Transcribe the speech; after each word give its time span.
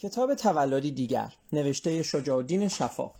کتاب 0.00 0.34
تولدی 0.34 0.90
دیگر 0.90 1.32
نوشته 1.52 2.02
شجاع 2.02 2.36
الدین 2.36 2.68
شفا. 2.68 3.10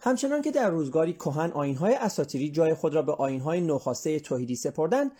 همچنان 0.00 0.42
که 0.42 0.50
در 0.50 0.70
روزگاری 0.70 1.12
کهن 1.12 1.50
آینهای 1.50 1.94
اساطیری 1.94 2.50
جای 2.50 2.74
خود 2.74 2.94
را 2.94 3.02
به 3.02 3.12
آینهای 3.12 3.60
نوخاسته 3.60 4.20
توحیدی 4.20 4.56
سپردند 4.56 5.12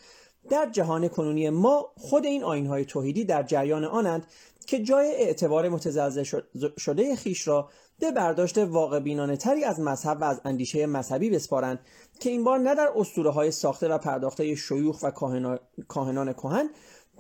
در 0.51 0.71
جهان 0.73 1.09
کنونی 1.09 1.51
ما 1.51 1.93
خود 1.97 2.27
این 2.27 2.45
آینهای 2.45 2.85
توحیدی 2.85 3.25
در 3.25 3.43
جریان 3.43 3.85
آنند 3.85 4.27
که 4.67 4.83
جای 4.83 5.07
اعتبار 5.07 5.69
متزلزل 5.69 6.25
شده 6.79 7.17
خیش 7.17 7.49
را 7.49 7.71
به 7.99 8.11
برداشت 8.11 8.59
واقع 8.59 9.01
بینانه 9.01 9.37
تری 9.37 9.65
از 9.65 9.81
مذهب 9.81 10.21
و 10.21 10.25
از 10.25 10.41
اندیشه 10.45 10.87
مذهبی 10.87 11.31
بسپارند 11.31 11.79
که 12.21 12.31
این 12.31 12.45
بار 12.45 12.59
نه 12.59 12.75
در 12.75 12.93
اسطوره 12.97 13.31
های 13.31 13.51
ساخته 13.51 13.89
و 13.89 13.99
پرداخته 13.99 14.55
شیوخ 14.55 15.03
و 15.03 15.11
کاهنان 15.89 16.33
کهن 16.33 16.71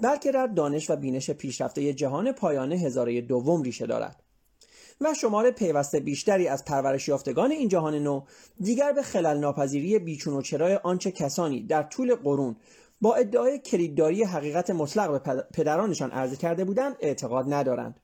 بلکه 0.00 0.32
در 0.32 0.46
دانش 0.46 0.90
و 0.90 0.96
بینش 0.96 1.30
پیشرفته 1.30 1.94
جهان 1.94 2.32
پایان 2.32 2.72
هزاره 2.72 3.20
دوم 3.20 3.62
ریشه 3.62 3.86
دارد. 3.86 4.22
و 5.00 5.14
شمار 5.14 5.50
پیوسته 5.50 6.00
بیشتری 6.00 6.48
از 6.48 6.64
پرورش 6.64 7.08
یافتگان 7.08 7.50
این 7.50 7.68
جهان 7.68 7.94
نو 7.94 8.22
دیگر 8.60 8.92
به 8.92 9.02
خلل 9.02 9.38
ناپذیری 9.38 9.98
بیچون 9.98 10.34
و 10.34 10.42
چرای 10.42 10.74
آنچه 10.74 11.10
کسانی 11.10 11.62
در 11.62 11.82
طول 11.82 12.14
قرون 12.14 12.56
با 13.00 13.14
ادعای 13.14 13.58
کلیدداری 13.58 14.24
حقیقت 14.24 14.70
مطلق 14.70 15.10
به 15.24 15.44
پدرانشان 15.54 16.10
عرضه 16.10 16.36
کرده 16.36 16.64
بودند 16.64 16.96
اعتقاد 17.00 17.52
ندارند. 17.52 18.00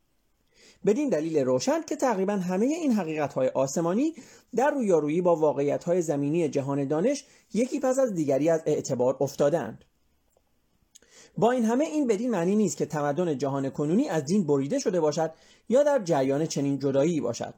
بدین 0.86 1.08
دلیل 1.08 1.38
روشن 1.38 1.82
که 1.82 1.96
تقریبا 1.96 2.32
همه 2.32 2.66
این 2.66 2.92
حقیقت 2.92 3.32
های 3.32 3.48
آسمانی 3.48 4.14
در 4.56 4.70
رویارویی 4.70 5.20
با 5.20 5.36
واقعیت 5.36 5.84
های 5.84 6.02
زمینی 6.02 6.48
جهان 6.48 6.88
دانش 6.88 7.24
یکی 7.54 7.80
پس 7.80 7.98
از 7.98 8.14
دیگری 8.14 8.50
از 8.50 8.62
اعتبار 8.66 9.16
افتادند. 9.20 9.84
با 11.38 11.50
این 11.50 11.64
همه 11.64 11.84
این 11.84 12.06
بدین 12.06 12.30
معنی 12.30 12.56
نیست 12.56 12.76
که 12.76 12.86
تمدن 12.86 13.38
جهان 13.38 13.70
کنونی 13.70 14.08
از 14.08 14.24
دین 14.24 14.46
بریده 14.46 14.78
شده 14.78 15.00
باشد 15.00 15.30
یا 15.68 15.82
در 15.82 15.98
جریان 15.98 16.46
چنین 16.46 16.78
جدایی 16.78 17.20
باشد. 17.20 17.54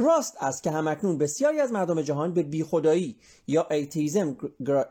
راست 0.00 0.36
است 0.40 0.62
که 0.62 0.70
همکنون 0.70 1.18
بسیاری 1.18 1.60
از 1.60 1.72
مردم 1.72 2.02
جهان 2.02 2.34
به 2.34 2.42
بیخدایی 2.42 3.16
یا 3.46 3.66
ایتیزم 3.70 4.36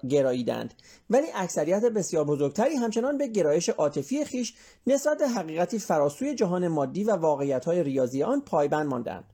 گراییدند 0.10 0.74
ولی 1.10 1.28
اکثریت 1.36 1.86
بسیار 1.86 2.24
بزرگتری 2.24 2.76
همچنان 2.76 3.18
به 3.18 3.28
گرایش 3.28 3.70
عاطفی 3.70 4.26
خیش 4.26 4.54
نسبت 4.88 5.22
حقیقتی 5.22 5.80
فراسوی 5.80 6.36
جهان 6.36 6.68
مادی 6.68 7.04
و 7.04 7.16
واقعیت‌های 7.16 7.84
ریاضی 7.84 8.24
آن 8.24 8.42
پایبند 8.42 8.88
ماندند. 8.88 9.34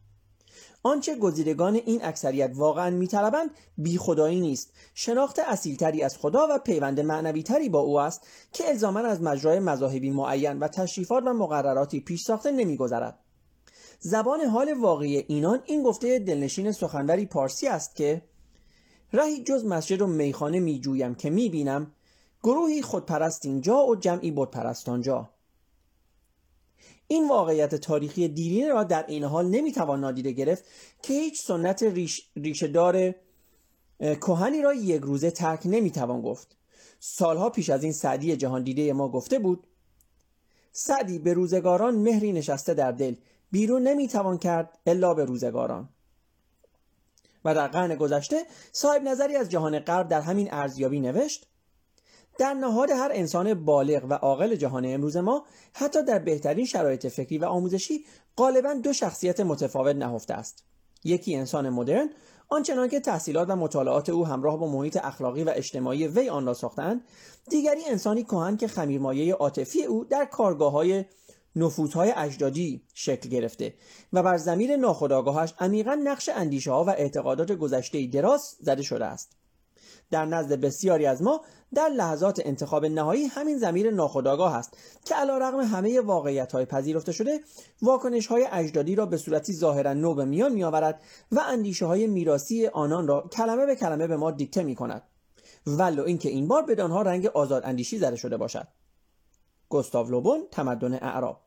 آنچه 0.83 1.15
گزیدگان 1.15 1.75
این 1.75 2.05
اکثریت 2.05 2.51
واقعا 2.53 2.89
میطلبند 2.89 3.49
بی 3.77 3.97
خدایی 3.97 4.39
نیست. 4.39 4.73
شناخت 4.93 5.39
اصیلتری 5.39 6.03
از 6.03 6.17
خدا 6.17 6.47
و 6.49 6.57
پیوند 6.57 6.99
معنویتری 6.99 7.69
با 7.69 7.79
او 7.79 7.99
است 7.99 8.27
که 8.53 8.69
الزاما 8.69 8.99
از 8.99 9.21
مجرای 9.21 9.59
مذاهبی 9.59 10.09
معین 10.09 10.59
و 10.59 10.67
تشریفات 10.67 11.23
و 11.27 11.33
مقرراتی 11.33 11.99
پیش 11.99 12.21
ساخته 12.21 12.51
نمیگذرد. 12.51 13.19
زبان 13.99 14.41
حال 14.41 14.73
واقعی 14.73 15.17
اینان 15.17 15.59
این 15.65 15.83
گفته 15.83 16.19
دلنشین 16.19 16.71
سخنوری 16.71 17.25
پارسی 17.25 17.67
است 17.67 17.95
که 17.95 18.21
رهی 19.13 19.43
جز 19.43 19.65
مسجد 19.65 20.01
و 20.01 20.07
میخانه 20.07 20.59
میجویم 20.59 21.15
که 21.15 21.29
می‌بینم 21.29 21.91
گروهی 22.43 22.81
خودپرست 22.81 23.45
اینجا 23.45 23.85
و 23.85 23.95
جمعی 23.95 24.31
بودپرست 24.31 24.89
آنجا. 24.89 25.32
این 27.13 27.27
واقعیت 27.27 27.75
تاریخی 27.75 28.27
دیرینه 28.27 28.69
را 28.69 28.83
در 28.83 29.05
این 29.07 29.23
حال 29.23 29.47
نمی‌توان 29.47 29.99
نادیده 29.99 30.31
گرفت 30.31 30.63
که 31.01 31.13
هیچ 31.13 31.41
سنت 31.41 31.83
ریش، 31.83 32.27
ریشهدار 32.35 33.15
کهنی 33.99 34.61
را 34.61 34.73
یک 34.73 35.01
روزه 35.01 35.31
ترک 35.31 35.61
نمی‌توان 35.65 36.21
گفت. 36.21 36.57
سالها 36.99 37.49
پیش 37.49 37.69
از 37.69 37.83
این 37.83 37.91
سعدی 37.91 38.37
جهان 38.37 38.63
دیده 38.63 38.93
ما 38.93 39.09
گفته 39.09 39.39
بود 39.39 39.67
سعدی 40.71 41.19
به 41.19 41.33
روزگاران 41.33 41.95
مهری 41.95 42.31
نشسته 42.31 42.73
در 42.73 42.91
دل 42.91 43.15
بیرون 43.51 43.83
نمی‌توان 43.83 44.37
کرد 44.37 44.79
الا 44.85 45.13
به 45.13 45.25
روزگاران. 45.25 45.89
و 47.45 47.55
در 47.55 47.67
قرن 47.67 47.95
گذشته 47.95 48.45
صاحب 48.71 49.03
نظری 49.03 49.35
از 49.35 49.49
جهان 49.49 49.79
غرب 49.79 50.07
در 50.07 50.21
همین 50.21 50.53
ارزیابی 50.53 50.99
نوشت 50.99 51.47
در 52.37 52.53
نهاد 52.53 52.91
هر 52.91 53.11
انسان 53.13 53.53
بالغ 53.53 54.05
و 54.09 54.13
عاقل 54.13 54.55
جهان 54.55 54.85
امروز 54.85 55.17
ما 55.17 55.45
حتی 55.73 56.03
در 56.03 56.19
بهترین 56.19 56.65
شرایط 56.65 57.07
فکری 57.07 57.37
و 57.37 57.45
آموزشی 57.45 58.05
غالبا 58.37 58.73
دو 58.73 58.93
شخصیت 58.93 59.39
متفاوت 59.39 59.95
نهفته 59.95 60.33
است. 60.33 60.63
یکی 61.03 61.35
انسان 61.35 61.69
مدرن 61.69 62.09
آنچنان 62.49 62.89
که 62.89 62.99
تحصیلات 62.99 63.49
و 63.49 63.55
مطالعات 63.55 64.09
او 64.09 64.27
همراه 64.27 64.59
با 64.59 64.67
محیط 64.67 64.97
اخلاقی 65.03 65.43
و 65.43 65.53
اجتماعی 65.55 66.07
وی 66.07 66.29
آن 66.29 66.45
را 66.45 66.53
ساختند 66.53 67.01
دیگری 67.49 67.85
انسانی 67.89 68.23
کهن 68.23 68.57
که 68.57 68.67
خمیرمایه 68.67 69.33
عاطفی 69.33 69.83
او 69.83 70.05
در 70.05 70.25
کارگاه 70.25 70.71
های 70.71 71.05
نفوذهای 71.55 72.13
اجدادی 72.15 72.83
شکل 72.93 73.29
گرفته 73.29 73.73
و 74.13 74.23
بر 74.23 74.37
زمین 74.37 74.71
ناخودآگاهش 74.71 75.53
عمیقا 75.59 75.95
نقش 76.03 76.29
اندیشه 76.29 76.71
ها 76.71 76.83
و 76.83 76.89
اعتقادات 76.89 77.51
گذشته 77.51 78.07
دراز 78.07 78.55
زده 78.59 78.81
شده 78.81 79.05
است. 79.05 79.42
در 80.11 80.25
نزد 80.25 80.53
بسیاری 80.53 81.05
از 81.05 81.21
ما 81.21 81.41
در 81.73 81.89
لحظات 81.89 82.41
انتخاب 82.45 82.85
نهایی 82.85 83.25
همین 83.25 83.57
زمیر 83.57 83.91
ناخودآگاه 83.91 84.55
است 84.55 84.77
که 85.05 85.15
علا 85.15 85.37
رقم 85.37 85.59
همه 85.59 86.01
واقعیت 86.01 86.51
های 86.51 86.65
پذیرفته 86.65 87.11
شده 87.11 87.39
واکنش 87.81 88.27
های 88.27 88.47
اجدادی 88.51 88.95
را 88.95 89.05
به 89.05 89.17
صورتی 89.17 89.53
ظاهرا 89.53 89.93
نو 89.93 90.13
به 90.13 90.25
میان 90.25 90.53
می 90.53 90.63
آورد 90.63 91.01
و 91.31 91.39
اندیشه 91.39 91.85
های 91.85 92.07
میراسی 92.07 92.67
آنان 92.67 93.07
را 93.07 93.29
کلمه 93.31 93.65
به 93.65 93.75
کلمه 93.75 94.07
به 94.07 94.17
ما 94.17 94.31
دیکته 94.31 94.63
می 94.63 94.75
کند 94.75 95.03
ولو 95.67 96.03
اینکه 96.03 96.29
این 96.29 96.47
بار 96.47 96.63
بدانها 96.63 97.01
رنگ 97.01 97.25
آزاد 97.25 97.65
اندیشی 97.65 97.97
زده 97.97 98.15
شده 98.15 98.37
باشد. 98.37 98.67
گستاو 99.69 100.09
لوبون 100.09 100.47
تمدن 100.51 100.93
اعراب. 100.93 101.41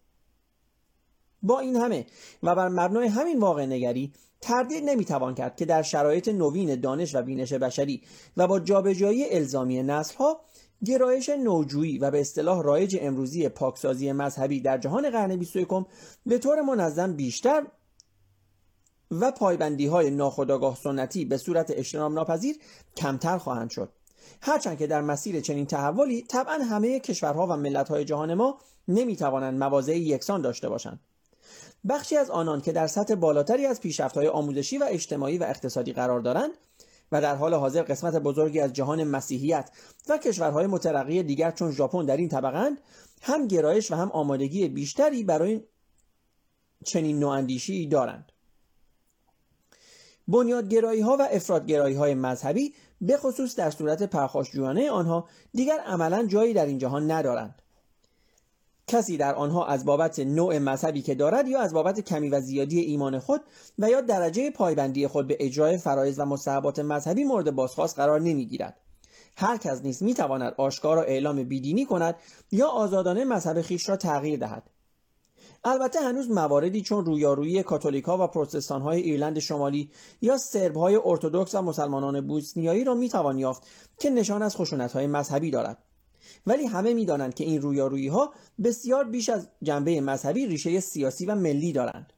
با 1.47 1.61
این 1.61 1.77
همه 1.77 2.07
و 2.43 2.55
بر 2.55 2.69
مبنای 2.69 3.09
همین 3.09 3.39
واقع 3.39 3.67
نگری 3.67 4.13
تردید 4.41 4.85
نمی‌توان 4.85 5.35
کرد 5.35 5.57
که 5.57 5.65
در 5.65 5.83
شرایط 5.83 6.29
نوین 6.29 6.81
دانش 6.81 7.15
و 7.15 7.23
بینش 7.23 7.53
بشری 7.53 8.03
و 8.37 8.47
با 8.47 8.61
جابجایی 8.61 9.35
الزامی 9.35 9.83
نسلها 9.83 10.41
گرایش 10.85 11.29
نوجویی 11.29 11.99
و 11.99 12.11
به 12.11 12.21
اصطلاح 12.21 12.63
رایج 12.63 12.99
امروزی 13.01 13.49
پاکسازی 13.49 14.13
مذهبی 14.13 14.61
در 14.61 14.79
جهان 14.79 15.11
قرن 15.11 15.37
21 15.37 15.69
به 16.27 16.39
طور 16.39 16.61
منظم 16.61 17.13
بیشتر 17.13 17.67
و 19.11 19.31
پایبندی 19.31 19.87
های 19.87 20.11
ناخودآگاه 20.11 20.77
سنتی 20.77 21.25
به 21.25 21.37
صورت 21.37 21.71
اجتناب 21.71 22.13
ناپذیر 22.13 22.57
کمتر 22.97 23.39
خواهند 23.39 23.71
شد. 23.71 23.93
هرچند 24.43 24.79
که 24.79 24.87
در 24.87 25.01
مسیر 25.01 25.41
چنین 25.41 25.67
تحولی 25.67 26.23
طبعا 26.23 26.55
همه 26.55 27.01
کشورها 27.01 27.47
و 27.47 27.57
ملتهای 27.57 28.05
جهان 28.05 28.35
ما 28.35 28.59
نمی‌توانند 28.89 29.59
مواضع 29.59 29.97
یکسان 29.97 30.43
داشته 30.43 30.69
باشند. 30.69 31.01
بخشی 31.89 32.17
از 32.17 32.31
آنان 32.31 32.61
که 32.61 32.73
در 32.73 32.87
سطح 32.87 33.15
بالاتری 33.15 33.67
از 33.67 33.81
پیشرفت‌های 33.81 34.29
آموزشی 34.29 34.79
و 34.79 34.87
اجتماعی 34.89 35.39
و 35.39 35.45
اقتصادی 35.45 35.93
قرار 35.93 36.21
دارند 36.21 36.51
و 37.13 37.21
در 37.21 37.35
حال 37.35 37.55
حاضر 37.55 37.83
قسمت 37.83 38.15
بزرگی 38.17 38.61
از 38.61 38.73
جهان 38.73 39.05
مسیحیت 39.05 39.71
و 40.09 40.19
کشورهای 40.19 40.67
مترقی 40.67 41.23
دیگر 41.23 41.51
چون 41.51 41.73
ژاپن 41.73 42.05
در 42.05 42.17
این 42.17 42.29
طبقند 42.29 42.79
هم 43.23 43.47
گرایش 43.47 43.91
و 43.91 43.95
هم 43.95 44.11
آمادگی 44.11 44.69
بیشتری 44.69 45.25
برای 45.25 45.61
چنین 46.85 47.19
نواندیشی 47.19 47.89
دارند. 47.89 48.33
بنیادگرایی 50.29 51.01
ها 51.01 51.17
و 51.17 51.29
افرادگرایی 51.31 51.97
های 51.97 52.15
مذهبی 52.15 52.75
به 53.01 53.17
خصوص 53.17 53.57
در 53.57 53.71
صورت 53.71 54.03
پرخاشجویانه 54.03 54.91
آنها 54.91 55.29
دیگر 55.53 55.79
عملا 55.79 56.27
جایی 56.27 56.55
در 56.55 56.67
این 56.67 56.79
جهان 56.79 57.11
ندارند. 57.11 57.63
کسی 58.89 59.17
در 59.17 59.35
آنها 59.35 59.67
از 59.67 59.85
بابت 59.85 60.19
نوع 60.19 60.59
مذهبی 60.59 61.03
که 61.03 61.15
دارد 61.15 61.49
یا 61.49 61.61
از 61.61 61.75
بابت 61.75 62.01
کمی 62.01 62.29
و 62.29 62.41
زیادی 62.41 62.81
ایمان 62.81 63.19
خود 63.19 63.41
و 63.79 63.91
یا 63.91 64.01
درجه 64.01 64.51
پایبندی 64.51 65.07
خود 65.07 65.27
به 65.27 65.37
اجرای 65.41 65.79
فرایض 65.79 66.19
و 66.19 66.25
مستحبات 66.25 66.79
مذهبی 66.79 67.25
مورد 67.25 67.51
بازخواست 67.51 67.97
قرار 67.97 68.21
نمی‌گیرد. 68.21 68.81
هر 69.37 69.57
کس 69.57 69.83
نیز 69.83 70.03
می‌تواند 70.03 70.55
آشکار 70.59 70.99
و 70.99 71.01
اعلام 71.01 71.45
بیدینی 71.45 71.85
کند 71.85 72.15
یا 72.53 72.69
آزادانه 72.69 73.25
مذهب 73.25 73.63
خیش 73.63 73.89
را 73.89 73.97
تغییر 73.97 74.39
دهد. 74.39 74.71
البته 75.65 76.01
هنوز 76.01 76.31
مواردی 76.31 76.83
چون 76.83 77.05
رویارویی 77.05 77.63
کاتولیکا 77.63 78.25
و 78.25 78.27
پروتستان 78.27 78.83
های 78.83 79.01
ایرلند 79.01 79.39
شمالی 79.39 79.91
یا 80.21 80.39
سرب 80.39 80.77
های 80.77 81.01
ارتودکس 81.05 81.55
و 81.55 81.63
مسلمانان 81.63 82.27
بوسنیایی 82.27 82.85
را 82.85 82.95
می‌توان 82.95 83.39
یافت 83.39 83.63
که 83.99 84.11
نشان 84.11 84.43
از 84.43 84.57
خشونت 84.57 84.93
های 84.93 85.07
مذهبی 85.07 85.51
دارد. 85.51 85.86
ولی 86.47 86.67
همه 86.67 86.95
می‌دانند 86.95 87.35
که 87.35 87.45
این 87.45 87.63
رویارویی 87.63 88.09
ها 88.09 88.33
بسیار 88.65 89.05
بیش 89.05 89.29
از 89.29 89.49
جنبه 89.63 90.01
مذهبی 90.01 90.47
ریشه 90.47 90.81
سیاسی 90.81 91.27
و 91.27 91.35
ملی 91.35 91.73
دارند. 91.73 92.13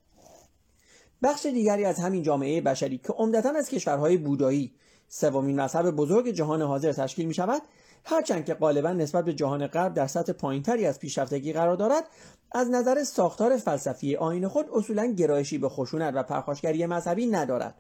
بخش 1.23 1.47
دیگری 1.47 1.85
از 1.85 1.99
همین 1.99 2.23
جامعه 2.23 2.61
بشری 2.61 2.99
که 2.99 3.13
عمدتا 3.13 3.51
از 3.51 3.69
کشورهای 3.69 4.17
بودایی 4.17 4.75
سومین 5.09 5.61
مذهب 5.61 5.91
بزرگ 5.91 6.29
جهان 6.29 6.63
حاضر 6.63 6.93
تشکیل 6.93 7.27
می 7.27 7.35
شود 7.35 7.63
هرچند 8.05 8.45
که 8.45 8.55
غالبا 8.55 8.93
نسبت 8.93 9.25
به 9.25 9.35
جهان 9.35 9.67
غرب 9.67 9.95
در 9.95 10.07
سطح 10.07 10.33
پایینتری 10.33 10.87
از 10.87 10.99
پیشرفتگی 10.99 11.53
قرار 11.53 11.77
دارد 11.77 12.05
از 12.53 12.71
نظر 12.71 13.05
ساختار 13.05 13.57
فلسفی 13.57 14.17
آین 14.17 14.49
خود 14.49 14.67
اصولا 14.73 15.07
گرایشی 15.07 15.59
به 15.59 15.69
خشونت 15.69 16.15
و 16.15 16.23
پرخاشگری 16.23 16.87
مذهبی 16.87 17.27
ندارد. 17.27 17.75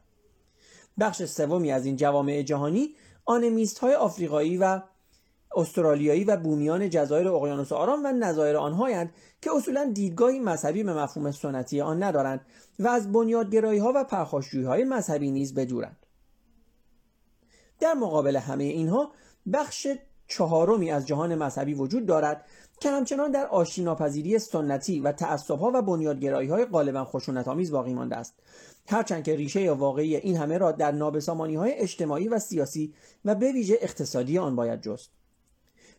بخش 1.01 1.25
سومی 1.25 1.73
از 1.73 1.87
این 1.87 1.97
جوامع 1.97 2.43
جهانی 2.43 2.95
آنمیست 3.25 3.79
های 3.79 3.95
آفریقایی 3.95 4.57
و 4.57 4.81
استرالیایی 5.57 6.25
و 6.25 6.37
بومیان 6.37 6.91
جزایر 6.91 7.29
اقیانوس 7.29 7.73
آرام 7.73 8.05
و 8.05 8.13
نظایر 8.13 8.57
آنهایند 8.57 9.13
که 9.43 9.51
اصولا 9.57 9.91
دیدگاهی 9.95 10.41
مذهبی 10.41 10.83
به 10.83 10.95
مفهوم 10.95 11.31
سنتی 11.31 11.81
آن 11.81 12.03
ندارند 12.03 12.41
و 12.79 12.89
از 12.89 13.13
بنیادگرایی 13.13 13.79
ها 13.79 13.93
و 13.95 14.05
پرخاشجویی 14.05 14.65
های 14.65 14.85
مذهبی 14.85 15.31
نیز 15.31 15.55
بدورند 15.55 16.07
در 17.81 17.95
مقابل 17.95 18.37
همه 18.37 18.65
اینها 18.65 19.13
بخش 19.53 19.87
چهارمی 20.29 20.91
از 20.91 21.07
جهان 21.07 21.35
مذهبی 21.35 21.75
وجود 21.75 22.07
دارد 22.07 22.45
که 22.81 22.91
همچنان 22.91 23.31
در 23.31 23.47
آشتیناپذیری 23.47 24.39
سنتی 24.39 25.01
و 25.01 25.13
تعصبها 25.13 25.71
و 25.75 25.83
بنیادگرایی 25.83 26.49
های 26.49 26.65
غالبا 26.65 27.05
خشونت 27.05 27.49
آمیز 27.49 27.71
باقی 27.71 27.95
مانده 27.95 28.17
است. 28.17 28.35
هرچند 28.89 29.25
که 29.25 29.37
ریشه 29.37 29.73
واقعی 29.73 30.17
این 30.17 30.37
همه 30.37 30.59
را 30.59 30.73
در 30.73 30.93
نابسامانی 30.93 31.57
های 31.57 31.73
اجتماعی 31.73 32.29
و 32.29 32.39
سیاسی 32.39 32.95
و 33.25 33.35
به 33.35 33.53
ویژه 33.53 33.79
اقتصادی 33.81 34.39
آن 34.39 34.57
باید 34.57 34.81
جست. 34.81 35.18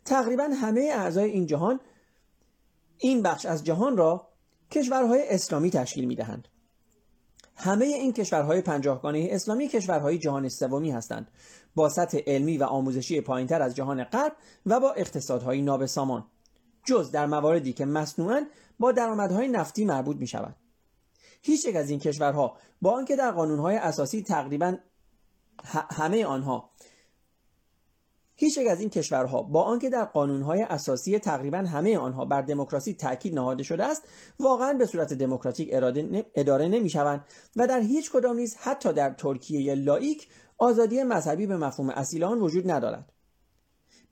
تقریبا 0.04 0.44
همه 0.44 0.92
اعضای 0.94 1.30
این 1.30 1.46
جهان 1.46 1.80
این 2.98 3.22
بخش 3.22 3.46
از 3.46 3.64
جهان 3.64 3.96
را 3.96 4.28
کشورهای 4.70 5.28
اسلامی 5.28 5.70
تشکیل 5.70 6.04
می 6.04 6.14
دهند. 6.14 6.48
همه 7.56 7.84
این 7.84 8.12
کشورهای 8.12 8.60
پنجاهگانه 8.60 9.28
اسلامی 9.30 9.68
کشورهای 9.68 10.18
جهان 10.18 10.48
سومی 10.48 10.90
هستند 10.90 11.30
با 11.74 11.88
سطح 11.88 12.18
علمی 12.26 12.58
و 12.58 12.64
آموزشی 12.64 13.20
پایینتر 13.20 13.62
از 13.62 13.76
جهان 13.76 14.04
غرب 14.04 14.32
و 14.66 14.80
با 14.80 14.92
اقتصادهای 14.92 15.62
نابسامان 15.62 16.26
جز 16.84 17.10
در 17.10 17.26
مواردی 17.26 17.72
که 17.72 17.84
مصنوعا 17.84 18.46
با 18.78 18.92
درآمدهای 18.92 19.48
نفتی 19.48 19.84
مربوط 19.84 20.16
می 20.16 20.26
شود 20.26 20.56
هیچ 21.42 21.64
یک 21.64 21.76
از 21.76 21.90
این 21.90 21.98
کشورها 21.98 22.56
با 22.82 22.90
آنکه 22.90 23.16
در 23.16 23.30
قانونهای 23.30 23.76
اساسی 23.76 24.22
تقریبا 24.22 24.76
همه 25.90 26.24
آنها 26.24 26.70
هیچ 28.40 28.58
یک 28.58 28.68
از 28.68 28.80
این 28.80 28.90
کشورها 28.90 29.42
با 29.42 29.62
آنکه 29.62 29.90
در 29.90 30.04
قانونهای 30.04 30.62
اساسی 30.62 31.18
تقریبا 31.18 31.58
همه 31.58 31.98
آنها 31.98 32.24
بر 32.24 32.42
دموکراسی 32.42 32.94
تاکید 32.94 33.34
نهاده 33.34 33.62
شده 33.62 33.84
است 33.84 34.02
واقعا 34.38 34.72
به 34.72 34.86
صورت 34.86 35.12
دموکراتیک 35.14 35.70
اداره 36.34 36.68
نمی‌شوند 36.68 37.24
و 37.56 37.66
در 37.66 37.80
هیچ 37.80 38.10
کدام 38.10 38.36
نیز 38.36 38.56
حتی 38.56 38.92
در 38.92 39.10
ترکیه 39.10 39.74
لایک 39.74 40.28
آزادی 40.58 41.02
مذهبی 41.02 41.46
به 41.46 41.56
مفهوم 41.56 41.90
اصیل 41.90 42.24
آن 42.24 42.40
وجود 42.40 42.70
ندارد. 42.70 43.12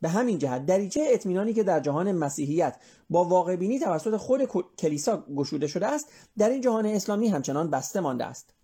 به 0.01 0.09
همین 0.09 0.39
جهت 0.39 0.67
دریچه 0.67 1.07
اطمینانی 1.09 1.53
که 1.53 1.63
در 1.63 1.81
جهان 1.81 2.13
مسیحیت 2.13 2.77
با 3.11 3.25
واقع 3.25 3.57
بینی 3.57 3.79
توسط 3.79 4.17
خود 4.17 4.43
کلیسا 4.79 5.25
گشوده 5.37 5.67
شده 5.67 5.87
است 5.87 6.13
در 6.39 6.49
این 6.49 6.61
جهان 6.61 6.87
اسلامی 6.87 7.29
همچنان 7.29 7.71
بسته 7.71 8.01
مانده 8.01 8.25
است 8.25 8.55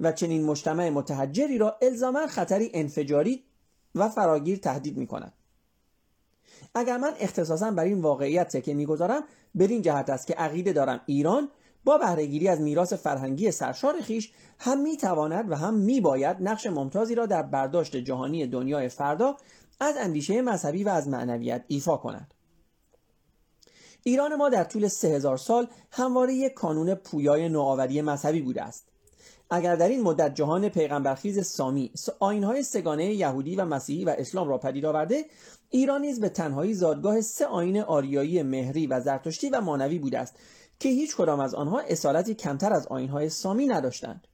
و 0.00 0.12
چنین 0.12 0.44
مجتمع 0.44 0.90
متحجری 0.90 1.58
را 1.58 1.78
الزاما 1.82 2.26
خطری 2.26 2.70
انفجاری 2.74 3.44
و 3.94 4.08
فراگیر 4.08 4.58
تهدید 4.58 4.96
می 4.96 5.06
کند. 5.06 5.32
اگر 6.74 6.96
من 6.96 7.12
اختصاصا 7.20 7.70
بر 7.70 7.84
این 7.84 8.02
واقعیت 8.02 8.56
تکه 8.56 8.74
می‌گذارم 8.74 9.22
بر 9.54 9.66
این 9.66 9.82
جهت 9.82 10.10
است 10.10 10.26
که 10.26 10.34
عقیده 10.34 10.72
دارم 10.72 11.00
ایران 11.06 11.48
با 11.84 11.98
بهرهگیری 11.98 12.48
از 12.48 12.60
میراث 12.60 12.92
فرهنگی 12.92 13.50
سرشار 13.50 14.00
خیش 14.00 14.32
هم 14.58 14.80
می‌تواند 14.80 15.50
و 15.50 15.54
هم 15.54 15.74
میباید 15.74 16.36
نقش 16.40 16.66
ممتازی 16.66 17.14
را 17.14 17.26
در 17.26 17.42
برداشت 17.42 17.96
جهانی 17.96 18.46
دنیای 18.46 18.88
فردا 18.88 19.36
از 19.80 19.94
اندیشه 19.98 20.42
مذهبی 20.42 20.84
و 20.84 20.88
از 20.88 21.08
معنویت 21.08 21.64
ایفا 21.68 21.96
کند 21.96 22.34
ایران 24.04 24.34
ما 24.34 24.48
در 24.48 24.64
طول 24.64 24.88
سه 24.88 25.08
هزار 25.08 25.36
سال 25.36 25.66
همواره 25.90 26.34
یک 26.34 26.54
کانون 26.54 26.94
پویای 26.94 27.48
نوآوری 27.48 28.02
مذهبی 28.02 28.42
بوده 28.42 28.62
است 28.62 28.91
اگر 29.54 29.76
در 29.76 29.88
این 29.88 30.02
مدت 30.02 30.34
جهان 30.34 30.68
پیغمبرخیز 30.68 31.46
سامی 31.46 31.92
آینهای 32.18 32.62
سگانه 32.62 33.04
یهودی 33.04 33.56
و 33.56 33.64
مسیحی 33.64 34.04
و 34.04 34.14
اسلام 34.18 34.48
را 34.48 34.58
پدید 34.58 34.84
آورده 34.84 35.24
ایران 35.70 36.00
نیز 36.00 36.20
به 36.20 36.28
تنهایی 36.28 36.74
زادگاه 36.74 37.20
سه 37.20 37.46
آین 37.46 37.80
آریایی 37.80 38.42
مهری 38.42 38.86
و 38.86 39.00
زرتشتی 39.00 39.50
و 39.50 39.60
مانوی 39.60 39.98
بوده 39.98 40.18
است 40.18 40.34
که 40.78 40.88
هیچ 40.88 41.16
کدام 41.16 41.40
از 41.40 41.54
آنها 41.54 41.80
اصالتی 41.80 42.34
کمتر 42.34 42.72
از 42.72 42.86
آینهای 42.86 43.28
سامی 43.28 43.66
نداشتند. 43.66 44.26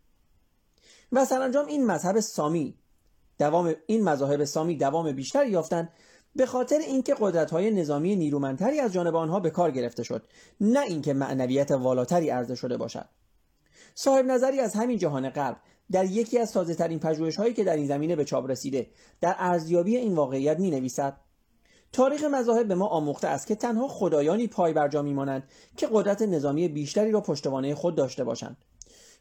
و 1.13 1.25
سرانجام 1.25 1.67
این 1.67 1.87
مذهب 1.87 2.21
سامی 2.21 2.75
دوام 3.39 3.75
این 3.87 4.05
مذاهب 4.05 4.45
سامی 4.45 4.77
دوام 4.77 5.13
بیشتر 5.13 5.47
یافتند 5.47 5.89
به 6.37 6.47
خاطر 6.47 6.79
اینکه 6.79 7.15
قدرت‌های 7.21 7.71
نظامی 7.71 8.17
نیرومندتری 8.17 8.81
از 8.81 8.93
جانب 8.93 9.17
آنها 9.17 9.41
به 9.41 9.51
کار 9.51 9.71
گرفته 9.71 10.03
شد 10.03 10.23
نه 10.61 10.81
اینکه 10.81 11.13
معنویت 11.15 11.71
والاتری 11.71 12.31
عرضه 12.31 12.55
شده 12.55 12.77
باشد. 12.77 13.09
صاحب 13.95 14.27
نظری 14.27 14.61
از 14.61 14.75
همین 14.75 14.99
جهان 14.99 15.31
غرب 15.31 15.57
در 15.91 16.05
یکی 16.05 16.39
از 16.39 16.53
تازه 16.53 16.75
ترین 16.75 16.99
پژوهش 16.99 17.37
هایی 17.37 17.55
که 17.55 17.65
در 17.65 17.77
این 17.77 17.87
زمینه 17.87 18.17
به 18.17 18.25
چاپ 18.25 18.51
رسیده 18.51 18.87
در 19.21 19.35
ارزیابی 19.39 19.97
این 19.97 20.15
واقعیت 20.15 20.59
می 20.59 20.71
نویسد 20.71 21.17
تاریخ 21.93 22.25
مذاهب 22.25 22.69
به 22.69 22.75
ما 22.75 22.87
آموخته 22.87 23.29
است 23.29 23.47
که 23.47 23.55
تنها 23.55 23.89
خدایانی 23.89 24.47
پای 24.47 24.73
بر 24.73 24.89
جا 24.89 25.03
میمانند 25.03 25.43
که 25.77 25.89
قدرت 25.93 26.23
نظامی 26.23 26.69
بیشتری 26.69 27.11
را 27.11 27.21
پشتوانه 27.21 27.75
خود 27.75 27.95
داشته 27.95 28.25
باشند. 28.25 28.57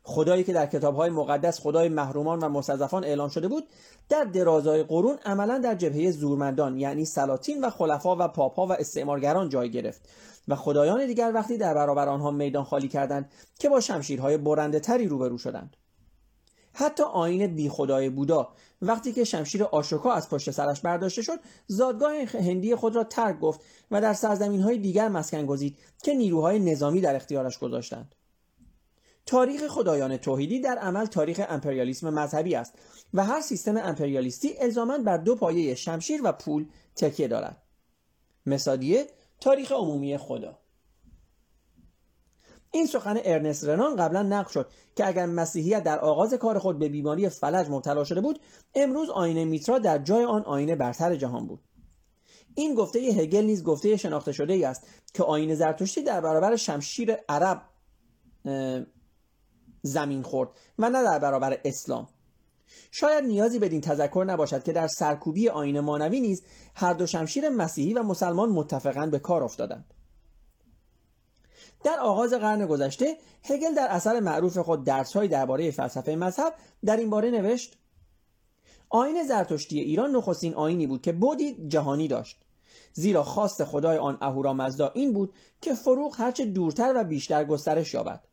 خدایی 0.03 0.43
که 0.43 0.53
در 0.53 0.65
کتابهای 0.65 1.09
مقدس 1.09 1.59
خدای 1.59 1.89
محرومان 1.89 2.39
و 2.39 2.49
مستضعفان 2.49 3.03
اعلام 3.03 3.29
شده 3.29 3.47
بود 3.47 3.67
در 4.09 4.23
درازای 4.23 4.83
قرون 4.83 5.17
عملا 5.25 5.57
در 5.57 5.75
جبهه 5.75 6.11
زورمندان 6.11 6.77
یعنی 6.77 7.05
سلاطین 7.05 7.65
و 7.65 7.69
خلفا 7.69 8.15
و 8.15 8.27
پاپا 8.27 8.67
و 8.67 8.71
استعمارگران 8.71 9.49
جای 9.49 9.71
گرفت. 9.71 10.01
و 10.47 10.55
خدایان 10.55 11.05
دیگر 11.05 11.31
وقتی 11.35 11.57
در 11.57 11.73
برابر 11.73 12.09
آنها 12.09 12.31
میدان 12.31 12.63
خالی 12.63 12.87
کردند 12.87 13.31
که 13.59 13.69
با 13.69 13.79
شمشیرهای 13.79 14.37
برنده 14.37 14.79
تری 14.79 15.07
روبرو 15.07 15.37
شدند. 15.37 15.77
حتی 16.73 17.03
آین 17.03 17.55
بی 17.55 17.69
خدای 17.69 18.09
بودا 18.09 18.49
وقتی 18.81 19.13
که 19.13 19.23
شمشیر 19.23 19.63
آشوکا 19.63 20.11
از 20.11 20.29
پشت 20.29 20.51
سرش 20.51 20.81
برداشته 20.81 21.21
شد 21.21 21.39
زادگاه 21.67 22.13
هندی 22.23 22.75
خود 22.75 22.95
را 22.95 23.03
ترک 23.03 23.39
گفت 23.39 23.61
و 23.91 24.01
در 24.01 24.13
سرزمین 24.13 24.61
های 24.61 24.77
دیگر 24.77 25.09
مسکن 25.09 25.45
گزید 25.45 25.77
که 26.03 26.13
نیروهای 26.13 26.59
نظامی 26.59 27.01
در 27.01 27.15
اختیارش 27.15 27.57
گذاشتند. 27.57 28.15
تاریخ 29.25 29.67
خدایان 29.67 30.17
توحیدی 30.17 30.59
در 30.59 30.77
عمل 30.77 31.05
تاریخ 31.05 31.41
امپریالیسم 31.49 32.09
مذهبی 32.09 32.55
است 32.55 32.73
و 33.13 33.25
هر 33.25 33.41
سیستم 33.41 33.77
امپریالیستی 33.77 34.57
الزاما 34.59 34.97
بر 34.97 35.17
دو 35.17 35.35
پایه 35.35 35.75
شمشیر 35.75 36.21
و 36.23 36.31
پول 36.31 36.65
تکیه 36.95 37.27
دارد. 37.27 37.63
مثادیه 38.45 39.07
تاریخ 39.39 39.71
عمومی 39.71 40.17
خدا. 40.17 40.59
این 42.71 42.85
سخن 42.85 43.19
ارنست 43.23 43.65
رنان 43.65 43.95
قبلا 43.95 44.23
نقل 44.23 44.51
شد 44.51 44.69
که 44.95 45.07
اگر 45.07 45.25
مسیحیت 45.25 45.83
در 45.83 45.99
آغاز 45.99 46.33
کار 46.33 46.59
خود 46.59 46.79
به 46.79 46.89
بیماری 46.89 47.29
فلج 47.29 47.69
مبتلا 47.69 48.03
شده 48.03 48.21
بود 48.21 48.39
امروز 48.75 49.09
آینه 49.09 49.45
میترا 49.45 49.79
در 49.79 49.97
جای 49.97 50.25
آن 50.25 50.43
آینه 50.43 50.75
برتر 50.75 51.15
جهان 51.15 51.47
بود. 51.47 51.59
این 52.55 52.75
گفته 52.75 52.99
هگل 52.99 53.45
نیز 53.45 53.63
گفته 53.63 53.97
شناخته 53.97 54.31
شده 54.31 54.53
ای 54.53 54.65
است 54.65 54.87
که 55.13 55.23
آینه 55.23 55.55
زرتشتی 55.55 56.03
در 56.03 56.21
برابر 56.21 56.55
شمشیر 56.55 57.17
عرب 57.29 57.61
زمین 59.81 60.23
خورد 60.23 60.49
و 60.79 60.89
نه 60.89 61.03
در 61.03 61.19
برابر 61.19 61.59
اسلام. 61.65 62.07
شاید 62.91 63.23
نیازی 63.23 63.59
بدین 63.59 63.81
تذکر 63.81 64.25
نباشد 64.27 64.63
که 64.63 64.73
در 64.73 64.87
سرکوبی 64.87 65.49
آین 65.49 65.79
مانوی 65.79 66.19
نیز 66.19 66.43
هر 66.75 66.93
دو 66.93 67.05
شمشیر 67.05 67.49
مسیحی 67.49 67.93
و 67.93 68.03
مسلمان 68.03 68.49
متفقا 68.49 69.05
به 69.05 69.19
کار 69.19 69.43
افتادند. 69.43 69.93
در 71.83 71.99
آغاز 71.99 72.33
قرن 72.33 72.65
گذشته 72.65 73.17
هگل 73.43 73.73
در 73.75 73.87
اثر 73.87 74.19
معروف 74.19 74.57
خود 74.57 74.83
درسهایی 74.83 75.29
درباره 75.29 75.71
فلسفه 75.71 76.15
مذهب 76.15 76.53
در 76.85 76.97
این 76.97 77.09
باره 77.09 77.31
نوشت 77.31 77.77
آین 78.89 79.23
زرتشتی 79.23 79.79
ایران 79.79 80.15
نخستین 80.15 80.53
آینی 80.53 80.87
بود 80.87 81.01
که 81.01 81.11
بودی 81.11 81.67
جهانی 81.67 82.07
داشت. 82.07 82.37
زیرا 82.93 83.23
خواست 83.23 83.63
خدای 83.63 83.97
آن 83.97 84.17
اهورامزدا 84.21 84.91
این 84.95 85.13
بود 85.13 85.33
که 85.61 85.73
فروغ 85.73 86.15
هرچه 86.19 86.45
دورتر 86.45 86.93
و 86.95 87.03
بیشتر 87.03 87.45
گسترش 87.45 87.93
یابد. 87.93 88.26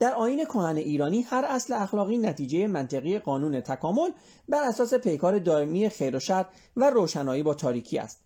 در 0.00 0.14
آین 0.14 0.44
کهن 0.44 0.76
ایرانی 0.76 1.22
هر 1.22 1.44
اصل 1.48 1.72
اخلاقی 1.72 2.18
نتیجه 2.18 2.66
منطقی 2.66 3.18
قانون 3.18 3.60
تکامل 3.60 4.10
بر 4.48 4.62
اساس 4.62 4.94
پیکار 4.94 5.38
دائمی 5.38 5.88
خیر 5.88 6.16
و 6.16 6.18
شر 6.18 6.46
و 6.76 6.90
روشنایی 6.90 7.42
با 7.42 7.54
تاریکی 7.54 7.98
است. 7.98 8.20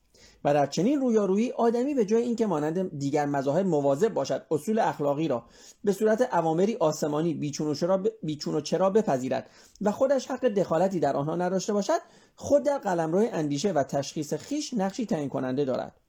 و 0.45 0.55
در 0.55 0.67
چنین 0.67 1.01
رویارویی 1.01 1.51
آدمی 1.51 1.95
به 1.95 2.05
جای 2.05 2.23
اینکه 2.23 2.47
مانند 2.47 2.99
دیگر 2.99 3.27
مذاهب 3.27 3.67
مواظب 3.67 4.15
باشد 4.15 4.47
اصول 4.51 4.79
اخلاقی 4.79 5.29
را 5.29 5.45
به 5.85 5.93
صورت 5.93 6.35
اوامری 6.35 6.77
آسمانی 6.77 7.35
بیچون 7.35 7.67
و 7.67 7.75
چرا, 7.75 8.03
بیچون 8.23 8.55
و 8.55 8.61
چرا 8.61 8.91
بپذیرد 8.91 9.51
و 9.81 9.93
خودش 9.93 10.31
حق 10.31 10.49
دخالتی 10.49 11.01
در 11.01 11.17
آنها 11.17 11.37
نداشته 11.37 11.73
باشد 11.73 12.01
خود 12.37 12.63
در 12.63 12.79
قلمرو 12.79 13.29
اندیشه 13.33 13.73
و 13.73 13.83
تشخیص 13.83 14.35
خیش 14.35 14.75
نقشی 14.75 15.07
تعیین 15.07 15.29
کننده 15.29 15.65
دارد 15.65 16.01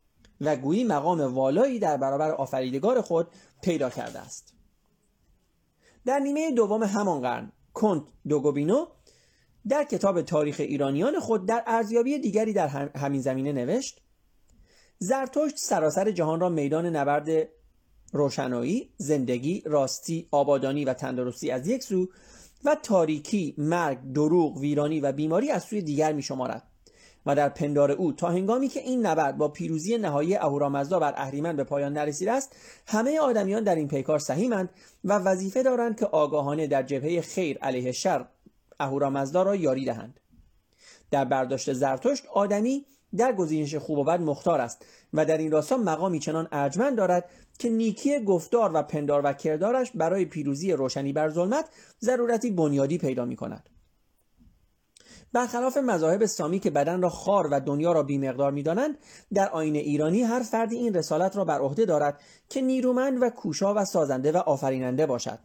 و 0.42 0.56
گویی 0.56 0.84
مقام 0.84 1.22
والایی 1.22 1.80
در 1.80 1.98
برابر 1.98 2.32
آفریدگار 2.32 3.02
خود 3.02 3.28
پیدا 3.62 3.90
کرده 3.90 4.20
است. 4.20 4.55
در 6.06 6.20
نیمه 6.20 6.52
دوم 6.52 6.84
همان 6.84 7.22
قرن 7.22 7.52
کنت 7.74 8.04
دوگوبینو 8.28 8.86
در 9.68 9.84
کتاب 9.84 10.22
تاریخ 10.22 10.56
ایرانیان 10.60 11.20
خود 11.20 11.46
در 11.46 11.64
ارزیابی 11.68 12.20
دیگری 12.20 12.54
در 12.54 12.68
همین 12.98 13.22
زمینه 13.22 13.52
نوشت 13.52 14.02
زرتشت 15.00 15.58
سراسر 15.58 16.12
جهان 16.12 16.40
را 16.40 16.50
میدان 16.50 16.86
نبرد 16.86 17.48
روشنایی، 18.14 18.94
زندگی، 18.98 19.64
راستی، 19.66 20.28
آبادانی 20.32 20.86
و 20.86 20.94
تندرستی 20.94 21.52
از 21.52 21.68
یک 21.68 21.84
سو 21.84 22.08
و 22.64 22.76
تاریکی، 22.76 23.56
مرگ، 23.58 24.14
دروغ، 24.14 24.58
ویرانی 24.58 25.00
و 25.00 25.12
بیماری 25.12 25.52
از 25.52 25.64
سوی 25.64 25.82
دیگر 25.82 26.14
می 26.14 26.22
شمارد 26.22 26.64
و 27.26 27.36
در 27.36 27.50
پندار 27.50 27.92
او 27.92 28.14
تا 28.14 28.30
هنگامی 28.30 28.68
که 28.68 28.80
این 28.80 29.06
نبرد 29.06 29.38
با 29.38 29.48
پیروزی 29.48 29.98
نهایی 29.98 30.36
اهورامزدا 30.36 31.00
بر 31.00 31.14
اهریمن 31.18 31.56
به 31.56 31.64
پایان 31.64 31.94
نرسیده 31.94 32.32
است 32.32 32.56
همه 32.88 33.20
آدمیان 33.20 33.64
در 33.64 33.76
این 33.76 33.88
پیکار 33.88 34.20
سهیمند 34.20 34.70
و 35.04 35.14
وظیفه 35.14 35.64
دارند 35.64 36.00
که 36.00 36.06
آگاهانه 36.06 36.68
در 36.68 36.84
جبهه 36.84 37.22
خیر 37.22 37.58
علیه 37.58 37.92
شر 37.92 38.26
اهورامزدا 38.80 39.44
را 39.44 39.56
یاری 39.56 39.86
دهند. 39.86 40.20
در 41.12 41.26
برداشت 41.26 41.74
زرتشت 41.74 42.26
آدمی 42.34 42.86
در 43.18 43.34
گزینش 43.34 43.76
خوب 43.76 43.98
و 43.98 44.04
بد 44.04 44.22
مختار 44.22 44.62
است 44.62 44.86
و 45.14 45.26
در 45.26 45.38
این 45.38 45.52
راستا 45.52 45.78
مقامی 45.78 46.20
چنان 46.20 46.48
ارجمند 46.52 46.98
دارد 46.98 47.30
که 47.60 47.70
نیکی 47.70 48.20
گفتار 48.20 48.72
و 48.74 48.84
پندار 48.84 49.22
و 49.24 49.34
کردارش 49.34 49.92
برای 49.96 50.26
پیروزی 50.26 50.72
روشنی 50.72 51.14
بر 51.14 51.30
ظلمت 51.30 51.66
ضرورتی 52.02 52.52
بنیادی 52.52 52.98
پیدا 52.98 53.26
می 53.26 53.36
کند 53.36 53.70
برخلاف 55.36 55.78
مذاهب 55.78 56.26
سامی 56.26 56.60
که 56.60 56.70
بدن 56.70 57.02
را 57.02 57.10
خار 57.10 57.48
و 57.48 57.60
دنیا 57.60 57.92
را 57.92 58.04
بیمقدار 58.04 58.52
می‌دانند 58.52 58.98
در 59.34 59.50
آین 59.50 59.76
ایرانی 59.76 60.22
هر 60.22 60.40
فردی 60.40 60.76
این 60.76 60.94
رسالت 60.94 61.38
را 61.38 61.46
بر 61.46 61.60
عهده 61.60 61.86
دارد 61.86 62.22
که 62.50 62.62
نیرومند 62.62 63.22
و 63.22 63.30
کوشا 63.30 63.74
و 63.74 63.86
سازنده 63.86 64.32
و 64.32 64.38
آفریننده 64.38 65.06
باشد. 65.06 65.40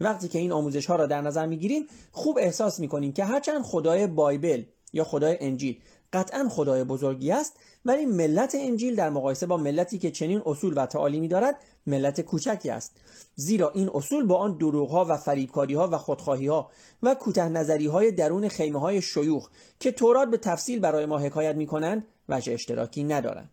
وقتی 0.00 0.28
که 0.28 0.38
این 0.38 0.52
آموزش 0.52 0.86
ها 0.86 0.96
را 0.96 1.06
در 1.06 1.20
نظر 1.20 1.46
می‌گیریم 1.46 1.86
خوب 2.12 2.38
احساس 2.38 2.80
می‌کنیم 2.80 3.12
که 3.12 3.24
هرچند 3.24 3.62
خدای 3.62 4.06
بایبل 4.06 4.62
یا 4.92 5.04
خدای 5.04 5.36
انجیل 5.40 5.80
قطعا 6.12 6.48
خدای 6.48 6.84
بزرگی 6.84 7.32
است 7.32 7.56
ولی 7.84 8.06
ملت 8.06 8.54
انجیل 8.58 8.96
در 8.96 9.10
مقایسه 9.10 9.46
با 9.46 9.56
ملتی 9.56 9.98
که 9.98 10.10
چنین 10.10 10.42
اصول 10.46 10.74
و 10.76 10.86
تعالیمی 10.86 11.28
دارد 11.28 11.56
ملت 11.86 12.20
کوچکی 12.20 12.70
است. 12.70 12.96
زیرا 13.34 13.70
این 13.70 13.90
اصول 13.94 14.26
با 14.26 14.36
آن 14.36 14.58
دروغها 14.58 15.04
و 15.04 15.16
فریبکاریها 15.16 15.88
و 15.92 15.98
خودخواهیها 15.98 16.70
و 17.02 17.14
کوته 17.14 17.48
نظری 17.48 17.86
های 17.86 18.12
درون 18.12 18.48
خیمه 18.48 18.80
های 18.80 19.02
شیوخ 19.02 19.50
که 19.80 19.92
تورات 19.92 20.30
به 20.30 20.36
تفصیل 20.36 20.80
برای 20.80 21.06
ما 21.06 21.18
حکایت 21.18 21.56
می 21.56 21.66
کنند 21.66 22.06
وجه 22.28 22.52
اشتراکی 22.52 23.04
ندارند. 23.04 23.50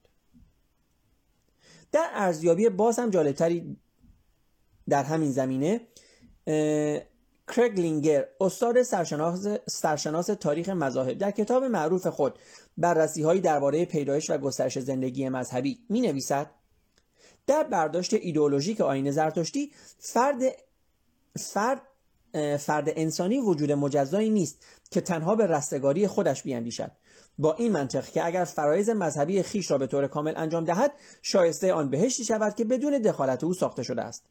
در 1.91 2.09
ارزیابی 2.13 2.69
باز 2.69 2.99
هم 2.99 3.09
جالبتری 3.09 3.77
در 4.89 5.03
همین 5.03 5.31
زمینه 5.31 5.81
کرگلینگر 7.47 8.25
استاد 8.41 8.81
سرشناس, 8.81 9.47
سرشناس 9.69 10.25
تاریخ 10.25 10.69
مذاهب 10.69 11.17
در 11.17 11.31
کتاب 11.31 11.63
معروف 11.63 12.07
خود 12.07 12.39
بررسی 12.77 13.23
هایی 13.23 13.41
درباره 13.41 13.85
پیدایش 13.85 14.29
و 14.29 14.37
گسترش 14.37 14.79
زندگی 14.79 15.29
مذهبی 15.29 15.79
می 15.89 16.01
نویسد 16.01 16.51
در 17.47 17.63
برداشت 17.63 18.13
ایدئولوژیک 18.13 18.81
آین 18.81 19.11
زرتشتی 19.11 19.71
فرد 19.99 20.41
فرد 21.39 21.81
فرد 22.59 22.89
انسانی 22.95 23.39
وجود 23.39 23.71
مجزایی 23.71 24.29
نیست 24.29 24.65
که 24.91 25.01
تنها 25.01 25.35
به 25.35 25.47
رستگاری 25.47 26.07
خودش 26.07 26.43
بیاندیشد. 26.43 26.91
با 27.37 27.53
این 27.53 27.71
منطق 27.71 28.05
که 28.05 28.25
اگر 28.25 28.43
فرایز 28.43 28.89
مذهبی 28.89 29.43
خیش 29.43 29.71
را 29.71 29.77
به 29.77 29.87
طور 29.87 30.07
کامل 30.07 30.33
انجام 30.35 30.65
دهد 30.65 30.91
شایسته 31.21 31.73
آن 31.73 31.89
بهشتی 31.89 32.25
شود 32.25 32.55
که 32.55 32.65
بدون 32.65 32.97
دخالت 33.01 33.43
او 33.43 33.53
ساخته 33.53 33.83
شده 33.83 34.01
است. 34.01 34.23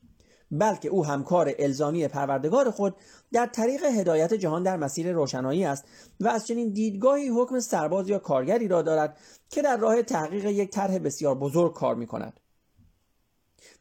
بلکه 0.59 0.89
او 0.89 1.07
همکار 1.07 1.53
الزامی 1.59 2.09
پروردگار 2.09 2.71
خود 2.71 2.97
در 3.33 3.47
طریق 3.47 3.85
هدایت 3.85 4.35
جهان 4.35 4.63
در 4.63 4.77
مسیر 4.77 5.13
روشنایی 5.13 5.65
است 5.65 5.85
و 6.21 6.29
از 6.29 6.47
چنین 6.47 6.69
دیدگاهی 6.69 7.29
حکم 7.29 7.61
سرباز 7.61 8.09
یا 8.09 8.19
کارگری 8.19 8.69
را 8.69 8.83
دارد 8.83 9.17
که 9.51 9.63
در 9.63 9.77
راه 9.77 10.03
تحقیق 10.03 10.45
یک 10.45 10.71
طرح 10.71 10.99
بسیار 10.99 11.35
بزرگ 11.35 11.75
کار 11.75 11.95
می 11.95 12.07
کند. 12.07 12.41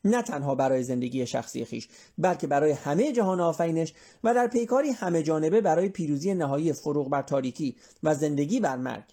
نه 0.05 0.21
تنها 0.21 0.55
برای 0.55 0.83
زندگی 0.83 1.25
شخصی 1.25 1.65
خیش 1.65 1.87
بلکه 2.17 2.47
برای 2.47 2.71
همه 2.71 3.11
جهان 3.11 3.39
آفرینش 3.39 3.93
و 4.23 4.33
در 4.33 4.47
پیکاری 4.47 4.89
همه 4.89 5.23
جانبه 5.23 5.61
برای 5.61 5.89
پیروزی 5.89 6.33
نهایی 6.33 6.73
فروغ 6.73 7.09
بر 7.09 7.21
تاریکی 7.21 7.75
و 8.03 8.15
زندگی 8.15 8.59
بر 8.59 8.77
مرگ 8.77 9.03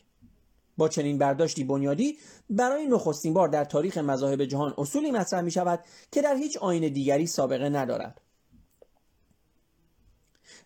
با 0.80 0.88
چنین 0.88 1.18
برداشتی 1.18 1.64
بنیادی 1.64 2.18
برای 2.50 2.86
نخستین 2.86 3.34
بار 3.34 3.48
در 3.48 3.64
تاریخ 3.64 3.98
مذاهب 3.98 4.44
جهان 4.44 4.74
اصولی 4.78 5.10
مطرح 5.10 5.40
می 5.40 5.50
شود 5.50 5.80
که 6.12 6.22
در 6.22 6.34
هیچ 6.34 6.56
آین 6.56 6.92
دیگری 6.92 7.26
سابقه 7.26 7.68
ندارد. 7.68 8.20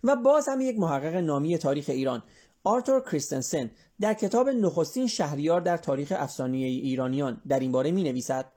و 0.04 0.16
باز 0.16 0.48
هم 0.48 0.60
یک 0.60 0.78
محقق 0.78 1.14
نامی 1.14 1.58
تاریخ 1.58 1.88
ایران 1.88 2.22
آرتور 2.64 3.00
کریستنسن 3.00 3.70
در 4.00 4.14
کتاب 4.14 4.48
نخستین 4.48 5.06
شهریار 5.06 5.60
در 5.60 5.76
تاریخ 5.76 6.12
افسانه 6.16 6.56
ایرانیان 6.56 7.40
در 7.48 7.60
این 7.60 7.72
باره 7.72 7.90
می 7.90 8.02
نویسد 8.02 8.52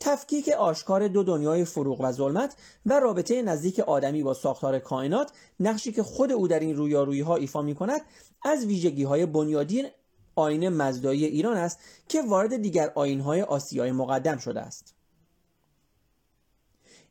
تفکیک 0.00 0.48
آشکار 0.48 1.08
دو 1.08 1.22
دنیای 1.22 1.64
فروغ 1.64 2.00
و 2.00 2.12
ظلمت 2.12 2.56
و 2.86 3.00
رابطه 3.00 3.42
نزدیک 3.42 3.80
آدمی 3.80 4.22
با 4.22 4.34
ساختار 4.34 4.78
کائنات 4.78 5.32
نقشی 5.60 5.92
که 5.92 6.02
خود 6.02 6.32
او 6.32 6.48
در 6.48 6.60
این 6.60 6.76
رویارویی 6.76 7.20
ها 7.20 7.36
ایفا 7.36 7.62
می 7.62 7.74
کند 7.74 8.00
از 8.42 8.66
ویژگی 8.66 9.04
های 9.04 9.26
بنیادی 9.26 9.84
آین 10.34 10.68
مزدایی 10.68 11.24
ایران 11.24 11.56
است 11.56 11.78
که 12.08 12.22
وارد 12.22 12.56
دیگر 12.56 12.90
های 12.90 13.42
آسیای 13.42 13.92
مقدم 13.92 14.38
شده 14.38 14.60
است. 14.60 14.94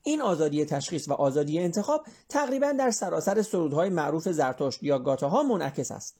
این 0.03 0.21
آزادی 0.21 0.65
تشخیص 0.65 1.07
و 1.07 1.13
آزادی 1.13 1.59
انتخاب 1.59 2.05
تقریبا 2.29 2.71
در 2.71 2.91
سراسر 2.91 3.41
سرودهای 3.41 3.89
معروف 3.89 4.29
زرتشت 4.29 4.83
یا 4.83 4.99
گاتاها 4.99 5.43
منعکس 5.43 5.91
است. 5.91 6.15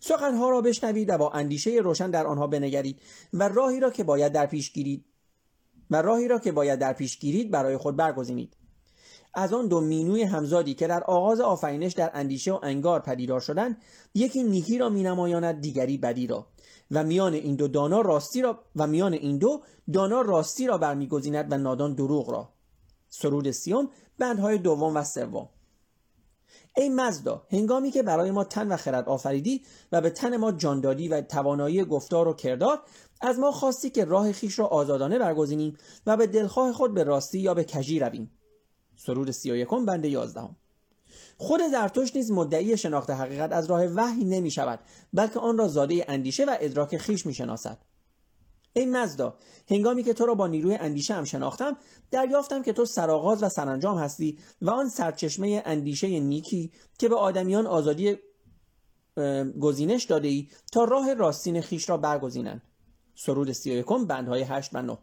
سخنها 0.00 0.50
را 0.50 0.60
بشنوید 0.60 1.08
و 1.08 1.18
با 1.18 1.30
اندیشه 1.30 1.70
روشن 1.70 2.10
در 2.10 2.26
آنها 2.26 2.46
بنگرید 2.46 3.00
و 3.32 3.48
راهی 3.48 3.80
را 3.80 3.90
که 3.90 4.04
باید 4.04 4.32
در 4.32 4.46
پیش 4.46 4.72
گیرید 4.72 5.04
و 5.90 6.02
راهی 6.02 6.28
را 6.28 6.38
که 6.38 6.52
باید 6.52 6.78
در 6.78 6.92
پیش 6.92 7.18
گیرید 7.18 7.50
برای 7.50 7.76
خود 7.76 7.96
برگزینید. 7.96 8.56
از 9.38 9.52
آن 9.52 9.68
دو 9.68 9.80
مینوی 9.80 10.22
همزادی 10.22 10.74
که 10.74 10.86
در 10.86 11.04
آغاز 11.04 11.40
آفرینش 11.40 11.92
در 11.92 12.10
اندیشه 12.14 12.52
و 12.52 12.58
انگار 12.62 13.00
پدیدار 13.00 13.40
شدند 13.40 13.82
یکی 14.14 14.42
نیکی 14.42 14.78
را 14.78 14.88
مینمایاند 14.88 15.60
دیگری 15.60 15.98
بدی 15.98 16.26
را. 16.26 16.46
و 16.90 17.04
میان 17.04 17.34
این 17.34 17.56
دو 17.56 17.68
دانا 17.68 18.00
راستی 18.00 18.42
را 18.42 18.58
و 18.76 18.86
میان 18.86 19.12
این 19.12 19.38
دو 19.38 19.62
دانا 19.92 20.20
راستی 20.20 20.66
را 20.66 20.78
برمیگزیند 20.78 21.52
و 21.52 21.58
نادان 21.58 21.94
دروغ 21.94 22.30
را. 22.30 22.48
سرود 23.08 23.50
سیوم 23.50 23.88
بندهای 24.18 24.58
دوم 24.58 24.96
و 24.96 25.04
سوم. 25.04 25.48
ای 26.76 26.88
مزدا 26.88 27.42
هنگامی 27.50 27.90
که 27.90 28.02
برای 28.02 28.30
ما 28.30 28.44
تن 28.44 28.68
و 28.68 28.76
خرد 28.76 29.08
آفریدی 29.08 29.62
و 29.92 30.00
به 30.00 30.10
تن 30.10 30.36
ما 30.36 30.52
جاندادی 30.52 31.08
و 31.08 31.20
توانایی 31.20 31.84
گفتار 31.84 32.28
و 32.28 32.32
کردار 32.32 32.82
از 33.20 33.38
ما 33.38 33.52
خواستی 33.52 33.90
که 33.90 34.04
راه 34.04 34.32
خیش 34.32 34.58
را 34.58 34.66
آزادانه 34.66 35.18
برگزینیم 35.18 35.76
و 36.06 36.16
به 36.16 36.26
دلخواه 36.26 36.72
خود 36.72 36.94
به 36.94 37.04
راستی 37.04 37.38
یا 37.38 37.54
به 37.54 37.64
کجی 37.64 37.98
رویم. 37.98 38.30
سرود 38.96 39.30
سی 39.30 39.50
و 39.50 39.56
یکم 39.56 39.86
بند 39.86 40.04
یازدهم. 40.04 40.56
خود 41.38 41.60
زرتشت 41.70 42.16
نیز 42.16 42.30
مدعی 42.30 42.76
شناخت 42.76 43.10
حقیقت 43.10 43.52
از 43.52 43.66
راه 43.66 43.84
وحی 43.84 44.24
نمی 44.24 44.50
شود 44.50 44.80
بلکه 45.12 45.40
آن 45.40 45.58
را 45.58 45.68
زاده 45.68 46.04
اندیشه 46.08 46.44
و 46.44 46.56
ادراک 46.60 46.96
خیش 46.96 47.26
می 47.26 47.34
شناسد 47.34 47.78
ای 48.72 48.86
مزدا 48.86 49.34
هنگامی 49.70 50.02
که 50.02 50.12
تو 50.12 50.26
را 50.26 50.34
با 50.34 50.46
نیروی 50.46 50.74
اندیشه 50.74 51.14
هم 51.14 51.24
شناختم 51.24 51.76
دریافتم 52.10 52.62
که 52.62 52.72
تو 52.72 52.84
سرآغاز 52.84 53.42
و 53.42 53.48
سرانجام 53.48 53.98
هستی 53.98 54.38
و 54.62 54.70
آن 54.70 54.88
سرچشمه 54.88 55.62
اندیشه 55.66 56.20
نیکی 56.20 56.72
که 56.98 57.08
به 57.08 57.16
آدمیان 57.16 57.66
آزادی 57.66 58.16
گزینش 59.60 60.04
داده 60.04 60.28
ای 60.28 60.48
تا 60.72 60.84
راه 60.84 61.14
راستین 61.14 61.60
خیش 61.60 61.88
را 61.88 61.96
برگزینند. 61.96 62.62
سرود 63.14 63.52
سی 63.52 63.70
و 63.70 63.74
یکم 63.74 64.06
بندهای 64.06 64.42
هشت 64.42 64.70
و 64.74 64.82
نه. 64.82 64.98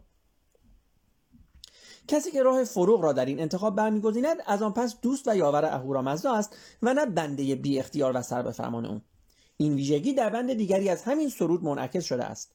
کسی 2.08 2.30
که 2.30 2.42
راه 2.42 2.64
فروغ 2.64 3.02
را 3.02 3.12
در 3.12 3.24
این 3.24 3.40
انتخاب 3.40 3.76
برمیگزیند 3.76 4.36
از 4.46 4.62
آن 4.62 4.72
پس 4.72 5.00
دوست 5.02 5.28
و 5.28 5.36
یاور 5.36 5.64
اهورامزدا 5.64 6.34
است 6.34 6.56
و 6.82 6.94
نه 6.94 7.06
بنده 7.06 7.54
بی 7.54 7.78
اختیار 7.78 8.12
و 8.16 8.22
سر 8.22 8.42
به 8.42 8.50
فرمان 8.52 8.86
او. 8.86 9.00
این 9.56 9.74
ویژگی 9.74 10.12
در 10.12 10.30
بند 10.30 10.54
دیگری 10.54 10.88
از 10.88 11.02
همین 11.02 11.28
سرود 11.28 11.64
منعکس 11.64 12.04
شده 12.04 12.24
است. 12.24 12.52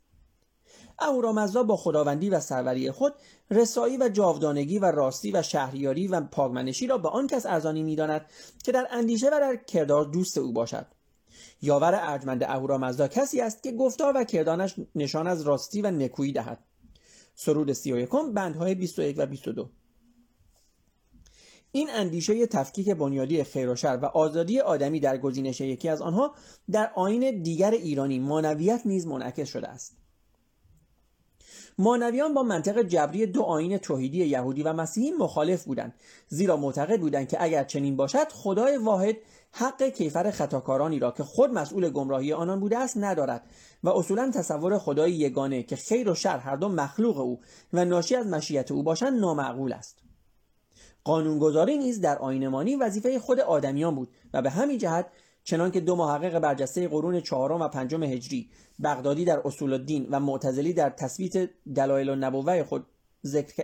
اهورامزدا 0.99 1.63
با 1.63 1.77
خداوندی 1.77 2.29
و 2.29 2.39
سروری 2.39 2.91
خود 2.91 3.13
رسایی 3.51 3.97
و 3.97 4.09
جاودانگی 4.09 4.79
و 4.79 4.85
راستی 4.85 5.31
و 5.31 5.41
شهریاری 5.41 6.07
و 6.07 6.21
پاگمنشی 6.21 6.87
را 6.87 6.97
به 6.97 7.09
آن 7.09 7.27
کس 7.27 7.45
ارزانی 7.45 7.83
می‌داند 7.83 8.25
که 8.63 8.71
در 8.71 8.87
اندیشه 8.91 9.27
و 9.27 9.39
در 9.39 9.55
کردار 9.55 10.05
دوست 10.05 10.37
او 10.37 10.53
باشد. 10.53 10.85
یاور 11.61 11.99
ارجمند 12.01 12.43
اهورامزدا 12.43 13.07
کسی 13.07 13.41
است 13.41 13.63
که 13.63 13.71
گفتار 13.71 14.13
و 14.17 14.23
کردانش 14.23 14.75
نشان 14.95 15.27
از 15.27 15.41
راستی 15.41 15.81
و 15.81 15.91
نکویی 15.91 16.33
دهد. 16.33 16.59
سرود 17.41 17.73
سی 17.73 17.93
و 17.93 17.99
یکم 17.99 18.33
بندهای 18.33 18.75
21 18.75 19.15
و 19.19 19.25
22 19.25 19.69
این 21.71 21.89
اندیشه 21.89 22.47
تفکیک 22.47 22.89
بنیادی 22.89 23.43
خیر 23.43 23.69
و 23.69 23.75
شر 23.75 23.99
و 24.01 24.05
آزادی 24.05 24.59
آدمی 24.59 24.99
در 24.99 25.17
گزینش 25.17 25.61
یکی 25.61 25.89
از 25.89 26.01
آنها 26.01 26.35
در 26.71 26.91
آین 26.95 27.41
دیگر 27.41 27.71
ایرانی 27.71 28.19
مانویت 28.19 28.81
نیز 28.85 29.07
منعکس 29.07 29.49
شده 29.49 29.67
است. 29.67 29.97
مانویان 31.77 32.33
با 32.33 32.43
منطق 32.43 32.81
جبری 32.81 33.25
دو 33.25 33.41
آین 33.41 33.77
توحیدی 33.77 34.25
یهودی 34.25 34.63
و 34.63 34.73
مسیحی 34.73 35.11
مخالف 35.11 35.63
بودند 35.63 35.93
زیرا 36.27 36.57
معتقد 36.57 36.99
بودند 36.99 37.27
که 37.27 37.43
اگر 37.43 37.63
چنین 37.63 37.95
باشد 37.95 38.31
خدای 38.31 38.77
واحد 38.77 39.15
حق 39.51 39.83
کیفر 39.83 40.31
خطاکارانی 40.31 40.99
را 40.99 41.11
که 41.11 41.23
خود 41.23 41.53
مسئول 41.53 41.89
گمراهی 41.89 42.33
آنان 42.33 42.59
بوده 42.59 42.77
است 42.77 42.97
ندارد 42.97 43.43
و 43.83 43.89
اصولا 43.89 44.31
تصور 44.31 44.77
خدای 44.77 45.11
یگانه 45.11 45.63
که 45.63 45.75
خیر 45.75 46.09
و 46.09 46.15
شر 46.15 46.37
هر 46.37 46.55
دو 46.55 46.69
مخلوق 46.69 47.17
او 47.17 47.39
و 47.73 47.85
ناشی 47.85 48.15
از 48.15 48.27
مشیت 48.27 48.71
او 48.71 48.83
باشند 48.83 49.19
نامعقول 49.19 49.73
است. 49.73 49.97
قانونگذاری 51.03 51.77
نیز 51.77 52.01
در 52.01 52.17
آینمانی 52.17 52.75
وظیفه 52.75 53.19
خود 53.19 53.39
آدمیان 53.39 53.95
بود 53.95 54.09
و 54.33 54.41
به 54.41 54.49
همین 54.49 54.77
جهت 54.77 55.05
چنانکه 55.49 55.79
دو 55.79 55.95
محقق 55.95 56.39
برجسته 56.39 56.87
قرون 56.87 57.21
چهارم 57.21 57.61
و 57.61 57.67
پنجم 57.67 58.03
هجری 58.03 58.49
بغدادی 58.83 59.25
در 59.25 59.41
اصول 59.45 59.73
الدین 59.73 60.07
و 60.11 60.19
معتزلی 60.19 60.73
در 60.73 60.89
تثبیت 60.89 61.49
دلایل 61.75 62.09
النبوه 62.09 62.63
خود 62.63 62.85
ذکر 63.25 63.63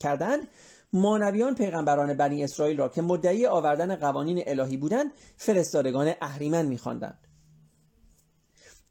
کردند 0.00 0.48
مانویان 0.92 1.54
پیغمبران 1.54 2.14
بنی 2.14 2.44
اسرائیل 2.44 2.78
را 2.78 2.88
که 2.88 3.02
مدعی 3.02 3.46
آوردن 3.46 3.96
قوانین 3.96 4.42
الهی 4.46 4.76
بودند 4.76 5.12
فرستادگان 5.36 6.12
اهریمن 6.20 6.66
میخواندند. 6.66 7.25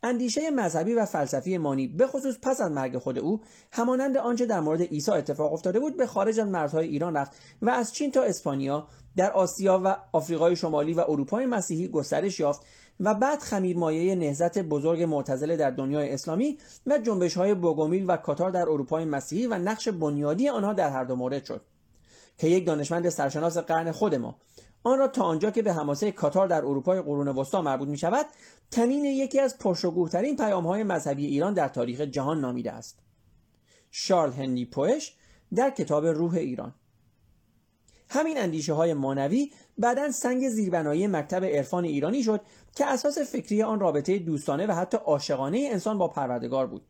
اندیشه 0.05 0.51
مذهبی 0.51 0.93
و 0.93 1.05
فلسفی 1.05 1.57
مانی 1.57 1.87
به 1.87 2.07
خصوص 2.07 2.35
پس 2.41 2.61
از 2.61 2.71
مرگ 2.71 2.97
خود 2.97 3.19
او 3.19 3.41
همانند 3.71 4.17
آنچه 4.17 4.45
در 4.45 4.59
مورد 4.59 4.81
عیسی 4.81 5.11
اتفاق 5.11 5.53
افتاده 5.53 5.79
بود 5.79 5.97
به 5.97 6.07
خارج 6.07 6.39
از 6.39 6.47
مرزهای 6.47 6.87
ایران 6.87 7.17
رفت 7.17 7.31
و 7.61 7.69
از 7.69 7.93
چین 7.93 8.11
تا 8.11 8.23
اسپانیا 8.23 8.87
در 9.15 9.31
آسیا 9.31 9.81
و 9.83 9.97
آفریقای 10.11 10.55
شمالی 10.55 10.93
و 10.93 11.03
اروپای 11.07 11.45
مسیحی 11.45 11.87
گسترش 11.87 12.39
یافت 12.39 12.61
و 12.99 13.13
بعد 13.13 13.39
خمیر 13.39 13.77
مایه 13.77 14.15
نهزت 14.15 14.57
بزرگ 14.57 15.03
معتزله 15.03 15.57
در 15.57 15.71
دنیای 15.71 16.09
اسلامی 16.09 16.57
و 16.87 16.97
جنبش 16.97 17.37
های 17.37 17.53
بوگومیل 17.53 18.05
و 18.07 18.17
کاتار 18.17 18.51
در 18.51 18.61
اروپای 18.61 19.05
مسیحی 19.05 19.47
و 19.47 19.57
نقش 19.57 19.87
بنیادی 19.89 20.49
آنها 20.49 20.73
در 20.73 20.89
هر 20.89 21.03
دو 21.03 21.15
مورد 21.15 21.45
شد 21.45 21.61
که 22.37 22.47
یک 22.47 22.65
دانشمند 22.65 23.09
سرشناس 23.09 23.57
قرن 23.57 23.91
خود 23.91 24.15
ما 24.15 24.35
آن 24.85 24.99
را 24.99 25.07
تا 25.07 25.23
آنجا 25.23 25.51
که 25.51 25.61
به 25.61 25.73
هماسه 25.73 26.11
کاتار 26.11 26.47
در 26.47 26.65
اروپای 26.65 27.01
قرون 27.01 27.27
وسطا 27.27 27.61
مربوط 27.61 27.87
می 27.87 27.97
شود 27.97 28.25
تنین 28.71 29.05
یکی 29.05 29.39
از 29.39 29.57
پرشکوهترین 29.57 30.35
پیام 30.35 30.67
های 30.67 30.83
مذهبی 30.83 31.25
ایران 31.25 31.53
در 31.53 31.67
تاریخ 31.67 32.01
جهان 32.01 32.41
نامیده 32.41 32.71
است. 32.71 32.99
شارل 33.91 34.31
هنری 34.31 34.65
پوش 34.65 35.13
در 35.55 35.69
کتاب 35.69 36.05
روح 36.05 36.35
ایران. 36.35 36.73
همین 38.09 38.37
اندیشه 38.37 38.73
های 38.73 38.93
مانوی 38.93 39.51
بعدا 39.77 40.11
سنگ 40.11 40.49
زیربنایی 40.49 41.07
مکتب 41.07 41.43
عرفان 41.43 41.83
ایرانی 41.83 42.23
شد 42.23 42.41
که 42.75 42.85
اساس 42.85 43.17
فکری 43.17 43.63
آن 43.63 43.79
رابطه 43.79 44.19
دوستانه 44.19 44.67
و 44.67 44.71
حتی 44.71 44.97
عاشقانه 44.97 45.69
انسان 45.71 45.97
با 45.97 46.07
پروردگار 46.07 46.67
بود. 46.67 46.85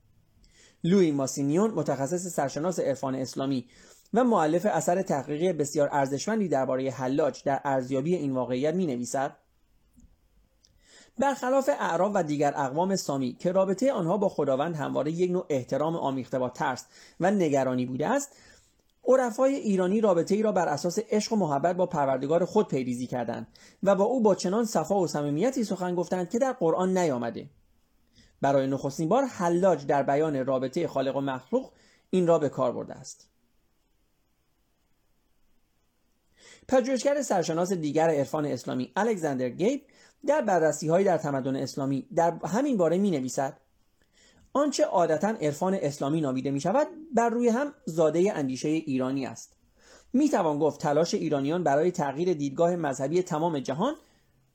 لوی 0.83 1.11
ماسینیون 1.11 1.71
متخصص 1.71 2.27
سرشناس 2.27 2.79
عرفان 2.79 3.15
اسلامی 3.15 3.67
و 4.15 4.23
معلف 4.23 4.65
اثر 4.65 5.01
تحقیقی 5.01 5.53
بسیار 5.53 5.89
ارزشمندی 5.91 6.47
درباره 6.47 6.91
حلاج 6.91 7.43
در 7.43 7.61
ارزیابی 7.63 8.15
این 8.15 8.31
واقعیت 8.31 8.73
می 8.73 8.85
نویسد 8.85 9.35
برخلاف 11.17 11.69
اعراب 11.79 12.11
و 12.15 12.23
دیگر 12.23 12.53
اقوام 12.55 12.95
سامی 12.95 13.33
که 13.33 13.51
رابطه 13.51 13.91
آنها 13.91 14.17
با 14.17 14.29
خداوند 14.29 14.75
همواره 14.75 15.11
یک 15.11 15.31
نوع 15.31 15.45
احترام 15.49 15.95
آمیخته 15.95 16.39
با 16.39 16.49
ترس 16.49 16.85
و 17.19 17.31
نگرانی 17.31 17.85
بوده 17.85 18.07
است 18.07 18.35
عرفای 19.07 19.55
ایرانی 19.55 20.01
رابطه 20.01 20.35
ای 20.35 20.41
را 20.41 20.51
بر 20.51 20.67
اساس 20.67 20.99
عشق 21.09 21.33
و 21.33 21.35
محبت 21.35 21.75
با 21.75 21.85
پروردگار 21.85 22.45
خود 22.45 22.67
پیریزی 22.67 23.07
کردند 23.07 23.47
و 23.83 23.95
با 23.95 24.03
او 24.03 24.21
با 24.21 24.35
چنان 24.35 24.65
صفا 24.65 24.99
و 24.99 25.07
صمیمیتی 25.07 25.63
سخن 25.63 25.95
گفتند 25.95 26.29
که 26.29 26.39
در 26.39 26.53
قرآن 26.53 26.97
نیامده. 26.97 27.49
برای 28.41 28.67
نخستین 28.67 29.09
بار 29.09 29.25
حلاج 29.25 29.85
در 29.85 30.03
بیان 30.03 30.45
رابطه 30.45 30.87
خالق 30.87 31.15
و 31.15 31.21
مخلوق 31.21 31.71
این 32.09 32.27
را 32.27 32.39
به 32.39 32.49
کار 32.49 32.71
برده 32.71 32.93
است. 32.93 33.34
پژوهشگر 36.67 37.21
سرشناس 37.21 37.73
دیگر 37.73 38.09
عرفان 38.09 38.45
اسلامی 38.45 38.91
الکساندر 38.95 39.49
گیب 39.49 39.81
در 40.27 40.41
بررسی 40.41 40.87
های 40.87 41.03
در 41.03 41.17
تمدن 41.17 41.55
اسلامی 41.55 42.07
در 42.15 42.33
همین 42.45 42.77
باره 42.77 42.97
می 42.97 43.11
نویسد 43.11 43.57
آنچه 44.53 44.85
عادتا 44.85 45.27
عرفان 45.27 45.77
اسلامی 45.81 46.21
نامیده 46.21 46.51
می 46.51 46.61
شود 46.61 46.87
بر 47.13 47.29
روی 47.29 47.49
هم 47.49 47.73
زاده 47.85 48.33
اندیشه 48.35 48.69
ایرانی 48.69 49.25
است. 49.25 49.55
می 50.13 50.29
توان 50.29 50.59
گفت 50.59 50.81
تلاش 50.81 51.13
ایرانیان 51.13 51.63
برای 51.63 51.91
تغییر 51.91 52.33
دیدگاه 52.33 52.75
مذهبی 52.75 53.21
تمام 53.21 53.59
جهان 53.59 53.95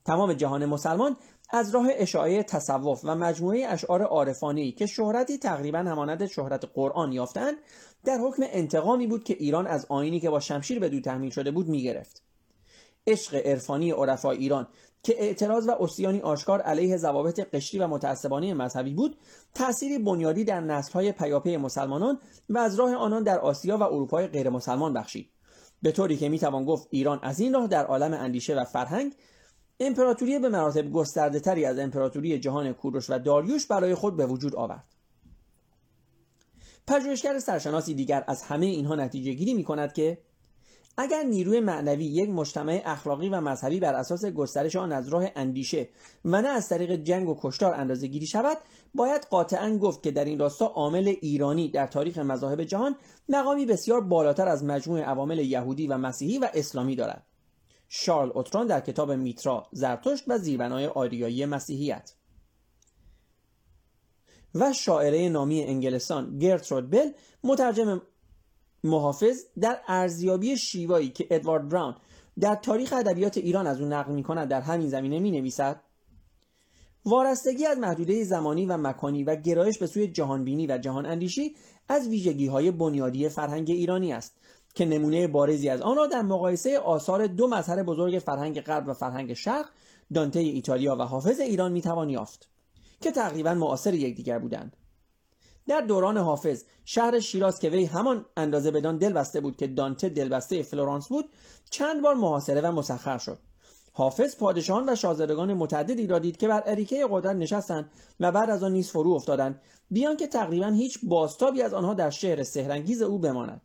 تمام 0.05 0.33
جهان 0.33 0.67
مسلمان 0.67 1.17
از 1.51 1.75
راه 1.75 1.89
اشاعه 1.93 2.43
تصوف 2.43 3.01
و 3.05 3.15
مجموعه 3.15 3.67
اشعار 3.67 4.03
عارفانه 4.03 4.73
که 4.73 4.87
شهرتی 4.87 5.39
تقریبا 5.39 5.79
همانند 5.79 6.27
شهرت 6.27 6.65
قرآن 6.75 7.13
یافتند 7.13 7.57
در 8.05 8.19
حکم 8.19 8.43
انتقامی 8.47 9.07
بود 9.07 9.25
که 9.25 9.37
ایران 9.39 9.67
از 9.67 9.87
آینی 9.89 10.21
که 10.21 10.31
با 10.31 10.41
شمشیر 10.41 10.79
به 10.79 10.89
دو 10.89 11.01
تحمیل 11.01 11.31
شده 11.31 11.51
بود 11.51 11.69
می‌گرفت. 11.69 12.23
عشق 13.07 13.35
عرفانی 13.35 13.91
عرفای 13.91 14.39
ایران 14.39 14.67
که 15.03 15.15
اعتراض 15.23 15.69
و 15.69 15.71
اسیانی 15.81 16.21
آشکار 16.21 16.61
علیه 16.61 16.97
ضوابط 16.97 17.41
قشری 17.55 17.81
و 17.81 17.87
متعصبانه 17.87 18.55
مذهبی 18.55 18.95
بود 18.95 19.17
تأثیری 19.55 19.99
بنیادی 19.99 20.45
در 20.45 20.61
نسلهای 20.61 21.13
پیاپی 21.13 21.57
مسلمانان 21.57 22.19
و 22.49 22.59
از 22.59 22.75
راه 22.75 22.95
آنان 22.95 23.23
در 23.23 23.39
آسیا 23.39 23.79
و 23.79 23.83
اروپای 23.83 24.27
غیر 24.27 24.51
مسلمان 24.51 24.93
بخشید. 24.93 25.31
به 25.83 25.93
طوری 25.93 26.17
که 26.17 26.29
می‌توان 26.29 26.65
گفت 26.65 26.89
ایران 26.91 27.19
از 27.23 27.41
این 27.41 27.55
راه 27.55 27.67
در 27.67 27.87
عالم 27.87 28.13
اندیشه 28.13 28.55
و 28.61 28.65
فرهنگ 28.65 29.15
امپراتوری 29.81 30.39
به 30.39 30.49
مراتب 30.49 30.93
گسترده 30.93 31.41
تری 31.41 31.65
از 31.65 31.79
امپراتوری 31.79 32.39
جهان 32.39 32.73
کوروش 32.73 33.11
و 33.11 33.19
داریوش 33.19 33.67
برای 33.67 33.95
خود 33.95 34.17
به 34.17 34.27
وجود 34.27 34.55
آورد. 34.55 35.00
پژوهشگر 36.91 37.39
سرشناسی 37.39 37.95
دیگر 37.95 38.25
از 38.27 38.43
همه 38.43 38.67
اینها 38.67 38.95
نتیجه 38.95 39.33
گیری 39.33 39.55
می 39.55 39.65
کند 39.65 39.93
که 39.93 40.19
اگر 40.97 41.23
نیروی 41.23 41.61
معنوی 41.61 42.05
یک 42.05 42.31
مجتمع 42.31 42.83
اخلاقی 42.85 43.29
و 43.29 43.41
مذهبی 43.41 43.81
بر 43.81 43.95
اساس 43.95 44.25
گسترش 44.25 44.77
آن 44.77 44.93
از 44.93 45.09
راه 45.09 45.25
اندیشه 45.37 45.89
و 46.25 46.43
نه 46.43 46.49
از 46.49 46.69
طریق 46.69 46.95
جنگ 46.95 47.29
و 47.29 47.39
کشتار 47.43 47.75
اندازه 47.75 48.07
گیری 48.07 48.27
شود 48.27 48.57
باید 48.95 49.27
قاطعا 49.31 49.79
گفت 49.79 50.03
که 50.03 50.11
در 50.11 50.25
این 50.25 50.39
راستا 50.39 50.67
عامل 50.67 51.15
ایرانی 51.21 51.69
در 51.69 51.87
تاریخ 51.87 52.19
مذاهب 52.19 52.65
جهان 52.65 52.97
مقامی 53.29 53.67
بسیار 53.67 54.01
بالاتر 54.01 54.49
از 54.49 54.65
مجموع 54.65 55.01
عوامل 55.01 55.39
یهودی 55.39 55.87
و 55.87 55.99
مسیحی 55.99 56.39
و 56.39 56.49
اسلامی 56.55 56.97
دارد. 56.97 57.27
شارل 57.89 58.31
اوتران 58.35 58.67
در 58.67 58.81
کتاب 58.81 59.13
میترا 59.13 59.67
زرتشت 59.73 60.25
و 60.29 60.39
زیربنای 60.39 60.87
آریایی 60.87 61.47
مسیحیت. 61.47 62.13
و 64.55 64.73
شاعره 64.73 65.29
نامی 65.29 65.63
انگلستان 65.63 66.39
گرترود 66.39 66.91
بل 66.91 67.11
مترجم 67.45 68.03
محافظ 68.85 69.45
در 69.61 69.81
ارزیابی 69.89 70.57
شیوایی 70.57 71.09
که 71.09 71.27
ادوارد 71.31 71.69
براون 71.69 71.95
در 72.41 72.55
تاریخ 72.55 72.93
ادبیات 72.93 73.39
ایران 73.39 73.67
از 73.67 73.81
اون 73.81 73.93
نقل 73.93 74.13
می 74.13 74.23
کند 74.23 74.49
در 74.49 74.61
همین 74.61 74.89
زمینه 74.89 75.19
می 75.19 75.31
نویسد 75.31 75.81
وارستگی 77.05 77.67
از 77.67 77.79
محدوده 77.79 78.25
زمانی 78.25 78.67
و 78.67 78.77
مکانی 78.77 79.25
و 79.25 79.37
گرایش 79.37 79.79
به 79.79 79.87
سوی 79.87 80.09
جهانبینی 80.09 80.67
و 80.67 80.79
جهان 80.79 81.07
اندیشی 81.07 81.55
از 81.89 82.09
ویژگی 82.09 82.47
های 82.47 82.71
بنیادی 82.71 83.29
فرهنگ 83.29 83.71
ایرانی 83.71 84.13
است 84.13 84.37
که 84.75 84.85
نمونه 84.85 85.27
بارزی 85.27 85.69
از 85.69 85.81
آن 85.81 85.97
را 85.97 86.07
در 86.07 86.23
مقایسه 86.23 86.79
آثار 86.79 87.27
دو 87.27 87.49
مظهر 87.49 87.83
بزرگ 87.83 88.19
فرهنگ 88.19 88.61
غرب 88.61 88.89
و 88.89 88.95
فرهنگ 88.95 89.35
شرق 89.35 89.67
دانته 90.15 90.41
ایتالیا 90.41 90.97
و 90.97 91.03
حافظ 91.03 91.41
ایران 91.41 91.73
می‌توان 91.73 92.11
یافت. 92.11 92.50
که 93.01 93.11
تقریبا 93.11 93.55
معاصر 93.55 93.95
یکدیگر 93.95 94.39
بودند. 94.39 94.77
در 95.67 95.81
دوران 95.81 96.19
حافظ 96.19 96.65
شهر 96.85 97.21
شیراز 97.21 97.59
که 97.59 97.71
وی 97.71 97.85
همان 97.85 98.27
اندازه 98.37 98.71
بدان 98.71 98.99
دل 98.99 99.13
بسته 99.13 99.41
بود 99.41 99.57
که 99.57 99.67
دانته 99.67 100.09
دلبسته 100.09 100.63
فلورانس 100.63 101.09
بود 101.09 101.31
چند 101.71 102.03
بار 102.03 102.15
محاصره 102.15 102.61
و 102.61 102.73
مسخر 102.73 103.19
شد. 103.19 103.39
حافظ 103.93 104.37
پادشاهان 104.37 104.89
و 104.89 104.97
شاهزادگان 104.97 105.55
متعددی 105.55 106.07
را 106.07 106.19
دید 106.19 106.37
که 106.37 106.49
بر 106.49 106.63
اریکه 106.67 107.07
قدرت 107.11 107.37
نشستند 107.37 107.91
و 108.21 108.33
بعد 108.33 108.51
از 108.51 108.63
آن 108.63 108.73
نیز 108.73 108.91
فرو 108.91 109.11
افتادند 109.11 109.61
بیان 109.91 110.17
که 110.17 110.27
تقریبا 110.27 110.67
هیچ 110.67 110.99
بازتابی 111.03 111.63
از 111.63 111.75
آنها 111.75 111.95
در 111.95 112.11
شهر 112.11 112.43
سهرنگیز 112.43 113.03
او 113.03 113.19
بماند. 113.19 113.61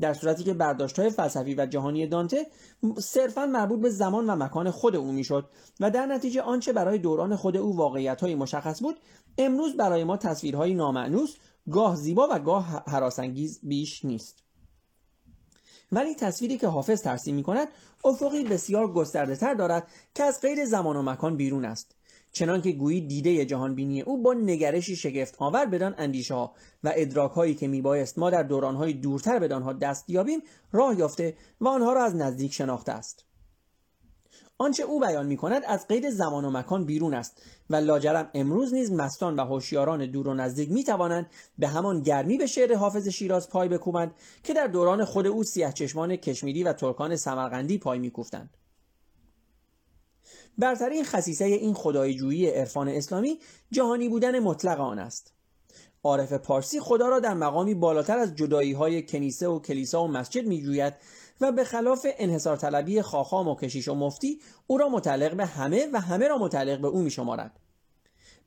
در 0.00 0.14
صورتی 0.14 0.44
که 0.44 0.54
برداشت 0.54 0.98
های 0.98 1.10
فلسفی 1.10 1.54
و 1.54 1.66
جهانی 1.66 2.06
دانته 2.06 2.46
صرفا 2.98 3.46
مربوط 3.46 3.80
به 3.80 3.90
زمان 3.90 4.30
و 4.30 4.36
مکان 4.36 4.70
خود 4.70 4.96
او 4.96 5.12
می‌شد 5.12 5.50
و 5.80 5.90
در 5.90 6.06
نتیجه 6.06 6.42
آنچه 6.42 6.72
برای 6.72 6.98
دوران 6.98 7.36
خود 7.36 7.56
او 7.56 7.76
واقعیت 7.76 8.20
های 8.20 8.34
مشخص 8.34 8.82
بود 8.82 8.96
امروز 9.38 9.76
برای 9.76 10.04
ما 10.04 10.16
تصویرهای 10.16 10.74
نامعنوس 10.74 11.36
گاه 11.70 11.96
زیبا 11.96 12.28
و 12.30 12.38
گاه 12.38 12.84
حراسانگیز 12.86 13.60
بیش 13.62 14.04
نیست. 14.04 14.42
ولی 15.92 16.14
تصویری 16.14 16.58
که 16.58 16.66
حافظ 16.66 17.02
ترسیم 17.02 17.34
می 17.34 17.42
کند 17.42 17.68
افقی 18.04 18.44
بسیار 18.44 18.92
گسترده 18.92 19.36
تر 19.36 19.54
دارد 19.54 19.88
که 20.14 20.22
از 20.22 20.40
غیر 20.40 20.64
زمان 20.64 20.96
و 20.96 21.02
مکان 21.02 21.36
بیرون 21.36 21.64
است. 21.64 21.94
چنانکه 22.32 22.72
گویی 22.72 23.00
دیده 23.00 23.44
جهان 23.44 23.74
بینی 23.74 24.00
او 24.00 24.22
با 24.22 24.32
نگرشی 24.34 24.96
شگفت 24.96 25.34
آور 25.38 25.66
بدان 25.66 25.94
اندیشه 25.98 26.34
ها 26.34 26.54
و 26.84 26.92
ادراک 26.96 27.32
هایی 27.32 27.54
که 27.54 27.68
میبایست 27.68 28.18
ما 28.18 28.30
در 28.30 28.42
دوران 28.42 28.76
های 28.76 28.92
دورتر 28.92 29.38
به 29.38 29.54
آنها 29.54 29.72
دست 29.72 30.10
یابیم 30.10 30.42
راه 30.72 30.98
یافته 30.98 31.36
و 31.60 31.68
آنها 31.68 31.92
را 31.92 32.04
از 32.04 32.16
نزدیک 32.16 32.52
شناخته 32.52 32.92
است. 32.92 33.24
آنچه 34.60 34.82
او 34.82 35.00
بیان 35.00 35.26
می 35.26 35.36
کند 35.36 35.62
از 35.66 35.86
قید 35.88 36.10
زمان 36.10 36.44
و 36.44 36.50
مکان 36.50 36.84
بیرون 36.84 37.14
است 37.14 37.42
و 37.70 37.76
لاجرم 37.76 38.30
امروز 38.34 38.74
نیز 38.74 38.92
مستان 38.92 39.36
و 39.36 39.44
هوشیاران 39.44 40.06
دور 40.06 40.28
و 40.28 40.34
نزدیک 40.34 40.70
می 40.70 40.84
توانند 40.84 41.26
به 41.58 41.68
همان 41.68 42.02
گرمی 42.02 42.38
به 42.38 42.46
شعر 42.46 42.74
حافظ 42.74 43.08
شیراز 43.08 43.48
پای 43.48 43.68
بکوبند 43.68 44.14
که 44.42 44.54
در 44.54 44.66
دوران 44.66 45.04
خود 45.04 45.26
او 45.26 45.44
سیاه 45.44 45.72
چشمان 45.72 46.16
کشمیری 46.16 46.62
و 46.62 46.72
ترکان 46.72 47.16
سمرقندی 47.16 47.78
پای 47.78 47.98
میکوفتند. 47.98 48.56
برترین 50.60 51.04
خصیصه 51.04 51.44
این 51.44 51.74
خدایجویی 51.74 52.46
عرفان 52.46 52.88
اسلامی 52.88 53.38
جهانی 53.70 54.08
بودن 54.08 54.38
مطلق 54.38 54.80
آن 54.80 54.98
است 54.98 55.32
عارف 56.04 56.32
پارسی 56.32 56.80
خدا 56.80 57.08
را 57.08 57.20
در 57.20 57.34
مقامی 57.34 57.74
بالاتر 57.74 58.18
از 58.18 58.34
جدایی 58.34 58.72
های 58.72 59.06
کنیسه 59.06 59.48
و 59.48 59.58
کلیسا 59.58 60.04
و 60.04 60.08
مسجد 60.08 60.46
می 60.46 60.62
جوید 60.62 60.94
و 61.40 61.52
به 61.52 61.64
خلاف 61.64 62.06
انحصار 62.18 62.56
طلبی 62.56 63.02
خاخام 63.02 63.48
و 63.48 63.54
کشیش 63.54 63.88
و 63.88 63.94
مفتی 63.94 64.40
او 64.66 64.78
را 64.78 64.88
متعلق 64.88 65.36
به 65.36 65.46
همه 65.46 65.88
و 65.92 66.00
همه 66.00 66.28
را 66.28 66.38
متعلق 66.38 66.80
به 66.80 66.88
او 66.88 67.02
می 67.02 67.10
شمارد. 67.10 67.60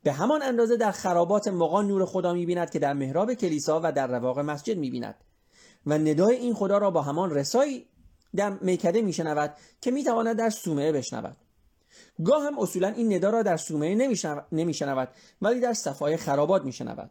به 0.02 0.12
همان 0.12 0.42
اندازه 0.42 0.76
در 0.76 0.90
خرابات 0.90 1.48
مقان 1.48 1.86
نور 1.86 2.04
خدا 2.04 2.32
می 2.32 2.46
بیند 2.46 2.70
که 2.70 2.78
در 2.78 2.92
محراب 2.92 3.34
کلیسا 3.34 3.80
و 3.84 3.92
در 3.92 4.06
رواق 4.06 4.38
مسجد 4.38 4.78
می 4.78 4.90
بیند 4.90 5.24
و 5.86 5.98
ندای 5.98 6.36
این 6.36 6.54
خدا 6.54 6.78
را 6.78 6.90
با 6.90 7.02
همان 7.02 7.30
رسایی 7.30 7.86
در 8.36 8.50
میکده 8.50 9.02
می 9.02 9.12
شنود 9.12 9.54
که 9.80 9.90
می 9.90 10.04
تواند 10.04 10.38
در 10.38 10.50
سومه 10.50 10.92
بشنود 10.92 11.36
گاه 12.24 12.44
هم 12.44 12.58
اصولا 12.58 12.88
این 12.88 13.14
ندا 13.14 13.30
را 13.30 13.42
در 13.42 13.56
سومه 13.56 13.94
نمی 14.52 14.74
شنود 14.74 15.08
ولی 15.42 15.60
در 15.60 15.72
صفای 15.72 16.16
خرابات 16.16 16.64
می 16.64 16.72
شنود 16.72 17.10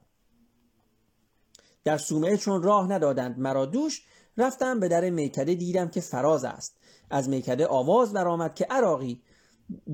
در 1.84 1.98
سومه 1.98 2.38
چون 2.38 2.64
راه 2.64 2.92
ندادند 2.92 3.40
مرا 3.40 3.66
دوش 3.66 4.02
رفتم 4.38 4.80
به 4.80 4.88
در 4.88 5.10
میکده 5.10 5.56
دیدم 5.56 5.90
که 5.90 6.02
فراز 6.02 6.44
است. 6.44 6.78
از 7.10 7.30
میکده 7.30 7.68
آواز 7.68 8.14
برآمد 8.14 8.56
که 8.56 8.66
عراقی 8.70 9.22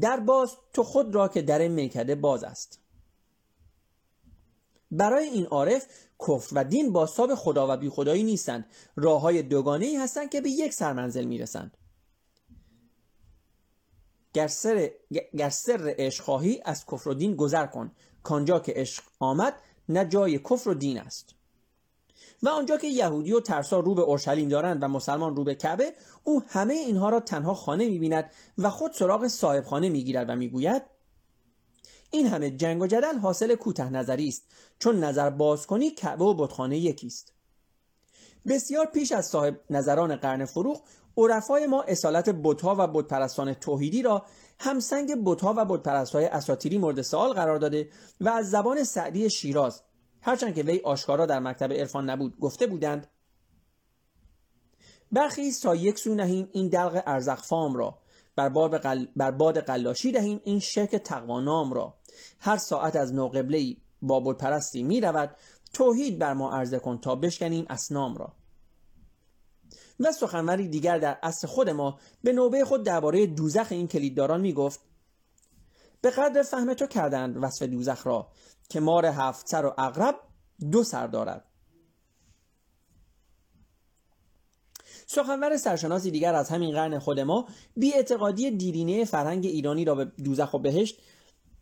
در 0.02 0.19
باز 0.19 0.52
تو 0.73 0.84
خود 0.84 1.15
را 1.15 1.28
که 1.28 1.41
در 1.41 1.67
میکده 1.67 2.15
باز 2.15 2.43
است. 2.43 2.80
برای 4.91 5.28
این 5.28 5.45
عارف 5.45 5.86
کفر 6.28 6.52
و 6.56 6.63
دین 6.63 6.93
باساب 6.93 7.36
خدا 7.36 7.73
و 7.73 7.78
بی 7.78 7.89
خدایی 7.89 8.23
نیستند. 8.23 8.65
راه 8.95 9.21
های 9.21 9.41
دوگانه 9.41 9.86
ای 9.86 9.95
هستند 9.95 10.30
که 10.30 10.41
به 10.41 10.49
یک 10.49 10.73
سرمنزل 10.73 11.25
می‌رسند. 11.25 11.78
گر 14.34 14.48
سر, 15.50 15.94
عشق 15.98 16.24
خواهی 16.24 16.62
از 16.65 16.86
کفر 16.86 17.10
و 17.10 17.13
دین 17.13 17.36
گذر 17.36 17.65
کن. 17.65 17.92
کانجا 18.24 18.60
که 18.60 18.74
عشق 18.76 19.04
آمد 19.20 19.54
نه 19.89 20.06
جای 20.06 20.39
کفر 20.39 20.70
و 20.70 20.74
دین 20.74 21.00
است. 21.00 21.36
و 22.44 22.50
آنجا 22.50 22.78
که 22.78 22.88
یهودی 22.88 23.34
و 23.34 23.39
ترسا 23.39 23.80
رو 23.80 23.96
به 23.96 24.02
اورشلیم 24.02 24.50
دارند 24.50 24.84
و 24.84 24.88
مسلمان 24.88 25.36
رو 25.36 25.44
به 25.44 25.56
کعبه 25.56 25.94
او 26.24 26.44
همه 26.48 26.74
اینها 26.74 27.10
را 27.10 27.20
تنها 27.20 27.54
خانه 27.54 27.89
می‌بیند 27.89 28.32
و 28.58 28.70
خود 28.70 28.92
سراغ 28.92 29.28
صاحب 29.28 29.63
خانه 29.63 29.89
می‌گیرد 29.89 30.30
و 30.30 30.36
می‌گوید 30.36 30.82
این 32.12 32.28
همه 32.28 32.52
جنگ 32.52 32.82
و 32.82 32.88
جدل 32.88 33.18
حاصل 33.18 33.56
کوته 33.56 33.89
نظری 33.89 34.28
است 34.28 34.44
چون 34.80 35.04
نظر 35.04 35.30
باز 35.30 35.68
کنی 35.68 35.92
کعبه 35.92 36.24
و 36.26 36.34
بتخانه 36.34 36.78
یکی 36.78 37.08
است 37.08 37.34
بسیار 38.48 38.86
پیش 38.86 39.12
از 39.12 39.26
صاحب 39.26 39.62
نظران 39.70 40.15
قرن 40.15 40.46
فروغ 40.46 40.82
عرفای 41.19 41.67
ما 41.67 41.84
اصالت 41.84 42.29
بتها 42.29 42.75
و 42.79 42.88
بتپرستان 42.88 43.53
توحیدی 43.53 44.01
را 44.01 44.25
همسنگ 44.60 45.23
بتها 45.25 45.53
و 45.58 45.65
بتپرستهای 45.65 46.25
اساتیری 46.25 46.77
مورد 46.77 47.01
سوال 47.01 47.34
قرار 47.34 47.58
داده 47.58 47.89
و 48.21 48.29
از 48.29 48.49
زبان 48.49 48.84
سعدی 48.84 49.29
شیراز 49.29 49.82
هرچند 50.21 50.55
که 50.55 50.63
وی 50.63 50.79
آشکارا 50.79 51.25
در 51.25 51.39
مکتب 51.39 51.73
عرفان 51.73 52.10
نبود 52.10 52.39
گفته 52.39 52.67
بودند 52.67 53.08
برخی 55.12 55.51
تا 55.51 55.75
یک 55.75 55.99
سو 55.99 56.15
نهیم 56.15 56.49
این 56.51 56.67
دلق 56.67 57.03
ارزق 57.05 57.39
فام 57.39 57.75
را 57.75 57.99
بر, 58.36 58.77
قل... 58.77 59.05
بر 59.15 59.32
باد 59.32 59.58
قلاشی 59.58 60.12
دهیم 60.12 60.41
این 60.43 60.60
شرک 60.60 60.95
تقوانام 60.95 61.73
را. 61.73 61.93
هر 62.39 62.58
ساعت 62.58 62.95
از 62.95 63.13
نوقبله 63.13 63.75
با 64.01 64.34
پرستی 64.34 64.84
می 64.84 65.01
رود 65.01 65.36
توحید 65.73 66.19
بر 66.19 66.34
ما 66.34 66.51
عرضه 66.51 66.79
کن 66.79 66.97
تا 66.97 67.15
بشکنیم 67.15 67.65
اسنام 67.69 68.15
را. 68.15 68.34
و 69.99 70.12
سخنوری 70.12 70.67
دیگر 70.67 70.97
در 70.97 71.17
اصل 71.23 71.47
خود 71.47 71.69
ما 71.69 71.99
به 72.23 72.33
نوبه 72.33 72.65
خود 72.65 72.83
درباره 72.83 73.27
دوزخ 73.27 73.67
این 73.69 73.88
کلیدداران 73.88 74.41
می 74.41 74.53
گفت 74.53 74.79
به 76.01 76.09
قدر 76.09 76.43
فهم 76.43 76.73
تو 76.73 76.88
کردند 76.88 77.43
وصف 77.43 77.63
دوزخ 77.63 78.07
را 78.07 78.31
که 78.69 78.79
مار 78.79 79.05
هفت 79.05 79.47
سر 79.47 79.65
و 79.65 79.73
اغرب 79.77 80.15
دو 80.71 80.83
سر 80.83 81.07
دارد. 81.07 81.45
سخنور 85.07 85.57
سرشناسی 85.57 86.12
دیگر 86.12 86.35
از 86.35 86.49
همین 86.49 86.71
قرن 86.71 86.99
خود 86.99 87.19
ما 87.19 87.47
بی 87.77 87.93
اعتقادی 87.93 88.51
دیرینه 88.51 89.05
فرهنگ 89.05 89.45
ایرانی 89.45 89.85
را 89.85 89.95
به 89.95 90.05
دوزخ 90.05 90.53
و 90.53 90.59
بهشت 90.59 91.01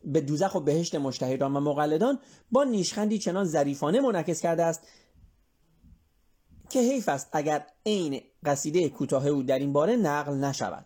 به 0.04 0.22
دوزخ 0.22 0.56
و 0.56 0.60
بهشت 0.60 0.96
مشتهدان 0.96 1.54
و 1.54 1.60
مقلدان 1.60 2.20
با 2.52 2.64
نیشخندی 2.64 3.20
چنان 3.20 3.46
ظریفانه 3.46 4.00
منعکس 4.02 4.42
کرده 4.42 4.64
است 4.64 4.88
که 6.70 6.80
حیف 6.80 7.10
است 7.10 7.30
اگر 7.32 7.66
عین 7.86 8.22
قصیده 8.46 8.90
کوتاه 8.90 9.28
او 9.28 9.44
در 9.44 9.60
این 9.60 9.74
باره 9.74 9.96
نقل 9.96 10.34
نشود. 10.34 10.86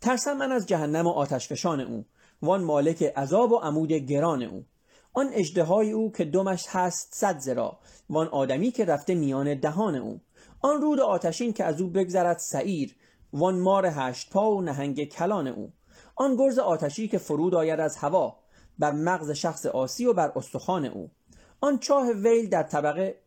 ترسم 0.00 0.36
من 0.36 0.52
از 0.52 0.66
جهنم 0.66 1.06
و 1.06 1.10
آتشفشان 1.10 1.80
او 1.80 2.04
وان 2.42 2.64
مالک 2.64 3.02
عذاب 3.02 3.52
و 3.52 3.56
عمود 3.56 3.92
گران 3.92 4.42
او. 4.42 4.64
آن 5.12 5.30
اجدهای 5.32 5.92
او 5.92 6.12
که 6.12 6.24
دمش 6.24 6.66
هست 6.68 7.14
صد 7.14 7.38
زرا 7.38 7.78
وان 8.10 8.28
آدمی 8.28 8.70
که 8.70 8.84
رفته 8.84 9.14
میان 9.14 9.60
دهان 9.60 9.94
او. 9.94 10.20
آن 10.60 10.80
رود 10.80 11.00
آتشین 11.00 11.52
که 11.52 11.64
از 11.64 11.80
او 11.80 11.88
بگذرد 11.88 12.38
سعیر 12.38 12.96
وان 13.32 13.58
مار 13.58 13.86
هشت 13.86 14.30
پا 14.30 14.50
و 14.50 14.62
نهنگ 14.62 15.04
کلان 15.04 15.46
او. 15.46 15.72
آن 16.16 16.36
گرز 16.36 16.58
آتشی 16.58 17.08
که 17.08 17.18
فرود 17.18 17.54
آید 17.54 17.80
از 17.80 17.96
هوا 17.96 18.36
بر 18.78 18.92
مغز 18.92 19.30
شخص 19.30 19.66
آسی 19.66 20.06
و 20.06 20.12
بر 20.12 20.32
استخوان 20.36 20.84
او. 20.84 21.10
آن 21.64 21.78
چاه 21.78 22.12
ویل 22.12 22.48
در 22.48 22.62
طبقه 22.62 23.18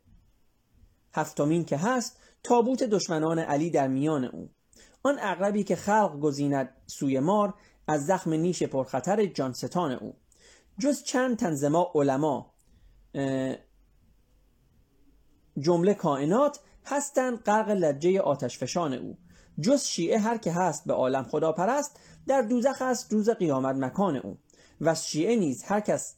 هفتمین 1.13 1.65
که 1.65 1.77
هست 1.77 2.19
تابوت 2.43 2.83
دشمنان 2.83 3.39
علی 3.39 3.69
در 3.69 3.87
میان 3.87 4.25
او. 4.25 4.49
آن 5.03 5.19
اقربی 5.19 5.63
که 5.63 5.75
خلق 5.75 6.19
گزیند 6.19 6.69
سوی 6.87 7.19
مار 7.19 7.53
از 7.87 8.05
زخم 8.05 8.33
نیش 8.33 8.63
پرخطر 8.63 9.25
جانستان 9.25 9.91
او. 9.91 10.15
جز 10.79 11.03
چند 11.03 11.37
تنظما 11.37 11.91
علما 11.95 12.53
جمله 15.57 15.93
کائنات 15.93 16.59
هستند 16.85 17.39
غرق 17.39 17.69
لجه 17.69 18.21
آتشفشان 18.21 18.93
او. 18.93 19.17
جز 19.59 19.83
شیعه 19.83 20.19
هر 20.19 20.37
که 20.37 20.51
هست 20.51 20.85
به 20.85 20.93
عالم 20.93 21.23
خدا 21.23 21.51
پرست 21.51 21.99
در 22.27 22.41
دوزخ 22.41 22.81
است 22.81 23.13
روز 23.13 23.29
قیامت 23.29 23.75
مکان 23.75 24.15
او. 24.15 24.37
و 24.81 24.95
شیعه 24.95 25.35
نیز 25.35 25.63
هر 25.63 25.79
کس 25.79 26.15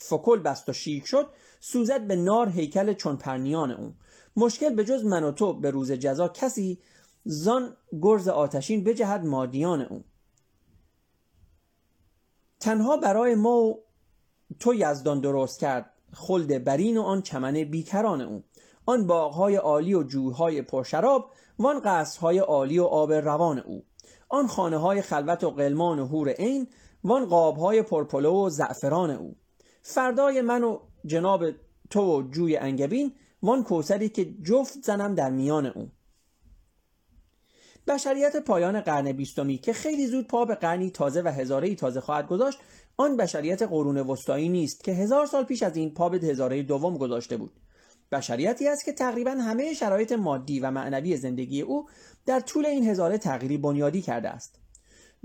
فکل 0.00 0.38
بست 0.38 0.68
و 0.68 0.72
شیک 0.72 1.06
شد 1.06 1.26
سوزد 1.60 2.06
به 2.06 2.16
نار 2.16 2.48
هیکل 2.48 2.92
چون 2.92 3.16
پرنیان 3.16 3.70
او. 3.70 3.94
مشکل 4.36 4.74
به 4.74 4.84
جز 4.84 5.04
من 5.04 5.24
و 5.24 5.32
تو 5.32 5.52
به 5.52 5.70
روز 5.70 5.92
جزا 5.92 6.28
کسی 6.28 6.78
زان 7.24 7.76
گرز 8.02 8.28
آتشین 8.28 8.84
بجهد 8.84 9.24
مادیان 9.24 9.82
او. 9.82 10.04
تنها 12.60 12.96
برای 12.96 13.34
ما 13.34 13.74
تو 14.60 14.74
یزدان 14.74 15.20
درست 15.20 15.60
کرد 15.60 15.92
خلد 16.12 16.64
برین 16.64 16.96
و 16.96 17.02
آن 17.02 17.22
چمن 17.22 17.64
بیکران 17.64 18.20
او. 18.20 18.44
آن 18.86 19.06
باغهای 19.06 19.56
عالی 19.56 19.94
و 19.94 20.02
جوهای 20.02 20.62
پرشراب 20.62 21.30
وان 21.58 21.80
قصرهای 21.84 22.38
عالی 22.38 22.78
و 22.78 22.84
آب 22.84 23.12
روان 23.12 23.58
او. 23.58 23.84
آن 24.28 24.46
خانه 24.46 24.76
های 24.76 25.02
خلوت 25.02 25.44
و 25.44 25.50
قلمان 25.50 25.98
و 25.98 26.06
هور 26.06 26.28
عین 26.28 26.68
وان 27.04 27.26
قابهای 27.26 27.82
پرپلو 27.82 28.46
و 28.46 28.50
زعفران 28.50 29.10
او. 29.10 29.36
فردای 29.82 30.40
من 30.40 30.64
و 30.64 30.78
جناب 31.06 31.44
تو 31.90 32.00
و 32.00 32.30
جوی 32.30 32.56
انگبین 32.56 33.12
وان 33.42 33.64
کوسری 33.64 34.08
که 34.08 34.34
جفت 34.42 34.82
زنم 34.82 35.14
در 35.14 35.30
میان 35.30 35.66
او. 35.66 35.90
بشریت 37.86 38.36
پایان 38.36 38.80
قرن 38.80 39.12
بیستمی 39.12 39.58
که 39.58 39.72
خیلی 39.72 40.06
زود 40.06 40.26
پا 40.26 40.44
به 40.44 40.54
قرنی 40.54 40.90
تازه 40.90 41.22
و 41.22 41.28
هزاره 41.28 41.74
تازه 41.74 42.00
خواهد 42.00 42.26
گذاشت 42.26 42.58
آن 42.96 43.16
بشریت 43.16 43.62
قرون 43.62 43.96
وسطایی 43.96 44.48
نیست 44.48 44.84
که 44.84 44.92
هزار 44.92 45.26
سال 45.26 45.44
پیش 45.44 45.62
از 45.62 45.76
این 45.76 45.94
پا 45.94 46.08
به 46.08 46.16
هزاره 46.16 46.62
دوم 46.62 46.98
گذاشته 46.98 47.36
بود. 47.36 47.52
بشریتی 48.12 48.68
است 48.68 48.84
که 48.84 48.92
تقریبا 48.92 49.30
همه 49.30 49.74
شرایط 49.74 50.12
مادی 50.12 50.60
و 50.60 50.70
معنوی 50.70 51.16
زندگی 51.16 51.60
او 51.60 51.88
در 52.26 52.40
طول 52.40 52.66
این 52.66 52.88
هزاره 52.88 53.18
تغییری 53.18 53.58
بنیادی 53.58 54.02
کرده 54.02 54.28
است. 54.28 54.58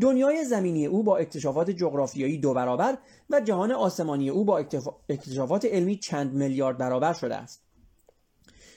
دنیای 0.01 0.45
زمینی 0.45 0.86
او 0.86 1.03
با 1.03 1.17
اکتشافات 1.17 1.69
جغرافیایی 1.69 2.38
دو 2.38 2.53
برابر 2.53 2.97
و 3.29 3.41
جهان 3.41 3.71
آسمانی 3.71 4.29
او 4.29 4.45
با 4.45 4.58
اکتشافات 5.10 5.65
علمی 5.65 5.97
چند 5.97 6.34
میلیارد 6.34 6.77
برابر 6.77 7.13
شده 7.13 7.36
است. 7.36 7.62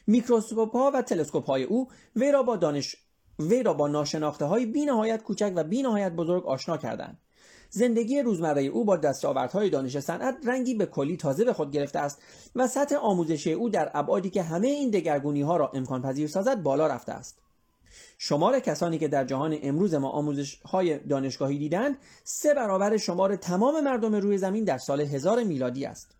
میکروسکوپ 0.06 0.72
ها 0.72 0.90
و 0.94 1.02
تلسکوپ 1.02 1.46
های 1.46 1.62
او 1.62 1.88
وی 2.16 2.32
را 2.32 2.42
با 2.42 2.56
دانش 2.56 2.96
وی 3.38 3.62
را 3.62 3.74
با 3.74 3.88
ناشناخته 3.88 4.44
های 4.44 4.66
بی 4.66 4.84
نهایت 4.84 5.22
کوچک 5.22 5.52
و 5.56 5.64
بی 5.64 5.82
نهایت 5.82 6.12
بزرگ 6.12 6.46
آشنا 6.46 6.76
کردند. 6.76 7.18
زندگی 7.70 8.22
روزمره 8.22 8.62
او 8.62 8.84
با 8.84 8.96
دستاوردهای 8.96 9.70
دانش 9.70 9.98
صنعت 9.98 10.36
رنگی 10.44 10.74
به 10.74 10.86
کلی 10.86 11.16
تازه 11.16 11.44
به 11.44 11.52
خود 11.52 11.70
گرفته 11.70 11.98
است 11.98 12.22
و 12.56 12.66
سطح 12.66 12.96
آموزشی 12.96 13.52
او 13.52 13.68
در 13.68 13.90
ابعادی 13.94 14.30
که 14.30 14.42
همه 14.42 14.68
این 14.68 14.90
دگرگونی 14.90 15.42
ها 15.42 15.56
را 15.56 15.70
امکان 15.74 16.02
پذیر 16.02 16.28
سازد 16.28 16.62
بالا 16.62 16.86
رفته 16.86 17.12
است. 17.12 17.38
شمار 18.18 18.60
کسانی 18.60 18.98
که 18.98 19.08
در 19.08 19.24
جهان 19.24 19.58
امروز 19.62 19.94
ما 19.94 20.08
آموزش 20.08 20.56
های 20.56 20.98
دانشگاهی 20.98 21.58
دیدند 21.58 21.98
سه 22.24 22.54
برابر 22.54 22.96
شمار 22.96 23.36
تمام 23.36 23.84
مردم 23.84 24.14
روی 24.14 24.38
زمین 24.38 24.64
در 24.64 24.78
سال 24.78 25.00
هزار 25.00 25.42
میلادی 25.42 25.84
است. 25.84 26.17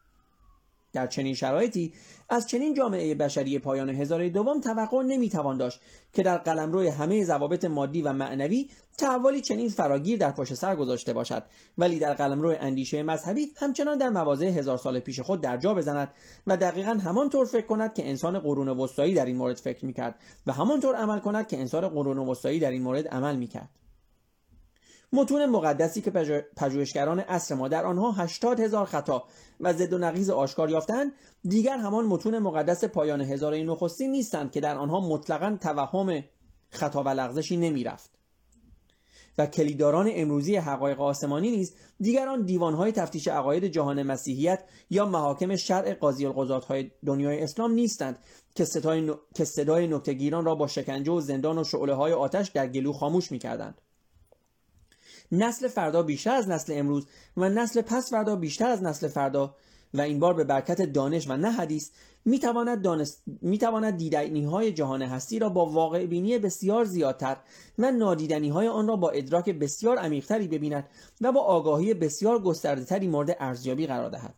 در 0.92 1.07
چنین 1.07 1.35
شرایطی 1.35 1.92
از 2.29 2.46
چنین 2.46 2.74
جامعه 2.74 3.14
بشری 3.14 3.59
پایان 3.59 3.90
هزاره 3.90 4.31
دوم 4.31 4.61
توقع 4.61 5.03
نمی‌توان 5.03 5.57
داشت 5.57 5.81
که 6.12 6.22
در 6.22 6.38
قلمرو 6.38 6.90
همه 6.90 7.24
ضوابط 7.24 7.64
مادی 7.64 8.03
و 8.03 8.12
معنوی 8.12 8.70
تحولی 8.98 9.40
چنین 9.40 9.68
فراگیر 9.68 10.18
در 10.18 10.31
پشت 10.31 10.55
سر 10.55 10.77
گذاشته 10.77 11.12
باشد. 11.12 11.42
ولی 11.79 11.98
در 11.98 12.14
قلمرو 12.14 12.55
اندیشه 12.61 13.03
مذهبی 13.03 13.46
همچنان 13.57 13.98
در 13.98 14.09
مواضع 14.09 14.46
هزار 14.46 14.79
سال 14.79 15.01
پیش 15.01 15.20
خود 15.20 15.40
در 15.40 15.57
جا 15.57 15.74
بزند 15.74 16.09
و 16.46 16.57
دقیقا 16.57 16.90
همانطور 16.90 17.46
فکر 17.46 17.66
کند 17.66 17.94
که 17.94 18.09
انسان 18.09 18.38
قرون 18.38 18.68
وسطایی 18.68 19.14
در 19.14 19.27
این 19.27 19.37
مورد 19.37 19.57
فکر 19.57 19.85
می‌کرد 19.85 20.14
و 20.46 20.53
همانطور 20.53 20.96
عمل 20.96 21.18
کند 21.18 21.48
که 21.48 21.59
انسان 21.59 21.88
قرون 21.88 22.18
وسطایی 22.18 22.61
در 22.61 22.70
این 22.70 22.83
مورد 22.83 23.09
عمل 23.09 23.37
می‌کرد. 23.37 23.68
متون 25.12 25.47
مقدسی 25.47 26.01
که 26.01 26.11
پژوهشگران 26.57 27.21
عصر 27.21 27.55
ما 27.55 27.68
در 27.68 27.87
آنها 27.87 28.12
هشتاد 28.12 28.61
هزار 28.61 28.87
خطا 28.87 29.25
و 29.61 29.73
ضد 29.73 29.92
و 29.92 29.99
نقیض 29.99 30.31
آشکار 30.31 30.71
یافتند 30.71 31.12
دیگر 31.44 31.79
همان 31.79 32.05
متون 32.05 32.38
مقدس 32.38 32.85
پایان 32.85 33.21
هزاره 33.21 33.62
نخستی 33.62 34.09
نیستند 34.09 34.53
که 34.53 34.61
در 34.61 34.77
آنها 34.77 35.01
مطلقا 35.01 35.59
توهم 35.61 36.25
خطا 36.71 37.03
و 37.03 37.09
لغزشی 37.09 37.57
نمی‌رفت. 37.57 38.18
و 39.38 39.47
کلیداران 39.47 40.11
امروزی 40.12 40.57
حقایق 40.57 41.01
آسمانی 41.01 41.51
نیز 41.51 41.75
دیگر 42.01 42.29
آن 42.29 42.42
دیوانهای 42.42 42.92
تفتیش 42.92 43.29
عقاید 43.29 43.64
جهان 43.64 44.03
مسیحیت 44.03 44.64
یا 44.90 45.07
محاکم 45.07 45.57
شرع 45.57 45.94
قاضی 45.94 46.25
های 46.25 46.90
دنیای 47.07 47.42
اسلام 47.42 47.73
نیستند 47.73 48.18
که 48.55 48.64
صدای, 48.64 49.12
که 49.35 49.44
صدای 49.44 49.87
نکتگیران 49.87 50.44
را 50.44 50.55
با 50.55 50.66
شکنجه 50.66 51.12
و 51.12 51.21
زندان 51.21 51.59
و 51.59 51.64
شعله 51.64 51.94
های 51.94 52.12
آتش 52.12 52.49
در 52.49 52.66
گلو 52.66 52.92
خاموش 52.92 53.33
می‌کردند. 53.33 53.81
نسل 55.33 55.69
فردا 55.69 56.03
بیشتر 56.03 56.35
از 56.35 56.49
نسل 56.49 56.73
امروز 56.77 57.07
و 57.37 57.49
نسل 57.49 57.81
پس 57.81 58.11
فردا 58.11 58.37
بیشتر 58.37 58.71
از 58.71 58.83
نسل 58.83 59.09
فردا. 59.09 59.55
و 59.95 60.01
این 60.01 60.19
بار 60.19 60.35
به 60.35 60.45
برکت 60.45 60.83
دانش 60.83 61.31
و 61.31 61.37
نه 61.37 61.51
حدیث 61.51 61.91
می‌تواند, 62.25 62.83
دانست... 62.83 63.23
می‌تواند 63.43 63.97
دیدنی 63.97 64.45
های 64.45 64.73
جهان 64.73 65.03
هستی 65.03 65.38
را 65.38 65.49
با 65.49 65.67
واقع 65.67 66.07
بینی 66.07 66.38
بسیار 66.38 66.85
زیادتر 66.85 67.37
و 67.79 67.91
نادیدنی 67.91 68.49
های 68.49 68.69
آن 68.69 68.88
را 68.88 68.97
با 68.97 69.11
ادراک 69.11 69.51
بسیار 69.51 69.99
عمیقتری 69.99 70.49
ببیند 70.49 70.88
و 71.21 71.33
با 71.33 71.41
آگاهی 71.41 71.95
بسیار 71.95 72.38
گسترده 72.43 72.85
تری 72.85 73.09
مورد 73.09 73.37
ارزیابی 73.41 73.87
قرار 73.87 74.11
دهد. 74.11 74.35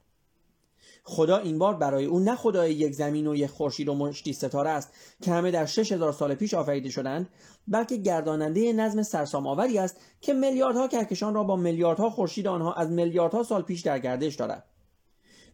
خدا 1.04 1.36
این 1.36 1.58
بار 1.58 1.74
برای 1.74 2.04
او 2.04 2.20
نه 2.20 2.36
خدای 2.36 2.74
یک 2.74 2.94
زمین 2.94 3.26
و 3.26 3.34
یک 3.34 3.50
خورشید 3.50 3.88
و 3.88 3.94
مشتی 3.94 4.32
ستاره 4.32 4.70
است 4.70 4.92
که 5.22 5.32
همه 5.32 5.50
در 5.50 5.66
شش 5.66 5.92
هزار 5.92 6.12
سال 6.12 6.34
پیش 6.34 6.54
آفریده 6.54 6.90
شدند 6.90 7.28
بلکه 7.68 7.96
گرداننده 7.96 8.72
نظم 8.72 9.02
سرسام 9.02 9.46
آوری 9.46 9.78
است 9.78 9.96
که 10.20 10.34
میلیاردها 10.34 10.88
کهکشان 10.88 11.34
را 11.34 11.44
با 11.44 11.56
میلیاردها 11.56 12.10
خورشید 12.10 12.46
آنها 12.46 12.72
از 12.72 12.90
میلیاردها 12.90 13.42
سال 13.42 13.62
پیش 13.62 13.80
در 13.80 13.98
گردش 13.98 14.34
دارد. 14.34 14.69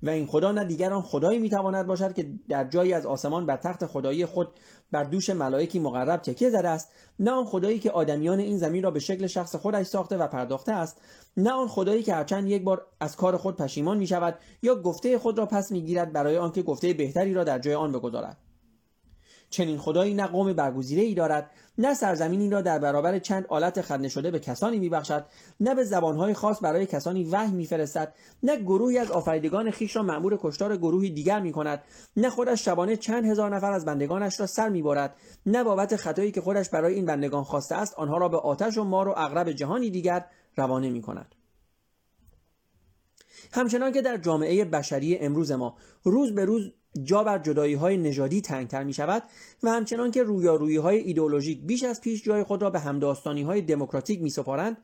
و 0.02 0.10
این 0.10 0.26
خدا 0.26 0.52
نه 0.52 0.64
دیگر 0.64 0.92
آن 0.92 1.02
خدایی 1.02 1.38
می‌تواند 1.38 1.86
باشد 1.86 2.14
که 2.14 2.30
در 2.48 2.64
جایی 2.64 2.92
از 2.92 3.06
آسمان 3.06 3.46
بر 3.46 3.56
تخت 3.56 3.86
خدایی 3.86 4.26
خود 4.26 4.48
بر 4.92 5.04
دوش 5.04 5.30
ملائکی 5.30 5.78
مقرب 5.78 6.22
تکیه 6.22 6.50
زده 6.50 6.68
است؟ 6.68 6.92
نه 7.18 7.30
آن 7.30 7.44
خدایی 7.44 7.78
که 7.78 7.90
آدمیان 7.90 8.38
این 8.38 8.58
زمین 8.58 8.82
را 8.82 8.90
به 8.90 9.00
شکل 9.00 9.26
شخص 9.26 9.56
خودش 9.56 9.86
ساخته 9.86 10.16
و 10.16 10.26
پرداخته 10.26 10.72
است. 10.72 11.00
نه 11.36 11.50
آن 11.50 11.68
خدایی 11.68 12.02
که 12.02 12.14
هرچند 12.14 12.48
یک 12.48 12.64
بار 12.64 12.86
از 13.00 13.16
کار 13.16 13.36
خود 13.36 13.56
پشیمان 13.56 13.98
می 13.98 14.06
شود 14.06 14.38
یا 14.62 14.74
گفته 14.74 15.18
خود 15.18 15.38
را 15.38 15.46
پس 15.46 15.72
می‌گیرد 15.72 16.12
برای 16.12 16.38
آنکه 16.38 16.62
گفته 16.62 16.92
بهتری 16.92 17.34
را 17.34 17.44
در 17.44 17.58
جای 17.58 17.74
آن 17.74 17.92
بگذارد. 17.92 18.45
چنین 19.56 19.78
خدایی 19.78 20.14
نه 20.14 20.26
قوم 20.26 20.52
برگزیده 20.52 21.02
ای 21.02 21.14
دارد 21.14 21.50
نه 21.78 21.94
سرزمینی 21.94 22.50
را 22.50 22.60
در 22.60 22.78
برابر 22.78 23.18
چند 23.18 23.46
آلت 23.48 23.80
خدنه 23.80 24.08
شده 24.08 24.30
به 24.30 24.38
کسانی 24.38 24.78
میبخشد 24.78 25.24
نه 25.60 25.74
به 25.74 25.84
زبانهای 25.84 26.34
خاص 26.34 26.62
برای 26.62 26.86
کسانی 26.86 27.24
وحی 27.24 27.52
میفرستد 27.52 28.14
نه 28.42 28.56
گروهی 28.56 28.98
از 28.98 29.10
آفریدگان 29.10 29.70
خیش 29.70 29.96
را 29.96 30.02
مأمور 30.02 30.38
کشتار 30.42 30.76
گروهی 30.76 31.10
دیگر 31.10 31.40
می‌کند 31.40 31.82
نه 32.16 32.30
خودش 32.30 32.64
شبانه 32.64 32.96
چند 32.96 33.24
هزار 33.24 33.56
نفر 33.56 33.72
از 33.72 33.84
بندگانش 33.84 34.40
را 34.40 34.46
سر 34.46 34.68
می‌برد 34.68 35.14
نه 35.46 35.64
بابت 35.64 35.96
خطایی 35.96 36.32
که 36.32 36.40
خودش 36.40 36.68
برای 36.68 36.94
این 36.94 37.06
بندگان 37.06 37.44
خواسته 37.44 37.74
است 37.74 37.94
آنها 37.94 38.18
را 38.18 38.28
به 38.28 38.36
آتش 38.36 38.78
و 38.78 38.84
مار 38.84 39.08
و 39.08 39.14
اغرب 39.16 39.52
جهانی 39.52 39.90
دیگر 39.90 40.24
روانه 40.56 40.90
می‌کند. 40.90 41.34
همچنان 43.52 43.92
که 43.92 44.02
در 44.02 44.16
جامعه 44.16 44.64
بشری 44.64 45.18
امروز 45.18 45.52
ما 45.52 45.76
روز 46.02 46.34
به 46.34 46.44
روز 46.44 46.72
جا 47.02 47.24
بر 47.24 47.38
جدایی 47.38 47.74
های 47.74 47.96
نژادی 47.96 48.40
تنگتر 48.40 48.84
می 48.84 48.92
شود 48.92 49.22
و 49.62 49.70
همچنان 49.70 50.10
که 50.10 50.22
رویارویی 50.22 50.76
های 50.76 50.98
ایدئولوژیک 50.98 51.62
بیش 51.62 51.84
از 51.84 52.00
پیش 52.00 52.24
جای 52.24 52.42
خود 52.42 52.62
را 52.62 52.70
به 52.70 52.78
همداستانی 52.78 53.42
های 53.42 53.62
دموکراتیک 53.62 54.22
می 54.22 54.30
سپارند 54.30 54.76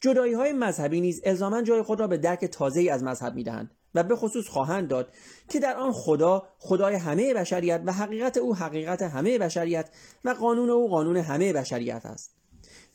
جدایی 0.00 0.34
های 0.34 0.52
مذهبی 0.52 1.00
نیز 1.00 1.20
الزاما 1.24 1.62
جای 1.62 1.82
خود 1.82 2.00
را 2.00 2.06
به 2.06 2.16
درک 2.16 2.44
تازه 2.44 2.88
از 2.92 3.02
مذهب 3.02 3.34
می 3.34 3.44
دهند 3.44 3.70
و 3.94 4.02
به 4.02 4.16
خصوص 4.16 4.48
خواهند 4.48 4.88
داد 4.88 5.12
که 5.48 5.60
در 5.60 5.76
آن 5.76 5.92
خدا 5.92 6.42
خدای 6.58 6.94
همه 6.94 7.34
بشریت 7.34 7.82
و 7.86 7.92
حقیقت 7.92 8.36
او 8.36 8.54
حقیقت 8.54 9.02
همه 9.02 9.38
بشریت 9.38 9.90
و 10.24 10.30
قانون 10.30 10.70
او 10.70 10.88
قانون 10.88 11.16
همه 11.16 11.52
بشریت 11.52 12.06
است. 12.06 12.34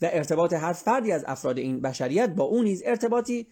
و 0.02 0.10
ارتباط 0.12 0.54
هر 0.54 0.74
فردی 0.74 1.12
از 1.12 1.24
افراد 1.28 1.58
این 1.58 1.82
بشریت 1.82 2.30
با 2.30 2.44
او 2.44 2.64
نیز 2.64 2.82
ارتباطی 2.86 3.48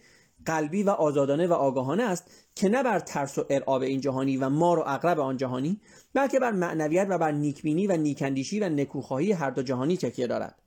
قلبی 0.46 0.82
و 0.82 0.90
آزادانه 0.90 1.46
و 1.46 1.52
آگاهانه 1.52 2.02
است 2.02 2.30
که 2.54 2.68
نه 2.68 2.82
بر 2.82 2.98
ترس 2.98 3.38
و 3.38 3.44
ارعاب 3.50 3.82
این 3.82 4.00
جهانی 4.00 4.36
و 4.36 4.48
مار 4.48 4.78
و 4.78 4.82
اقرب 4.86 5.20
آن 5.20 5.36
جهانی 5.36 5.80
بلکه 6.14 6.40
بر 6.40 6.50
معنویت 6.50 7.06
و 7.10 7.18
بر 7.18 7.32
نیکبینی 7.32 7.86
و 7.86 7.96
نیکندیشی 7.96 8.60
و 8.60 8.68
نکوخواهی 8.68 9.32
هر 9.32 9.50
دو 9.50 9.62
جهانی 9.62 9.96
تکیه 9.96 10.26
دارد. 10.26 10.62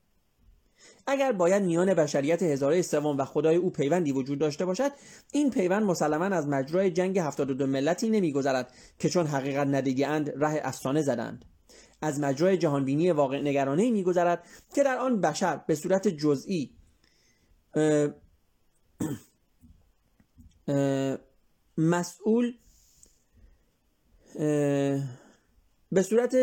اگر 1.06 1.32
باید 1.32 1.62
میان 1.62 1.94
بشریت 1.94 2.42
هزاره 2.42 2.82
سوم 2.82 3.16
و 3.16 3.24
خدای 3.24 3.56
او 3.56 3.70
پیوندی 3.70 4.12
وجود 4.12 4.38
داشته 4.38 4.64
باشد 4.64 4.92
این 5.32 5.50
پیوند 5.50 5.82
مسلما 5.82 6.24
از 6.24 6.48
مجرای 6.48 6.90
جنگ 6.90 7.18
72 7.18 7.66
ملتی 7.66 8.10
نمیگذرد 8.10 8.72
که 8.98 9.08
چون 9.08 9.26
حقیقت 9.26 9.66
ندیدهاند 9.66 10.44
ره 10.44 10.60
افسانه 10.64 11.02
زدند. 11.02 11.44
از 12.02 12.20
مجرای 12.20 12.58
جهانبینی 12.58 13.10
واقع 13.10 13.40
نگرانه 13.40 13.90
میگذرد 13.90 14.46
که 14.74 14.82
در 14.82 14.98
آن 14.98 15.20
بشر 15.20 15.60
به 15.66 15.74
صورت 15.74 16.08
جزئی 16.08 16.70
مسئول 21.78 22.54
به 25.92 26.02
صورت 26.02 26.36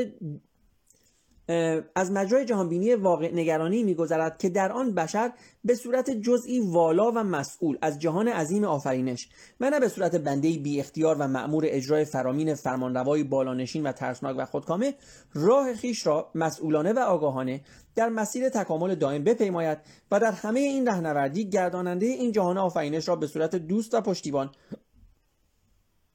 از 1.96 2.12
مجرای 2.12 2.46
جهانبینی 2.46 2.96
واقع 2.96 3.36
نگرانی 3.36 3.84
میگذرد 3.84 4.38
که 4.38 4.50
در 4.50 4.72
آن 4.72 4.94
بشر 4.94 5.32
به 5.64 5.76
صورت 5.76 6.10
جزئی 6.10 6.60
والا 6.60 7.12
و 7.12 7.24
مسئول 7.24 7.78
از 7.82 8.00
جهان 8.00 8.28
عظیم 8.28 8.64
آفرینش 8.64 9.30
و 9.60 9.70
نه 9.70 9.80
به 9.80 9.88
صورت 9.88 10.16
بنده 10.16 10.58
بی 10.58 10.80
اختیار 10.80 11.16
و 11.20 11.28
مأمور 11.28 11.64
اجرای 11.68 12.06
فرامین 12.06 12.56
فرمانروای 12.56 13.24
بالانشین 13.24 13.88
و 13.88 13.92
ترسناک 13.92 14.36
و 14.40 14.46
خودکامه 14.46 14.94
راه 15.34 15.74
خیش 15.74 16.08
را 16.08 16.32
مسئولانه 16.36 16.94
و 16.94 17.00
آگاهانه 17.00 17.62
در 17.96 18.10
مسیر 18.10 18.50
تکامل 18.50 18.96
دائم 18.96 19.24
بپیماید 19.24 19.78
و 20.12 20.20
در 20.20 20.32
همه 20.32 20.60
این 20.60 20.88
رهنوردی 20.88 21.50
گرداننده 21.50 22.06
این 22.06 22.32
جهان 22.32 22.58
آفرینش 22.58 23.08
را 23.08 23.16
به 23.16 23.28
صورت 23.28 23.56
دوست 23.56 23.94
و 23.94 24.02
پشتیبان 24.02 24.52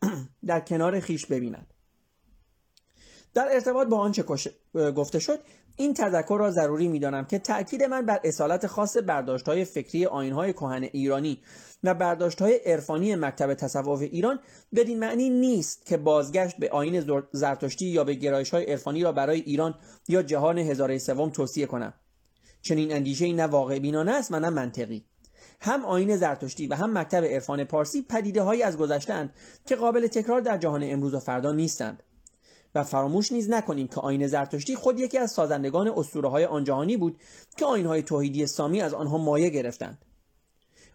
در 0.47 0.61
کنار 0.61 1.01
خیش 1.01 1.27
ببیند. 1.27 1.78
در 3.35 3.49
ارتباط 3.53 3.89
با 3.89 3.99
آنچه 3.99 4.25
گفته 4.75 5.19
شد 5.19 5.39
این 5.77 5.95
تذکر 5.95 6.37
را 6.39 6.51
ضروری 6.51 6.89
می‌دانم 6.89 7.25
که 7.25 7.39
تأکید 7.39 7.83
من 7.83 8.07
بر 8.07 8.21
اصالت 8.25 8.67
خاص 8.67 8.97
برداشت 8.97 9.49
های 9.49 9.65
فکری 9.65 10.07
آین 10.07 10.33
های 10.33 10.53
کهن 10.53 10.83
ایرانی 10.83 11.43
و 11.85 11.95
برداشت 11.95 12.43
های 12.43 12.57
عرفانی 12.57 13.15
مکتب 13.15 13.55
تصوف 13.55 14.01
ایران 14.01 14.39
بدین 14.75 14.99
معنی 14.99 15.31
نیست 15.31 15.87
که 15.87 15.97
بازگشت 15.97 16.57
به 16.57 16.71
آین 16.71 17.05
زرتشتی 17.33 17.87
یا 17.87 18.05
به 18.05 18.15
گرایش 18.15 18.51
های 18.51 18.65
عرفانی 18.65 19.03
را 19.03 19.13
برای 19.13 19.41
ایران 19.41 19.75
یا 20.09 20.23
جهان 20.23 20.59
هزاره 20.59 20.99
سوم 20.99 21.31
توصیه 21.31 21.67
کنم. 21.67 21.95
چنین 22.63 22.93
اندیشه 22.93 23.33
نه 23.33 23.47
واقع 23.47 23.79
بینانه 23.79 24.13
است 24.13 24.33
و 24.33 24.41
نه 24.41 24.51
منطقی. 24.51 25.05
هم 25.61 25.85
آین 25.85 26.17
زرتشتی 26.17 26.67
و 26.67 26.75
هم 26.75 26.99
مکتب 26.99 27.25
عرفان 27.25 27.65
پارسی 27.65 28.03
پدیده 28.03 28.43
هایی 28.43 28.63
از 28.63 28.77
گذشتهاند 28.77 29.35
که 29.67 29.77
قابل 29.77 30.07
تکرار 30.07 30.41
در 30.41 30.59
جهان 30.59 30.83
امروز 30.85 31.15
و 31.15 31.19
فردا 31.19 31.53
نیستند. 31.53 32.03
و 32.75 32.85
فراموش 32.85 33.33
نیز 33.33 33.51
نکنیم 33.51 33.89
که 33.89 34.01
آین 34.01 34.27
زرتشتی 34.27 34.75
خود 34.75 35.01
یکی 35.01 35.19
از 35.19 35.31
سازندگان 35.31 35.89
اسطوره 35.89 36.29
های 36.29 36.45
آن 36.45 36.65
جهانی 36.65 36.97
بود 36.97 37.17
که 37.57 37.65
آین 37.65 37.87
های 37.87 38.03
توحیدی 38.03 38.47
سامی 38.47 38.81
از 38.81 38.95
آنها 38.95 39.19
مایه 39.19 39.51
گرفتند. 39.51 40.05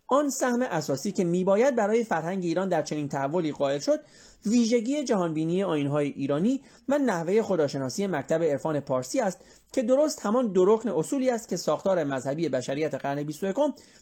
آن 0.07 0.29
سهم 0.29 0.61
اساسی 0.61 1.11
که 1.11 1.23
میباید 1.23 1.75
برای 1.75 2.03
فرهنگ 2.03 2.43
ایران 2.43 2.69
در 2.69 2.81
چنین 2.81 3.07
تحولی 3.09 3.51
قائل 3.51 3.79
شد 3.79 3.99
ویژگی 4.45 5.03
جهانبینی 5.03 5.63
آینهای 5.63 6.07
ایرانی 6.07 6.61
و 6.89 6.97
نحوه 6.97 7.41
خداشناسی 7.41 8.07
مکتب 8.07 8.43
عرفان 8.43 8.79
پارسی 8.79 9.19
است 9.19 9.39
که 9.73 9.81
درست 9.81 10.25
همان 10.25 10.51
دو 10.51 10.81
اصولی 10.95 11.29
است 11.29 11.49
که 11.49 11.57
ساختار 11.57 12.03
مذهبی 12.03 12.49
بشریت 12.49 12.95
قرن 12.95 13.23
21 13.23 13.55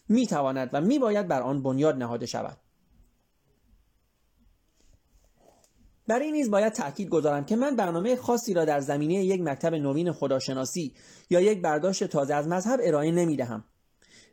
می‌تواند 0.09 0.69
و 0.73 0.81
میباید 0.81 1.27
بر 1.27 1.41
آن 1.41 1.63
بنیاد 1.63 1.95
نهاده 1.95 2.25
شود. 2.25 2.57
برای 6.11 6.31
نیز 6.31 6.51
باید 6.51 6.73
تاکید 6.73 7.09
گذارم 7.09 7.45
که 7.45 7.55
من 7.55 7.75
برنامه 7.75 8.15
خاصی 8.15 8.53
را 8.53 8.65
در 8.65 8.79
زمینه 8.79 9.13
یک 9.13 9.41
مکتب 9.41 9.75
نوین 9.75 10.11
خداشناسی 10.11 10.93
یا 11.29 11.41
یک 11.41 11.61
برداشت 11.61 12.03
تازه 12.03 12.33
از 12.33 12.47
مذهب 12.47 12.79
ارائه 12.83 13.11
نمی 13.11 13.35
دهم 13.35 13.63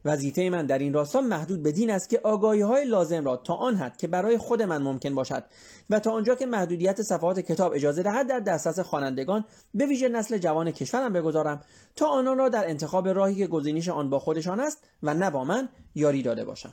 وظیفه 0.04 0.50
من 0.50 0.66
در 0.66 0.78
این 0.78 0.92
راستا 0.92 1.20
محدود 1.20 1.62
به 1.62 1.72
دین 1.72 1.90
است 1.90 2.08
که 2.08 2.20
آگاهی 2.24 2.60
های 2.60 2.84
لازم 2.84 3.24
را 3.24 3.36
تا 3.36 3.54
آن 3.54 3.76
حد 3.76 3.96
که 3.96 4.06
برای 4.06 4.38
خود 4.38 4.62
من 4.62 4.82
ممکن 4.82 5.14
باشد 5.14 5.44
و 5.90 6.00
تا 6.00 6.10
آنجا 6.10 6.34
که 6.34 6.46
محدودیت 6.46 7.02
صفحات 7.02 7.40
کتاب 7.40 7.72
اجازه 7.74 8.02
دهد 8.02 8.28
در 8.28 8.40
دسترس 8.40 8.80
خوانندگان 8.80 9.44
به 9.74 9.86
ویژه 9.86 10.08
نسل 10.08 10.38
جوان 10.38 10.70
کشورم 10.70 11.12
بگذارم 11.12 11.60
تا 11.96 12.06
آنان 12.06 12.38
را 12.38 12.48
در 12.48 12.68
انتخاب 12.68 13.08
راهی 13.08 13.34
که 13.34 13.46
گزینش 13.46 13.88
آن 13.88 14.10
با 14.10 14.18
خودشان 14.18 14.60
است 14.60 14.78
و 15.02 15.14
نه 15.14 15.30
با 15.30 15.44
من 15.44 15.68
یاری 15.94 16.22
داده 16.22 16.44
باشم 16.44 16.72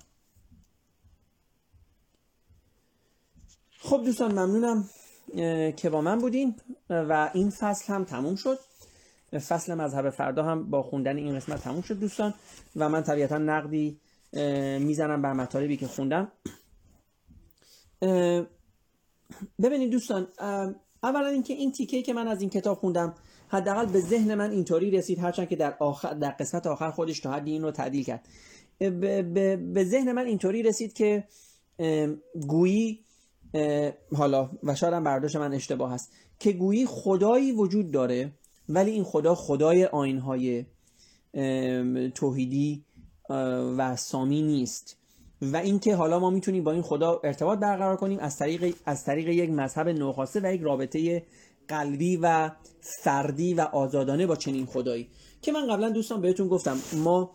خب 3.85 4.01
دوستان 4.05 4.31
ممنونم 4.31 4.89
که 5.71 5.89
با 5.89 6.01
من 6.01 6.19
بودین 6.19 6.55
و 6.89 7.31
این 7.33 7.49
فصل 7.49 7.93
هم 7.93 8.03
تموم 8.03 8.35
شد. 8.35 8.59
فصل 9.47 9.73
مذهب 9.73 10.09
فردا 10.09 10.43
هم 10.43 10.69
با 10.69 10.83
خوندن 10.83 11.17
این 11.17 11.35
قسمت 11.35 11.61
تموم 11.61 11.81
شد 11.81 11.99
دوستان 11.99 12.33
و 12.75 12.89
من 12.89 13.03
طبیعتا 13.03 13.37
نقدی 13.37 13.99
می‌زنم 14.79 15.21
بر 15.21 15.33
مطالبی 15.33 15.77
که 15.77 15.87
خوندم. 15.87 16.31
ببینید 19.61 19.91
دوستان 19.91 20.27
اولا 21.03 21.27
اینکه 21.27 21.53
این 21.53 21.71
تیکه 21.71 22.01
که 22.01 22.13
من 22.13 22.27
از 22.27 22.41
این 22.41 22.49
کتاب 22.49 22.77
خوندم 22.77 23.15
حداقل 23.47 23.85
به 23.85 23.99
ذهن 23.99 24.35
من 24.35 24.51
اینطوری 24.51 24.91
رسید 24.91 25.19
هرچند 25.19 25.49
که 25.49 25.55
در 25.55 25.75
آخر 25.79 26.13
در 26.13 26.31
قسمت 26.31 26.67
آخر 26.67 26.91
خودش 26.91 27.19
تا 27.19 27.31
حدی 27.31 27.51
این 27.51 27.61
رو 27.61 27.71
تعدیل 27.71 28.03
کرد. 28.03 28.27
به 29.73 29.85
ذهن 29.89 30.11
من 30.11 30.25
اینطوری 30.25 30.63
رسید 30.63 30.93
که 30.93 31.23
گویی 32.47 33.04
حالا 34.15 34.49
و 34.63 34.75
شاید 34.75 34.93
هم 34.93 35.03
برداشت 35.03 35.35
من 35.35 35.53
اشتباه 35.53 35.91
هست 35.91 36.11
که 36.39 36.51
گویی 36.51 36.85
خدایی 36.85 37.51
وجود 37.51 37.91
داره 37.91 38.31
ولی 38.69 38.91
این 38.91 39.03
خدا 39.03 39.35
خدای 39.35 39.85
آینهای 39.85 40.65
توحیدی 42.15 42.83
و 43.77 43.95
سامی 43.95 44.41
نیست. 44.41 44.97
و 45.41 45.57
اینکه 45.57 45.95
حالا 45.95 46.19
ما 46.19 46.29
می‌تونیم 46.29 46.63
با 46.63 46.71
این 46.71 46.81
خدا 46.81 47.21
ارتباط 47.23 47.59
برقرار 47.59 47.95
کنیم 47.95 48.19
از 48.19 48.37
طریق 48.37 48.75
از 48.85 49.03
طریق 49.03 49.27
یک 49.27 49.49
مذهب 49.49 49.89
نوخواسته 49.89 50.39
و 50.43 50.53
یک 50.53 50.61
رابطه 50.61 51.23
قلبی 51.67 52.17
و 52.17 52.51
فردی 52.81 53.53
و 53.53 53.61
آزادانه 53.61 54.27
با 54.27 54.35
چنین 54.35 54.65
خدایی. 54.65 55.07
که 55.41 55.51
من 55.51 55.67
قبلا 55.67 55.89
دوستان 55.89 56.21
بهتون 56.21 56.47
گفتم 56.47 56.77
ما 57.03 57.31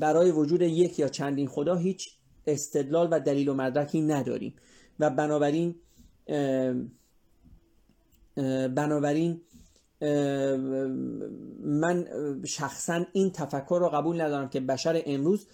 برای 0.00 0.30
وجود 0.30 0.62
یک 0.62 0.98
یا 0.98 1.08
چندین 1.08 1.48
خدا 1.48 1.74
هیچ 1.74 2.08
استدلال 2.46 3.08
و 3.10 3.20
دلیل 3.20 3.48
و 3.48 3.54
مدرکی 3.54 4.00
نداریم. 4.00 4.54
و 5.00 5.10
بنابراین 5.10 5.74
بنابراین 8.74 9.40
من 11.60 12.06
شخصا 12.46 13.04
این 13.12 13.30
تفکر 13.30 13.78
رو 13.80 13.88
قبول 13.88 14.20
ندارم 14.20 14.48
که 14.48 14.60
بشر 14.60 15.02
امروز 15.06 15.46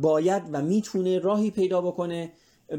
باید 0.00 0.42
و 0.52 0.62
می‌تونه 0.62 1.18
راهی 1.18 1.50
پیدا 1.50 1.80
بکنه 1.80 2.32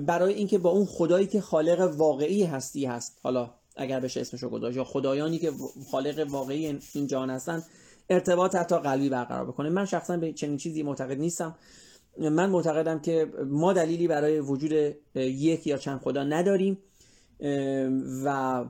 برای 0.08 0.34
اینکه 0.34 0.58
با 0.58 0.70
اون 0.70 0.86
خدایی 0.86 1.28
که 1.28 1.42
خالق 1.42 1.94
واقعی 1.98 2.44
هستی 2.44 2.86
هست. 2.86 3.20
حالا 3.24 3.54
اگر 3.76 4.00
بشه 4.00 4.22
اسمشو 4.22 4.50
گذاشت 4.50 4.78
یا 4.78 4.84
خدایانی 4.84 5.40
که 5.40 5.52
خالق 5.92 6.28
واقعی 6.30 6.80
این 6.94 7.08
جهان 7.08 7.30
هستن 7.30 7.64
ارتباط 8.10 8.56
حتی 8.56 8.80
قلبی 8.80 9.10
برقرار 9.10 9.46
بکنه. 9.46 9.70
من 9.70 9.86
شخصا 9.86 10.18
به 10.18 10.34
چنین 10.34 10.58
چیزی 10.58 10.84
معتقد 10.84 11.20
نیستم. 11.20 11.56
من 12.20 12.50
معتقدم 12.50 13.00
که 13.00 13.32
ما 13.48 13.74
دلیلی 13.74 14.08
برای 14.08 14.40
وجود 14.40 14.96
یک 15.16 15.68
یا 15.68 15.78
چند 15.78 16.00
خدا 16.00 16.24
نداریم 16.24 16.78
و 18.26 18.66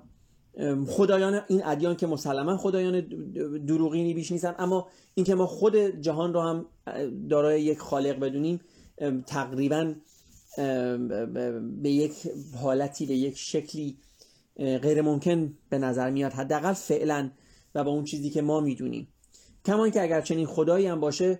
خدایان 0.88 1.42
این 1.48 1.66
ادیان 1.66 1.96
که 1.96 2.08
مسلما 2.08 2.58
خدایان 2.58 3.00
دروغینی 3.66 4.14
بیش 4.14 4.32
نیستن 4.32 4.56
اما 4.60 4.88
اینکه 5.14 5.36
ما 5.36 5.46
خود 5.46 5.76
جهان 5.78 6.34
رو 6.34 6.42
هم 6.42 6.66
دارای 7.30 7.62
یک 7.62 7.80
خالق 7.80 8.20
بدونیم 8.20 8.60
تقریبا 9.26 9.94
به 11.82 11.90
یک 11.90 12.14
حالتی 12.62 13.06
به 13.06 13.14
یک 13.14 13.38
شکلی 13.38 13.98
غیر 14.58 15.02
ممکن 15.02 15.54
به 15.70 15.78
نظر 15.78 16.10
میاد. 16.10 16.34
حداقل 16.34 16.74
فعلا 16.74 17.30
و 17.76 17.84
با 17.84 17.92
اون 17.92 18.04
چیزی 18.04 18.30
که 18.30 18.42
ما 18.42 18.60
می‌دونیم. 18.60 19.08
کما 19.66 19.90
که 19.90 20.02
اگر 20.02 20.22
چنین 20.22 20.46
خدایی 20.46 20.86
هم 20.86 21.00
باشه 21.00 21.40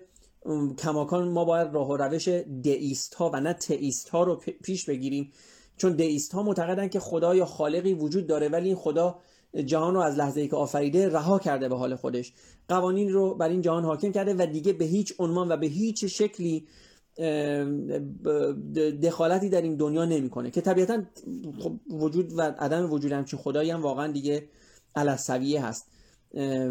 کماکان 0.78 1.28
ما 1.28 1.44
باید 1.44 1.74
راه 1.74 1.88
و 1.88 1.96
روش 1.96 2.28
دئیست 2.62 3.14
ها 3.14 3.30
و 3.34 3.40
نه 3.40 3.52
تئیست 3.52 4.08
ها 4.08 4.22
رو 4.22 4.40
پیش 4.62 4.84
بگیریم. 4.84 5.32
چون 5.76 5.92
دئیست 5.92 6.32
ها 6.32 6.42
معتقدن 6.42 6.88
که 6.88 7.00
خدا 7.00 7.34
یا 7.34 7.46
خالقی 7.46 7.94
وجود 7.94 8.26
داره 8.26 8.48
ولی 8.48 8.66
این 8.66 8.76
خدا 8.76 9.18
جهان 9.64 9.94
رو 9.94 10.00
از 10.00 10.16
لحظه 10.16 10.40
ای 10.40 10.48
که 10.48 10.56
آفریده 10.56 11.08
رها 11.08 11.38
کرده 11.38 11.68
به 11.68 11.76
حال 11.76 11.96
خودش. 11.96 12.32
قوانین 12.68 13.12
رو 13.12 13.34
بر 13.34 13.48
این 13.48 13.62
جهان 13.62 13.84
حاکم 13.84 14.12
کرده 14.12 14.34
و 14.34 14.46
دیگه 14.46 14.72
به 14.72 14.84
هیچ 14.84 15.14
عنوان 15.18 15.52
و 15.52 15.56
به 15.56 15.66
هیچ 15.66 16.04
شکلی 16.04 16.66
دخالتی 19.02 19.48
در 19.48 19.62
این 19.62 19.76
دنیا 19.76 20.04
نمی‌کنه. 20.04 20.50
که 20.50 20.60
طبیعتا 20.60 21.02
خب 21.58 21.72
وجود 21.90 22.32
و 22.38 22.40
عدم 22.40 22.92
وجود 22.92 23.12
همچین 23.12 23.38
خدایی 23.38 23.70
هم 23.70 23.82
واقعا 23.82 24.12
دیگه 24.12 24.48
علسویه 24.96 25.66
هست. 25.66 25.86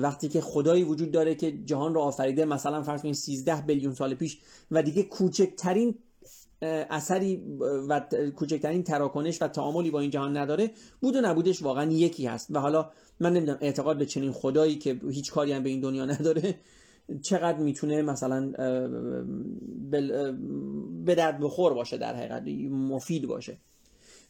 وقتی 0.02 0.28
که 0.28 0.42
خدایی 0.42 0.84
وجود 0.84 1.12
داره 1.12 1.36
که 1.36 1.52
جهان 1.52 1.94
رو 1.94 2.02
آفریده 2.02 2.46
مثلا 2.46 2.84
فرض 2.84 3.02
کنید 3.02 3.16
13 3.16 3.62
بیلیون 3.62 3.94
سال 3.94 4.14
پیش 4.14 4.40
و 4.72 4.84
دیگه 4.84 5.04
کوچکترین 5.04 5.96
اثری 6.62 7.44
و 7.90 8.02
کوچکترین 8.36 8.84
تراکنش 8.84 9.42
و 9.42 9.48
تعاملی 9.48 9.92
با 9.92 10.00
این 10.00 10.10
جهان 10.10 10.38
نداره 10.38 10.72
بود 11.02 11.16
و 11.16 11.22
نبودش 11.22 11.64
واقعا 11.64 11.92
یکی 11.92 12.26
هست. 12.26 12.48
و 12.52 12.60
حالا 12.60 12.92
من 13.20 13.34
نمی‌دونم 13.34 13.58
اعتقاد 13.62 13.98
به 13.98 14.06
چنین 14.06 14.32
خدایی 14.32 14.76
که 14.76 15.00
هیچ 15.10 15.32
کاری 15.32 15.52
هم 15.52 15.64
به 15.64 15.70
این 15.70 15.82
دنیا 15.82 16.06
نداره 16.06 16.56
چقدر 17.22 17.58
می‌تونه 17.58 18.02
مثلا 18.02 18.52
به 21.06 21.16
درد 21.16 21.40
بخور 21.40 21.74
باشه 21.74 21.98
در 21.98 22.16
حقیقت 22.16 22.44
مفید 22.70 23.28
باشه. 23.28 23.58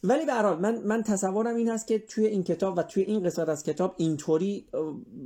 ولی 0.03 0.25
به 0.25 0.33
حال 0.33 0.59
من 0.59 0.77
من 0.77 1.03
تصورم 1.03 1.55
این 1.55 1.69
هست 1.69 1.87
که 1.87 1.99
توی 1.99 2.25
این 2.25 2.43
کتاب 2.43 2.77
و 2.77 2.83
توی 2.83 3.03
این 3.03 3.23
قسمت 3.23 3.49
از 3.49 3.63
کتاب 3.63 3.95
اینطوری 3.97 4.65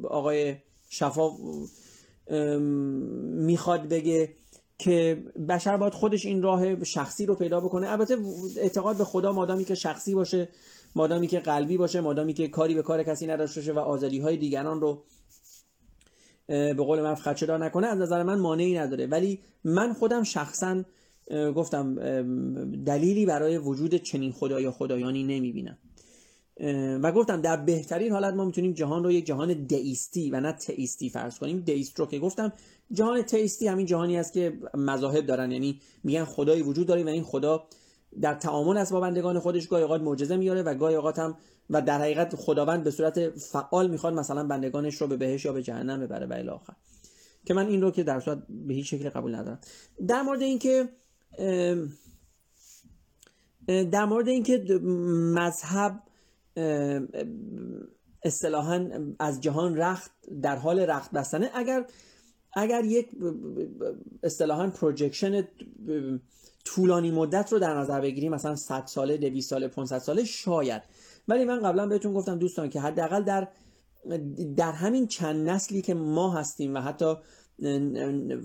آقای 0.04 0.56
شفا 0.90 1.32
می‌خواد 3.22 3.82
بگه 3.88 4.36
که 4.78 5.24
بشر 5.50 5.78
باید 5.78 5.94
خودش 5.94 6.26
این 6.26 6.42
راه 6.42 6.84
شخصی 6.84 7.26
رو 7.26 7.36
پیدا 7.36 7.60
بکنه. 7.60 7.92
البته 7.92 8.18
اعتقاد 8.58 8.98
به 8.98 9.04
خدا 9.04 9.32
مادامی 9.32 9.66
که 9.66 9.76
شخصی 9.76 10.16
باشه 10.16 10.50
مادامی 10.96 11.28
که 11.28 11.40
قلبی 11.40 11.78
باشه 11.78 12.02
مادامی 12.02 12.34
که 12.34 12.48
کاری 12.48 12.76
به 12.76 12.82
کار 12.82 13.04
کسی 13.04 13.28
نداشته 13.28 13.62
باشه 13.62 13.74
و 13.74 13.80
آزادی 13.80 14.20
های 14.20 14.38
دیگران 14.38 14.82
رو 14.82 15.04
به 16.48 16.74
قول 16.74 17.02
من 17.02 17.16
خدشه 17.16 17.58
نکنه 17.58 17.88
از 17.88 17.98
نظر 18.00 18.24
من 18.24 18.40
مانعی 18.40 18.78
نداره. 18.78 19.08
ولی 19.08 19.40
من 19.64 19.94
خودم 19.94 20.24
شخصا 20.24 20.84
گفتم 21.56 21.96
دلیلی 22.86 23.26
برای 23.26 23.58
وجود 23.58 23.96
چنین 23.96 24.32
خدا 24.32 24.62
یا 24.62 24.72
خدایانی 24.72 25.24
نمی‌بینم. 25.24 25.78
و 27.04 27.12
گفتم 27.12 27.42
در 27.42 27.58
بهترین 27.58 28.12
حالت 28.12 28.34
ما 28.34 28.46
می‌تونیم 28.46 28.74
جهان 28.74 29.04
رو 29.04 29.12
یک 29.12 29.26
جهان 29.26 29.54
دئیستی 29.54 30.30
و 30.32 30.40
نه 30.40 30.52
تئیستی 30.52 31.10
فرض 31.10 31.40
کنیم. 31.40 31.60
دئیست 31.60 32.00
رو 32.00 32.06
که 32.06 32.20
گفتم 32.20 32.54
جهان 32.92 33.22
تئیستی 33.22 33.68
همین 33.68 33.86
جهانی 33.86 34.18
است 34.18 34.34
که 34.34 34.60
مذاهب 34.74 35.26
دارن. 35.26 35.52
یعنی 35.52 35.80
میگن 36.04 36.24
خدایی 36.24 36.62
وجود 36.62 36.88
داره 36.88 37.04
و 37.04 37.08
این 37.08 37.24
خدا 37.24 37.64
در 38.22 38.34
تعامل 38.34 38.78
است 38.78 38.92
با 38.92 39.00
بندگان 39.00 39.40
خودش. 39.40 39.68
گاهی 39.68 39.84
اوقات 39.84 40.02
معجزه 40.02 40.38
میاره 40.38 40.62
و 40.62 40.74
گاهی 40.74 40.96
اوقات 40.96 41.20
هم 41.20 41.38
و 41.70 41.82
در 41.82 42.02
حقیقت 42.02 42.36
خداوند 42.36 42.84
به 42.84 42.92
صورت 42.92 43.30
فعال 43.30 43.92
می‌خواد 43.92 44.14
مثلا 44.14 44.44
بندگانش 44.44 44.96
رو 44.96 45.08
به 45.08 45.18
بهش 45.18 45.46
یا 45.46 45.54
به 45.54 45.64
جهنم 45.64 46.00
ببره 46.00 46.44
و 46.44 46.50
آخر. 46.50 46.74
که 47.46 47.54
من 47.54 47.68
این 47.68 47.82
رو 47.82 47.92
که 47.92 48.04
در 48.04 48.20
صورت 48.20 48.44
به 48.50 48.74
هیچ 48.74 48.90
شکل 48.90 49.10
قبول 49.10 49.36
ندارم. 49.36 49.60
در 50.08 50.22
مورد 50.22 50.42
اینکه 50.42 50.90
در 53.68 54.06
مورد 54.06 54.28
اینکه 54.28 54.80
مذهب 55.36 56.00
اصطلاحا 58.24 58.90
از 59.20 59.42
جهان 59.42 59.78
رخت 59.78 60.12
در 60.42 60.56
حال 60.56 60.80
رخت 60.80 61.12
بستنه 61.12 61.52
اگر 61.54 61.86
اگر 62.54 62.86
یک 62.86 63.10
اصطلاحا 64.24 64.70
پروجکشن 64.70 65.48
طولانی 66.66 67.12
مدت 67.12 67.54
رو 67.54 67.60
در 67.60 67.78
نظر 67.78 68.02
بگیریم 68.02 68.32
مثلا 68.32 68.56
100 68.56 68.86
ساله 68.86 69.18
200 69.18 69.50
ساله 69.50 69.68
500 69.68 69.98
ساله 69.98 70.24
شاید. 70.24 70.82
ولی 71.28 71.46
من 71.46 71.60
قبلا 71.60 71.88
بهتون 71.88 72.14
گفتم 72.14 72.40
دوستان 72.40 72.70
که 72.70 72.80
حداقل 72.82 73.24
در 73.24 73.48
در 74.58 74.72
همین 74.72 75.08
چند 75.08 75.50
نسلی 75.50 75.82
که 75.82 75.94
ما 75.94 76.32
هستیم 76.34 76.76
و 76.76 76.80
حتی 76.80 77.16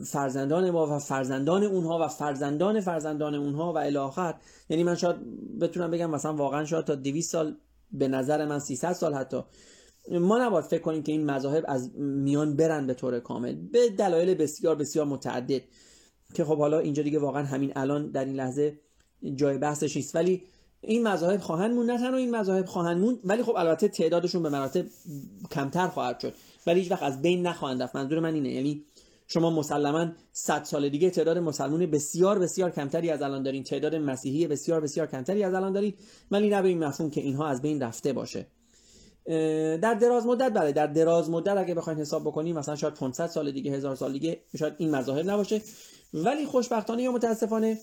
فرزندان 0.05 0.71
ما 0.71 0.97
و 0.97 0.99
فرزندان 0.99 1.63
اونها 1.63 2.05
و 2.05 2.09
فرزندان 2.09 2.81
فرزندان 2.81 3.35
اونها 3.35 3.73
و 3.73 3.79
الاخر 3.79 4.35
یعنی 4.69 4.85
من 4.85 4.95
شاید 4.95 5.17
بتونم 5.59 5.91
بگم 5.91 6.11
مثلا 6.11 6.35
واقعا 6.35 6.65
شاید 6.65 6.85
تا 6.85 6.95
200 6.95 7.31
سال 7.31 7.57
به 7.93 8.09
نظر 8.09 8.47
من 8.47 8.59
300 8.59 8.93
سال 8.93 9.15
حتی. 9.15 9.43
ما 10.11 10.39
نباید 10.39 10.65
فکر 10.65 10.83
کنیم 10.83 11.03
که 11.03 11.13
این 11.13 11.31
مذاهب 11.31 11.65
از 11.69 11.99
میان 11.99 12.57
برن 12.57 12.87
به 12.87 12.95
طور 12.95 13.21
کامل. 13.21 13.55
به 13.55 13.89
دلایل 13.89 14.35
بسیار 14.35 14.75
بسیار 14.75 15.07
متعدد. 15.07 15.63
که 16.35 16.45
خب 16.45 16.59
حالا 16.59 16.79
اینجا 16.79 17.03
دیگه 17.03 17.19
واقعا 17.19 17.43
همین 17.45 17.73
الان 17.77 18.11
در 18.11 18.25
این 18.25 18.35
لحظه 18.35 18.81
جای 19.35 19.59
بحثش 19.59 19.97
نیست. 19.97 20.17
ولی 20.17 20.43
این 20.81 21.09
مذاهب 21.09 21.41
خواهند 21.41 21.75
موند. 21.75 21.91
نه 21.91 21.99
تنها 21.99 22.17
این 22.17 22.37
مذاهب 22.37 22.67
خواهند 22.67 23.01
موند 23.01 23.19
ولی 23.25 23.43
خب 23.43 23.57
البته 23.57 23.89
تعدادشون 23.89 24.43
به 24.43 24.49
مراتب 24.49 24.87
کمتر 25.51 25.89
خواهد 25.89 26.21
شد. 26.21 26.35
ولی 26.67 26.81
هیچ 26.81 26.91
وقت 26.91 27.03
از 27.03 27.23
بین 27.23 27.47
نخواهند 27.47 27.83
رفت. 27.83 27.97
منظور 27.97 28.21
من 28.21 28.35
اینه. 28.35 28.53
یعنی 28.53 28.85
شما 29.27 29.51
مسلما 29.51 30.13
100 30.33 30.65
سال 30.65 30.89
دیگه 30.89 31.11
تعداد 31.11 31.39
مسلمون 31.39 31.87
بسیار 31.87 32.39
بسیار 32.39 32.71
کمتری 32.71 33.11
از 33.11 33.23
الان 33.23 33.43
دارین. 33.43 33.63
تعداد 33.63 33.95
مسیحی 33.95 34.47
بسیار 34.47 34.81
بسیار 34.81 35.07
کمتری 35.07 35.43
از 35.43 35.55
الان 35.55 35.73
دارین. 35.73 35.95
ولی 36.31 36.49
نه 36.49 36.63
به 36.63 36.69
این 36.69 36.85
مفهوم 36.85 37.11
که 37.11 37.21
اینها 37.21 37.47
از 37.47 37.63
بین 37.63 37.83
رفته 37.83 38.13
باشه. 38.13 38.47
در 39.83 39.95
دراز 39.95 40.27
مدت 40.27 40.53
بله 40.53 40.73
در 40.73 40.87
دراز 40.87 41.31
مدت 41.31 41.57
اگه 41.57 41.75
بخواید 41.75 41.99
حساب 41.99 42.23
بکنیم 42.23 42.59
مثلا 42.59 42.77
شاید 42.77 42.95
500 42.95 43.27
سال 43.27 43.51
دیگه 43.51 43.73
هزار 43.73 43.97
سال 43.97 44.13
دیگه 44.13 44.41
شاید 44.59 44.75
این 44.79 44.91
مظاهر 44.91 45.23
نباشه. 45.23 45.63
ولی 46.15 46.47
خوشبختانه 46.47 47.03
یا 47.03 47.13
متاسفانه 47.13 47.79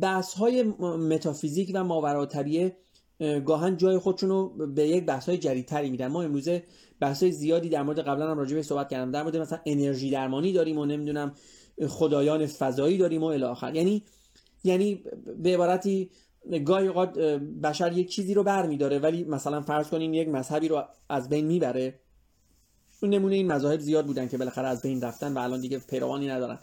بحث 0.00 0.34
های 0.34 0.62
متافیزیک 0.82 1.70
و 1.74 1.84
ماورا 1.84 2.26
طبیعه 2.26 2.76
گاهن 3.20 3.76
جای 3.76 3.98
خودشون 3.98 4.74
به 4.74 4.88
یک 4.88 5.04
بحث 5.04 5.28
های 5.28 5.38
جدیدتری 5.38 5.90
میدن. 5.90 6.06
ما 6.06 6.22
امروزه 6.22 6.62
بحث 7.00 7.22
های 7.22 7.32
زیادی 7.32 7.68
در 7.68 7.82
مورد 7.82 7.98
قبلا 7.98 8.30
هم 8.30 8.38
راجع 8.38 8.56
به 8.56 8.62
صحبت 8.62 8.88
کردم. 8.88 9.10
در 9.10 9.22
مورد 9.22 9.36
مثلا 9.36 9.58
انرژی 9.66 10.10
درمانی 10.10 10.52
داریم 10.52 10.78
و 10.78 10.84
نمی‌دونم 10.84 11.34
خدایان 11.88 12.46
فضایی 12.46 12.98
داریم 12.98 13.22
و 13.22 13.26
الی 13.26 13.44
آخر. 13.44 13.74
یعنی 13.74 14.02
یعنی 14.64 15.04
به 15.42 15.54
عبارتی 15.54 16.10
گاهی 16.64 16.86
اوقات 16.86 17.18
بشر 17.62 17.92
یک 17.92 18.08
چیزی 18.08 18.34
رو 18.34 18.42
برمیداره 18.42 18.98
ولی 18.98 19.24
مثلا 19.24 19.60
فرض 19.60 19.88
کنین 19.88 20.14
یک 20.14 20.28
مذهبی 20.28 20.68
رو 20.68 20.82
از 21.08 21.28
بین 21.28 21.46
می‌بره. 21.46 22.00
نمونه 23.02 23.34
این 23.34 23.52
مذاهب 23.52 23.80
زیاد 23.80 24.06
بودن 24.06 24.28
که 24.28 24.38
بالاخره 24.38 24.68
از 24.68 24.82
بین 24.82 25.00
رفتن 25.00 25.32
و 25.32 25.38
الان 25.38 25.60
دیگه 25.60 25.78
پیروانی 25.78 26.28
ندارن. 26.28 26.58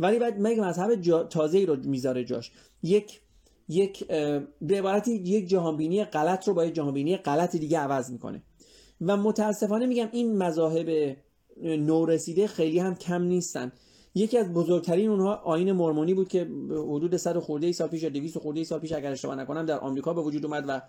ولی 0.00 0.18
بعد 0.18 0.46
یک 0.46 0.58
مذهب 0.58 0.94
جا... 0.94 1.24
تازه 1.24 1.64
رو 1.64 1.76
می‌ذاره 1.76 2.24
جاش. 2.24 2.52
یک 2.82 3.20
یک 3.72 4.06
به 4.60 4.78
عبارتی 4.78 5.12
یک 5.14 5.48
جهانبینی 5.48 6.04
غلط 6.04 6.48
رو 6.48 6.54
با 6.54 6.64
یک 6.64 6.74
جهانبینی 6.74 7.16
غلط 7.16 7.56
دیگه 7.56 7.78
عوض 7.78 8.10
می‌کنه. 8.10 8.42
و 9.00 9.16
متاسفانه 9.16 9.86
میگم 9.86 10.08
این 10.12 10.38
مذاهب 10.38 11.16
نورسیده 11.62 12.46
خیلی 12.46 12.78
هم 12.78 12.94
کم 12.94 13.22
نیستن. 13.22 13.72
یکی 14.14 14.38
از 14.38 14.52
بزرگترین 14.52 15.10
اونها 15.10 15.34
آین 15.34 15.72
مرمونی 15.72 16.14
بود 16.14 16.28
که 16.28 16.48
حدود 16.70 17.16
100 17.16 17.38
خورده 17.38 17.66
ای 17.66 17.72
سال 17.72 17.88
پیش 17.88 18.02
یا 18.02 18.08
200 18.08 18.38
خورده 18.38 18.60
ای 18.60 18.64
سال 18.64 18.80
پیش 18.80 18.92
اگر 18.92 19.12
اشتباه 19.12 19.36
نکنم 19.36 19.66
در 19.66 19.78
آمریکا 19.78 20.14
به 20.14 20.20
وجود 20.20 20.46
اومد 20.46 20.64
و 20.68 20.82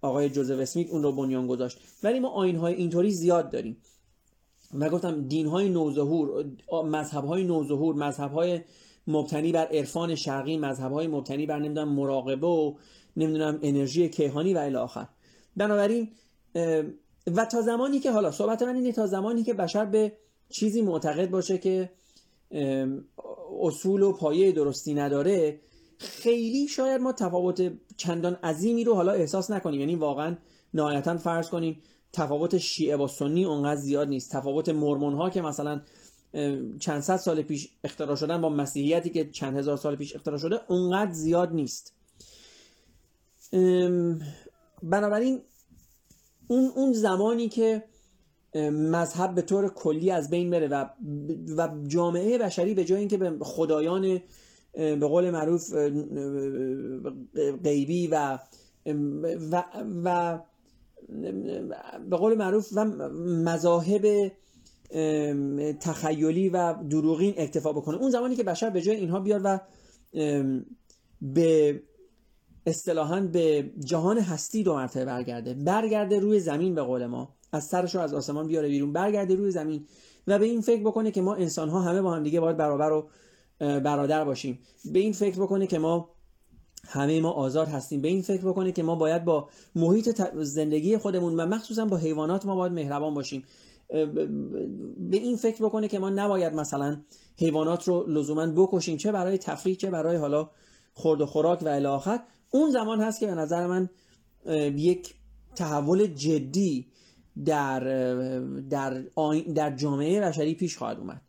آقای 0.00 0.30
جوزف 0.30 0.58
اسمیت 0.58 0.90
اون 0.90 1.02
رو 1.02 1.12
بنیان 1.12 1.46
گذاشت. 1.46 1.78
ولی 2.02 2.20
ما 2.20 2.28
آین 2.28 2.56
های 2.56 2.74
اینطوری 2.74 3.10
زیاد 3.10 3.50
داریم. 3.50 3.76
و 4.78 4.90
گفتم 4.90 5.28
دین 5.28 5.46
های 5.46 5.68
نوظهور 5.68 6.44
مذهب 6.84 7.24
های 7.24 7.44
نوظهور 7.44 7.94
مذهب 7.94 8.32
های 8.32 8.60
مبتنی 9.06 9.52
بر 9.52 9.66
عرفان 9.66 10.14
شرقی 10.14 10.56
مذهب 10.56 10.92
های 10.92 11.06
مبتنی 11.06 11.46
بر 11.46 11.58
نمی‌دونم 11.58 11.88
مراقبه 11.88 12.46
و 12.46 12.74
نمی‌دونم 13.16 13.58
انرژی 13.62 14.08
کیهانی 14.08 14.54
و 14.54 14.58
الی 14.58 14.76
آخر. 14.76 15.06
بنابراین 15.56 16.08
و 17.34 17.44
تا 17.44 17.62
زمانی 17.62 17.98
که 17.98 18.12
حالا 18.12 18.30
صحبت 18.30 18.62
من 18.62 18.74
اینه 18.74 18.92
تا 18.92 19.06
زمانی 19.06 19.42
که 19.42 19.54
بشر 19.54 19.84
به 19.84 20.12
چیزی 20.48 20.82
معتقد 20.82 21.30
باشه 21.30 21.58
که 21.58 21.90
اصول 23.60 24.02
و 24.02 24.12
پایه 24.12 24.52
درستی 24.52 24.94
نداره 24.94 25.60
خیلی 25.98 26.68
شاید 26.68 27.00
ما 27.00 27.12
تفاوت 27.12 27.72
چندان 27.96 28.34
عظیمی 28.34 28.84
رو 28.84 28.94
حالا 28.94 29.12
احساس 29.12 29.50
نکنیم. 29.50 29.80
یعنی 29.80 29.94
واقعا 29.94 30.36
نهایتا 30.74 31.16
فرض 31.16 31.48
کنیم 31.48 31.82
تفاوت 32.12 32.58
شیعه 32.58 32.96
با 32.96 33.06
سنی 33.06 33.44
اونقدر 33.44 33.80
زیاد 33.80 34.08
نیست. 34.08 34.32
تفاوت 34.32 34.68
مرمون 34.68 35.14
ها 35.14 35.30
که 35.30 35.42
مثلا 35.42 35.80
چند 36.80 37.00
صد 37.00 37.16
سال 37.16 37.42
پیش 37.42 37.68
اختراع 37.84 38.16
شدن 38.16 38.40
با 38.40 38.48
مسیحیتی 38.48 39.10
که 39.10 39.30
چند 39.30 39.56
هزار 39.56 39.76
سال 39.76 39.96
پیش 39.96 40.14
اختراع 40.16 40.38
شده 40.38 40.60
اونقدر 40.68 41.12
زیاد 41.12 41.52
نیست. 41.52 41.94
بنابراین 44.82 45.40
اون 46.48 46.70
اون 46.76 46.92
زمانی 46.92 47.48
که 47.48 47.82
مذهب 48.70 49.34
به 49.34 49.42
طور 49.42 49.68
کلی 49.68 50.10
از 50.10 50.30
بین 50.30 50.50
بره 50.50 50.68
و 50.68 50.86
و 51.56 51.68
جامعه 51.86 52.38
بشری 52.38 52.74
به 52.74 52.84
جای 52.84 52.98
اینکه 52.98 53.16
به 53.16 53.44
خدایان 53.44 54.20
به 54.74 55.06
قول 55.06 55.30
معروف 55.30 55.74
غیبی 57.64 58.06
و 58.06 58.38
و, 58.86 59.64
و 60.04 60.38
به 62.10 62.16
قول 62.16 62.34
معروف 62.34 62.68
و 62.72 62.84
مذاهب 63.44 64.32
تخیلی 65.80 66.48
و 66.48 66.74
دروغین 66.90 67.34
اکتفا 67.36 67.72
بکنه. 67.72 67.96
اون 67.96 68.10
زمانی 68.10 68.36
که 68.36 68.42
بشر 68.42 68.70
به 68.70 68.82
جای 68.82 68.96
اینها 68.96 69.20
بیاد 69.20 69.40
و 69.44 69.60
به 71.22 71.82
اصطلاحا 72.66 73.20
به 73.20 73.70
جهان 73.84 74.18
هستی 74.18 74.62
دو 74.62 74.74
مرتبه 74.74 75.04
برگرده 75.04 75.54
برگرده 75.54 76.18
روی 76.18 76.40
زمین 76.40 76.74
به 76.74 76.82
قول 76.82 77.06
ما 77.06 77.34
از 77.52 77.64
سرش 77.64 77.94
رو 77.94 78.00
از 78.00 78.14
آسمان 78.14 78.46
بیاره 78.46 78.68
بیرون 78.68 78.92
برگرده 78.92 79.34
روی 79.34 79.50
زمین 79.50 79.86
و 80.26 80.38
به 80.38 80.44
این 80.44 80.60
فکر 80.60 80.80
بکنه 80.80 81.10
که 81.10 81.22
ما 81.22 81.34
انسان 81.34 81.68
ها 81.68 81.80
همه 81.80 82.02
با 82.02 82.14
هم 82.14 82.22
دیگه 82.22 82.40
باید 82.40 82.56
برابر 82.56 82.92
و 82.92 83.08
برادر 83.58 84.24
باشیم. 84.24 84.58
به 84.92 84.98
این 84.98 85.12
فکر 85.12 85.42
بکنه 85.42 85.66
که 85.66 85.78
ما 85.78 86.10
همه 86.86 87.20
ما 87.20 87.30
آزاد 87.30 87.68
هستیم. 87.68 88.00
به 88.00 88.08
این 88.08 88.22
فکر 88.22 88.48
بکنه 88.48 88.72
که 88.72 88.82
ما 88.82 88.94
باید 88.94 89.24
با 89.24 89.48
محیط 89.74 90.22
زندگی 90.34 90.96
خودمون 90.96 91.40
و 91.40 91.46
مخصوصا 91.46 91.84
با 91.84 91.96
حیوانات 91.96 92.46
ما 92.46 92.56
باید 92.56 92.72
مهربان 92.72 93.14
باشیم. 93.14 93.44
به 94.98 95.16
این 95.16 95.36
فکر 95.36 95.64
بکنه 95.64 95.88
که 95.88 95.98
ما 95.98 96.10
نباید 96.10 96.54
مثلا 96.54 97.00
حیوانات 97.38 97.88
رو 97.88 98.06
لزوما 98.08 98.46
بکشیم 98.46 98.96
چه 98.96 99.12
برای 99.12 99.38
تفریح 99.38 99.76
چه 99.76 99.90
برای 99.90 100.16
حالا 100.16 100.50
خورد 100.94 101.20
و 101.20 101.26
خوراک 101.26 101.62
و 101.62 101.68
الی 101.68 102.18
اون 102.50 102.70
زمان 102.70 103.00
هست 103.00 103.20
که 103.20 103.26
به 103.26 103.34
نظر 103.34 103.66
من 103.66 103.90
یک 104.76 105.14
تحول 105.56 106.06
جدی 106.06 106.86
در 107.44 107.80
در 108.70 109.02
در 109.54 109.76
جامعه 109.76 110.20
بشری 110.20 110.54
پیش 110.54 110.76
خواهد 110.76 110.98
اومد. 110.98 111.20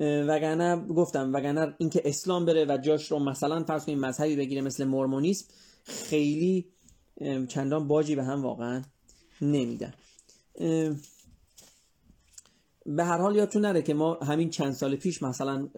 وگرنه 0.00 0.76
گفتم 0.76 1.32
وگرنه 1.34 1.74
اینکه 1.78 2.02
اسلام 2.04 2.44
بره 2.44 2.64
و 2.68 2.78
جاش 2.78 3.10
رو 3.10 3.18
مثلا 3.18 3.64
فرض 3.64 3.84
کنیم 3.84 4.00
مذهبی 4.00 4.36
بگیره 4.36 4.60
مثل 4.60 4.84
مرمونیسم 4.84 5.46
خیلی 5.84 6.66
چندان 7.48 7.88
باجی 7.88 8.14
به 8.14 8.24
هم 8.24 8.42
واقعا 8.42 8.82
نمیدن. 9.42 9.94
به 12.86 13.04
هر 13.04 13.18
حال 13.18 13.36
یادتون 13.36 13.62
نره 13.62 13.82
که 13.82 13.94
ما 13.94 14.14
همین 14.14 14.50
چند 14.50 14.72
سال 14.72 14.96
پیش 14.96 15.22
مثلا 15.22 15.68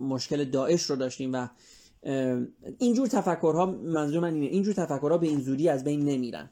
مشکل 0.00 0.44
داعش 0.44 0.82
رو 0.82 0.96
داشتیم 0.96 1.32
و 1.32 1.48
اینجور 2.78 3.06
تفکرها 3.06 3.66
منظور 3.66 4.20
من 4.20 4.34
اینه 4.34 4.46
اینجور 4.46 4.74
تفکرها 4.74 5.18
به 5.18 5.26
این 5.26 5.40
زودی 5.40 5.68
از 5.68 5.84
بین 5.84 6.04
نمیرن. 6.04 6.50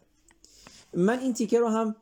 من 0.94 1.18
این 1.18 1.32
تیکه 1.32 1.58
رو 1.58 1.68
هم 1.68 1.96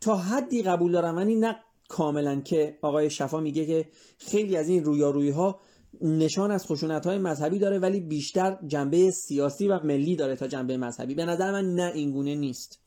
تا 0.00 0.16
حدی 0.16 0.62
قبول 0.62 0.92
دارم. 0.92 1.16
ولی 1.16 1.34
نه 1.34 1.56
کاملا 1.88 2.40
که 2.40 2.78
آقای 2.82 3.10
شفا 3.10 3.40
میگه 3.40 3.66
که 3.66 3.88
خیلی 4.18 4.56
از 4.56 4.68
این 4.68 4.84
رویارویی 4.84 5.30
ها 5.30 5.60
نشان 6.00 6.50
از 6.50 6.66
خشونت 6.66 7.06
های 7.06 7.18
مذهبی 7.18 7.58
داره 7.58 7.78
ولی 7.78 8.00
بیشتر 8.00 8.58
جنبه 8.66 9.10
سیاسی 9.10 9.68
و 9.68 9.80
ملی 9.84 10.16
داره 10.16 10.36
تا 10.36 10.46
جنبه 10.46 10.76
مذهبی. 10.76 11.14
به 11.14 11.24
نظر 11.24 11.52
من 11.52 11.74
نه 11.74 11.92
اینگونه 11.94 12.34
نیست. 12.34 12.80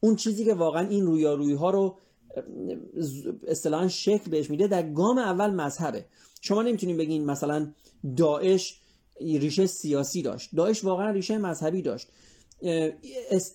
اون 0.00 0.16
چیزی 0.16 0.44
که 0.44 0.54
واقعا 0.54 0.88
این 0.88 1.06
رویارویی 1.06 1.54
ها 1.54 1.70
رو 1.70 1.98
اصطلاحا 3.48 3.88
شکل 3.88 4.30
بهش 4.30 4.50
میده 4.50 4.66
در 4.66 4.92
گام 4.92 5.18
اول 5.18 5.50
مذهبه 5.50 6.04
شما 6.40 6.62
نمی‌تونید 6.62 6.96
بگین 6.96 7.24
مثلا 7.24 7.72
داعش 8.16 8.80
ریشه 9.20 9.66
سیاسی 9.66 10.22
داشت. 10.22 10.50
داعش 10.56 10.84
واقعا 10.84 11.10
ریشه 11.10 11.38
مذهبی 11.38 11.82
داشت. 11.82 12.08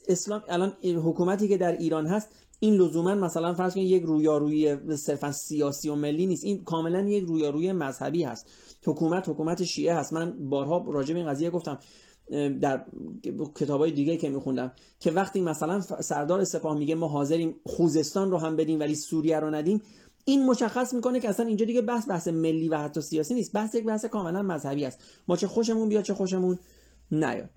اسلام 0.08 0.44
الان 0.50 0.74
حکومتی 0.84 1.48
که 1.48 1.58
در 1.58 1.78
ایران 1.78 2.08
هست 2.08 2.30
این 2.60 2.74
لزوما 2.74 3.16
مثلا 3.16 3.54
فرض 3.54 3.74
کنید 3.74 3.92
یک 3.92 4.04
رویارویی 4.04 4.96
صرفا 4.98 5.32
سیاسی 5.32 5.90
و 5.90 5.96
ملی 5.96 6.26
نیست. 6.26 6.44
این 6.44 6.64
کاملا 6.64 7.10
یک 7.10 7.24
رویارویی 7.24 7.72
مذهبی 7.72 8.24
هست. 8.24 8.52
حکومت 8.86 9.30
حکومت 9.30 9.64
شیعه 9.64 9.96
هست. 9.96 10.14
من 10.14 10.50
بارها 10.50 10.86
راجع 10.88 11.14
به 11.14 11.20
این 11.20 11.30
قضیه 11.30 11.50
گفتم. 11.50 11.80
در 12.62 12.86
کتابای 13.56 13.92
دیگه 13.92 14.18
که 14.18 14.30
میخوندم 14.30 14.72
که 15.00 15.12
وقتی 15.12 15.42
مثلا 15.42 15.82
سردار 15.82 16.44
سپاه 16.44 16.78
میگه 16.78 16.96
ما 16.96 17.08
حاضریم 17.08 17.56
خوزستان 17.66 18.32
رو 18.32 18.38
هم 18.38 18.56
بدیم 18.56 18.80
ولی 18.80 18.96
سوریه 18.96 19.40
رو 19.40 19.50
ندیم 19.50 19.82
این 20.26 20.46
مشخص 20.46 20.94
می‌کنه 20.94 21.20
که 21.20 21.30
اصلا 21.30 21.46
اینجا 21.46 21.66
دیگه 21.66 21.82
بحث 21.82 22.10
بحث 22.10 22.28
ملی 22.28 22.70
و 22.70 22.78
حتی 22.78 23.02
سیاسی 23.02 23.34
نیست. 23.34 23.54
بحث 23.54 23.76
یک 23.76 23.86
بحث 23.86 24.06
کاملا 24.06 24.42
مذهبی 24.42 24.86
است. 24.86 25.00
ما 25.28 25.38
چه 25.38 25.48
خوشمون 25.48 25.90
بیاد 25.90 26.04
چه 26.04 26.14
خوشمون 26.14 26.60
نیاد. 27.12 27.50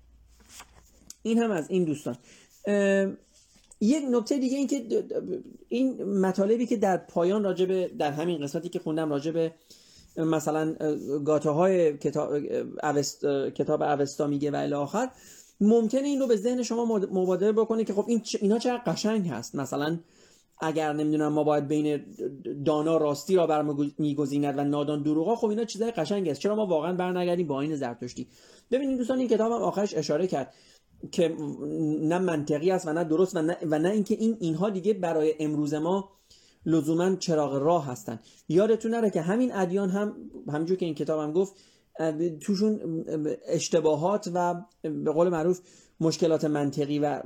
این 1.23 1.37
هم 1.37 1.51
از 1.51 1.69
این 1.69 1.83
دوستان. 1.83 2.17
یک 3.81 4.03
نکته 4.11 4.37
دیگه 4.37 4.57
این 4.57 4.67
که 4.67 5.05
این 5.67 6.03
مطالبی 6.03 6.65
که 6.65 6.77
در 6.77 6.97
پایان 6.97 7.43
راجبه 7.43 7.91
در 7.99 8.11
همین 8.11 8.41
قسمتی 8.41 8.69
که 8.69 8.79
خوندم 8.79 9.09
راجبه 9.09 9.51
مثلا 10.17 10.75
گاته 11.25 11.49
های 11.49 11.97
کتاب, 11.97 12.39
کتاب 13.49 13.81
اوستا 13.81 14.27
میگه 14.27 14.51
و 14.51 14.75
آخر. 14.75 15.09
ممکنه 15.61 16.01
این 16.01 16.19
رو 16.19 16.27
به 16.27 16.35
ذهن 16.35 16.63
شما 16.63 16.85
مبادره 17.11 17.51
بکنه 17.51 17.83
که 17.83 17.93
خب 17.93 18.05
این 18.07 18.21
اینا 18.41 18.59
چقدر 18.59 18.81
قشنگ 18.85 19.27
هست. 19.27 19.55
مثلا 19.55 19.99
اگر 20.59 20.93
نمی‌دونم 20.93 21.33
ما 21.33 21.43
باید 21.43 21.67
بین 21.67 22.05
دانا 22.65 22.97
راستی 22.97 23.35
را 23.35 23.47
برمیگزیند 23.47 24.57
و 24.57 24.63
نادان 24.63 25.03
دروغا 25.03 25.35
خب 25.35 25.47
اینا 25.47 25.63
چیزای 25.63 25.91
قشنگ 25.91 26.29
است 26.29 26.39
چرا 26.39 26.55
ما 26.55 26.65
واقعا 26.65 26.93
برنگردیم 26.93 27.47
با 27.47 27.61
این 27.61 27.75
زرتشتی؟ 27.75 28.27
ببینید 28.71 28.97
دوستان 28.97 29.19
این 29.19 29.27
کتاب 29.27 29.51
هم 29.51 29.61
آخرش 29.61 29.95
اشاره 29.97 30.27
کرد 30.27 30.53
که 31.11 31.35
نه 32.01 32.19
منطقی 32.19 32.71
است 32.71 32.87
و 32.87 32.93
نه 32.93 33.03
درست 33.03 33.35
و 33.35 33.41
نه, 33.41 33.57
و 33.61 33.79
نه 33.79 33.89
اینکه 33.89 34.15
این 34.15 34.37
اینها 34.39 34.69
دیگه 34.69 34.93
برای 34.93 35.33
امروز 35.39 35.73
ما 35.73 36.09
لزوما 36.65 37.15
چراغ 37.15 37.53
راه 37.55 37.85
هستن. 37.85 38.19
یادتون 38.49 38.91
نره 38.91 39.09
که 39.09 39.21
همین 39.21 39.55
ادیان 39.55 39.89
هم 39.89 40.15
همونجور 40.47 40.77
که 40.77 40.85
این 40.85 40.95
کتابم 40.95 41.33
گفت 41.33 41.53
توشون 42.41 42.79
اشتباهات 43.47 44.31
و 44.33 44.55
به 44.81 45.11
قول 45.11 45.29
معروف 45.29 45.59
مشکلات 45.99 46.45
منطقی 46.45 46.99
و, 46.99 47.21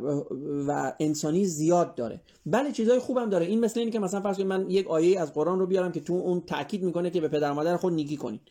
و 0.67 0.93
انسانی 0.99 1.45
زیاد 1.45 1.95
داره. 1.95 2.21
بله 2.45 2.71
چیزای 2.71 2.99
خوبم 2.99 3.29
داره. 3.29 3.45
این 3.45 3.59
مثل 3.59 3.79
اینه 3.79 3.91
که 3.91 3.99
مثلا 3.99 4.21
فرض 4.21 4.35
کنید 4.35 4.47
من 4.47 4.69
یک 4.69 4.87
آیه 4.87 5.19
از 5.19 5.33
قرآن 5.33 5.59
رو 5.59 5.67
بیارم 5.67 5.91
که 5.91 5.99
تو 5.99 6.13
اون 6.13 6.41
تاکید 6.41 6.83
می‌کنه 6.83 7.09
که 7.09 7.21
به 7.21 7.27
پدر 7.27 7.51
مادر 7.51 7.77
خود 7.77 7.93
نیکی 7.93 8.17
کنید 8.17 8.41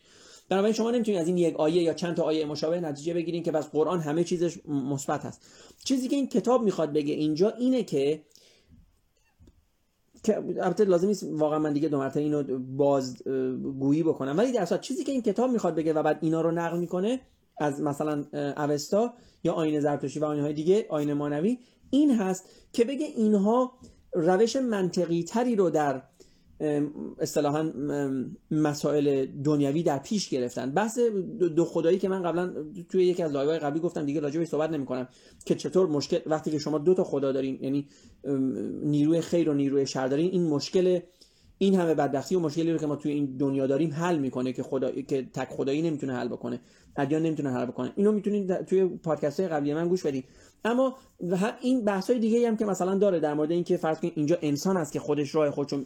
بنابراین 0.49 0.73
شما 0.73 0.91
نمی‌تونید 0.91 1.21
از 1.21 1.27
این 1.27 1.37
یک 1.37 1.55
آیه 1.55 1.83
یا 1.83 1.93
چند 1.93 2.15
تا 2.15 2.23
آیه 2.23 2.45
مشابه 2.45 2.79
نتیجه 2.79 3.13
بگیرید 3.13 3.45
که 3.45 3.51
بس 3.51 3.69
قرآن 3.69 3.99
همه 3.99 4.23
چیزش 4.23 4.57
مثبت 4.67 5.25
هست. 5.25 5.41
چیزی 5.83 6.07
که 6.07 6.15
این 6.15 6.27
کتاب 6.27 6.63
می‌خواد 6.63 6.93
بگه 6.93 7.13
اینجا 7.13 7.49
اینه 7.49 7.83
که 7.83 8.21
که 10.23 10.37
البته 10.37 10.85
لازم 10.85 11.07
نیست 11.07 11.23
واقعا 11.31 11.59
من 11.59 11.73
دیگه 11.73 11.89
دو 11.89 11.97
مرتبه 11.97 12.21
اینو 12.21 12.59
باز 12.59 13.23
گویی 13.79 14.03
بکنم. 14.03 14.37
ولی 14.37 14.51
در 14.51 14.65
چیزی 14.65 15.03
که 15.03 15.11
این 15.11 15.21
کتاب 15.21 15.51
می‌خواد 15.51 15.75
بگه 15.75 15.93
و 15.93 16.03
بعد 16.03 16.17
اینا 16.21 16.41
رو 16.41 16.51
نقل 16.51 16.79
می‌کنه 16.79 17.19
از 17.57 17.81
مثلا 17.81 18.23
اوستا 18.57 19.13
یا 19.43 19.53
آین 19.53 19.79
زرتشتی 19.79 20.19
و 20.19 20.25
آینه 20.25 20.43
های 20.43 20.53
دیگه 20.53 20.85
آین 20.89 21.13
مانوی 21.13 21.57
این 21.89 22.11
هست 22.11 22.49
که 22.73 22.85
بگه 22.85 23.05
اینها 23.05 23.71
روش 24.13 24.55
منطقی 24.55 25.23
تری 25.23 25.55
رو 25.55 25.69
در 25.69 26.01
اصطلاحا 27.19 27.71
مسائل 28.51 29.25
دنیوی 29.25 29.83
در 29.83 29.99
پیش 29.99 30.29
گرفتن. 30.29 30.71
بحث 30.71 30.99
دو 31.55 31.65
خدایی 31.65 31.97
که 31.97 32.09
من 32.09 32.23
قبلا 32.23 32.53
توی 32.89 33.05
یکی 33.05 33.23
از 33.23 33.31
لایوهای 33.31 33.59
قبلی 33.59 33.79
گفتم 33.79 34.05
دیگه 34.05 34.19
راجع 34.19 34.43
صحبت 34.43 34.69
نمی 34.69 34.85
کنم 34.85 35.07
که 35.45 35.55
چطور 35.55 35.87
مشکل 35.87 36.19
وقتی 36.25 36.51
که 36.51 36.59
شما 36.59 36.77
دو 36.77 36.93
تا 36.93 37.03
خدا 37.03 37.31
دارین 37.31 37.59
یعنی 37.61 37.87
نیروی 38.83 39.21
خیر 39.21 39.49
و 39.49 39.53
نیروی 39.53 39.87
شر 39.87 40.07
دارین 40.07 40.31
این 40.31 40.43
مشکل 40.43 40.99
این 41.61 41.75
همه 41.75 41.93
بدبختی 41.93 42.35
و 42.35 42.39
مشکلی 42.39 42.71
رو 42.71 42.77
که 42.77 42.87
ما 42.87 42.95
توی 42.95 43.11
این 43.11 43.37
دنیا 43.37 43.67
داریم 43.67 43.93
حل 43.93 44.17
می‌کنه 44.17 44.53
که 44.53 44.63
خدا 44.63 44.91
که 44.91 45.27
تک 45.33 45.49
خدایی 45.49 45.81
نمی‌تونه 45.81 46.13
حل 46.13 46.27
بکنه. 46.27 46.59
ادیان 46.97 47.21
نمی‌تونه 47.21 47.51
حل 47.51 47.65
بکنه. 47.65 47.93
اینو 47.95 48.11
می‌تونید 48.11 48.65
توی 48.65 48.85
پادکست 48.85 49.39
های 49.39 49.49
قبلی 49.49 49.73
من 49.73 49.87
گوش 49.87 50.05
بدید 50.05 50.25
اما 50.65 50.95
این 51.61 51.85
بحث 51.85 52.09
های 52.09 52.19
دیگه 52.19 52.47
هم 52.47 52.57
که 52.57 52.65
مثلا 52.65 52.97
داره 52.97 53.19
در 53.19 53.33
مورد 53.33 53.51
اینکه 53.51 53.77
فرض 53.77 53.99
کنید 53.99 54.13
اینجا 54.15 54.37
انسان 54.41 54.77
است 54.77 54.91
که 54.91 54.99
خودش 54.99 55.35
راه 55.35 55.51
خودشو 55.51 55.83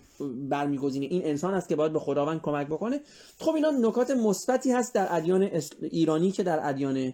برمیگزینه. 0.50 1.06
این 1.06 1.26
انسان 1.26 1.54
است 1.54 1.70
که 1.70 1.76
باید 1.76 1.94
به 1.94 2.00
خداوند 2.00 2.42
کمک 2.42 2.68
بکنه. 2.68 3.00
خب 3.40 3.56
اینا 3.56 3.70
نکات 3.70 4.12
مثبتی 4.12 4.72
هست 4.72 4.96
در 4.96 5.08
ادیان 5.10 5.50
ایرانی 5.82 6.32
که 6.32 6.44
در 6.44 6.70
ادیان 6.70 7.14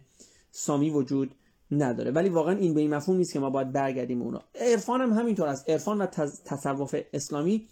سامی 0.52 0.90
وجود 0.90 1.36
نداره. 1.72 2.12
ولی 2.12 2.30
واقعا 2.30 2.58
این 2.58 2.74
به 2.74 2.82
این 2.82 2.94
مفهوم 2.94 3.18
نیست 3.18 3.34
که 3.34 3.40
ما 3.40 3.50
باید 3.50 3.72
برگردیم 3.72 4.22
اونا. 4.22 4.42
عرفان 4.56 5.02
هم 5.02 5.14
همینطور 5.14 5.48
است. 5.48 5.70
عرفان 5.70 5.98
و 5.98 6.06
تصوف 6.46 6.96
اسلامی 7.14 7.68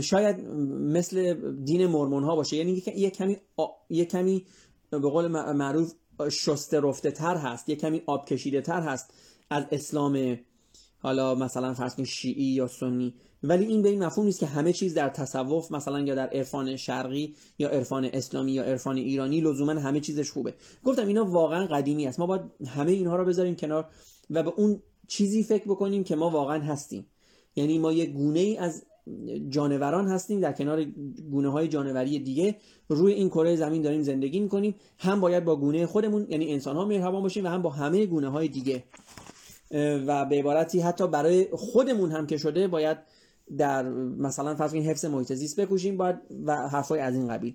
شاید 0.00 0.48
مثل 0.70 1.34
دین 1.64 1.86
مرمون 1.86 2.24
ها 2.24 2.36
باشه. 2.36 2.56
یعنی 2.56 2.82
یه 2.96 3.10
کمی 3.10 3.36
یه 3.90 4.04
کمی 4.04 4.46
به 4.90 4.98
قول 4.98 5.26
معروف 5.52 5.92
شسته 6.30 6.80
رفته 6.80 7.10
تر 7.10 7.36
هست. 7.36 7.68
یه 7.68 7.76
کمی 7.76 8.02
آب 8.06 8.26
کشیده 8.26 8.60
تر 8.60 8.80
هست 8.80 9.14
از 9.50 9.64
اسلام 9.72 10.38
حالا 11.02 11.34
مثلا 11.34 11.74
فرض 11.74 12.00
شیعی 12.00 12.44
یا 12.44 12.66
سنی. 12.66 13.14
ولی 13.42 13.64
این 13.64 13.82
به 13.82 13.88
این 13.88 14.04
مفهوم 14.04 14.26
نیست 14.26 14.40
که 14.40 14.46
همه 14.46 14.72
چیز 14.72 14.94
در 14.94 15.08
تصوف 15.08 15.72
مثلا 15.72 16.00
یا 16.00 16.14
در 16.14 16.28
عرفان 16.28 16.76
شرقی 16.76 17.34
یا 17.58 17.68
عرفان 17.68 18.10
اسلامی 18.12 18.52
یا 18.52 18.62
عرفان 18.62 18.96
ایرانی 18.96 19.40
لزوما 19.40 19.72
همه 19.72 20.00
چیزش 20.00 20.30
خوبه. 20.30 20.54
گفتم 20.84 21.06
اینا 21.06 21.24
واقعا 21.24 21.66
قدیمی 21.66 22.06
است. 22.06 22.20
ما 22.20 22.26
باید 22.26 22.42
همه 22.66 22.92
اینها 22.92 23.16
رو 23.16 23.24
بذاریم 23.24 23.56
کنار 23.56 23.86
و 24.30 24.42
به 24.42 24.52
اون 24.56 24.82
چیزی 25.08 25.42
فکر 25.42 25.64
بکنیم 25.64 26.04
که 26.04 26.16
ما 26.16 26.30
واقعا 26.30 26.62
هستیم. 26.62 27.06
یعنی 27.56 27.78
ما 27.78 27.92
یه 27.92 28.06
گونه 28.06 28.40
ای 28.40 28.56
از 28.56 28.84
جانوران 29.48 30.08
هستیم 30.08 30.40
در 30.40 30.52
کنار 30.52 30.84
گونه 31.30 31.48
های 31.48 31.68
جانوری 31.68 32.18
دیگه 32.18 32.56
روی 32.88 33.12
این 33.12 33.28
کره 33.28 33.56
زمین 33.56 33.82
داریم 33.82 34.02
زندگی 34.02 34.40
می‌کنیم. 34.40 34.74
هم 34.98 35.20
باید 35.20 35.44
با 35.44 35.56
گونه 35.56 35.86
خودمون 35.86 36.26
یعنی 36.28 36.52
انسان 36.52 36.76
ها 36.76 36.84
مهربان 36.84 37.22
باشیم 37.22 37.44
و 37.44 37.48
هم 37.48 37.62
با 37.62 37.70
همه 37.70 38.06
گونه 38.06 38.28
های 38.28 38.48
دیگه 38.48 38.84
و 40.06 40.24
به 40.24 40.38
عبارتی 40.38 40.80
حتی 40.80 41.08
برای 41.08 41.48
خودمون 41.52 42.10
هم 42.10 42.26
که 42.26 42.36
شده 42.36 42.68
باید 42.68 42.98
در 43.58 43.88
مثلا 43.92 44.54
فرض 44.54 44.70
کنید 44.70 44.84
حفظ 44.84 45.04
محیط 45.04 45.32
زیست 45.32 45.60
بکوشیم 45.60 45.96
باید 45.96 46.16
و 46.46 46.68
حرفای 46.68 47.00
از 47.00 47.14
این 47.14 47.28
قبیل. 47.28 47.54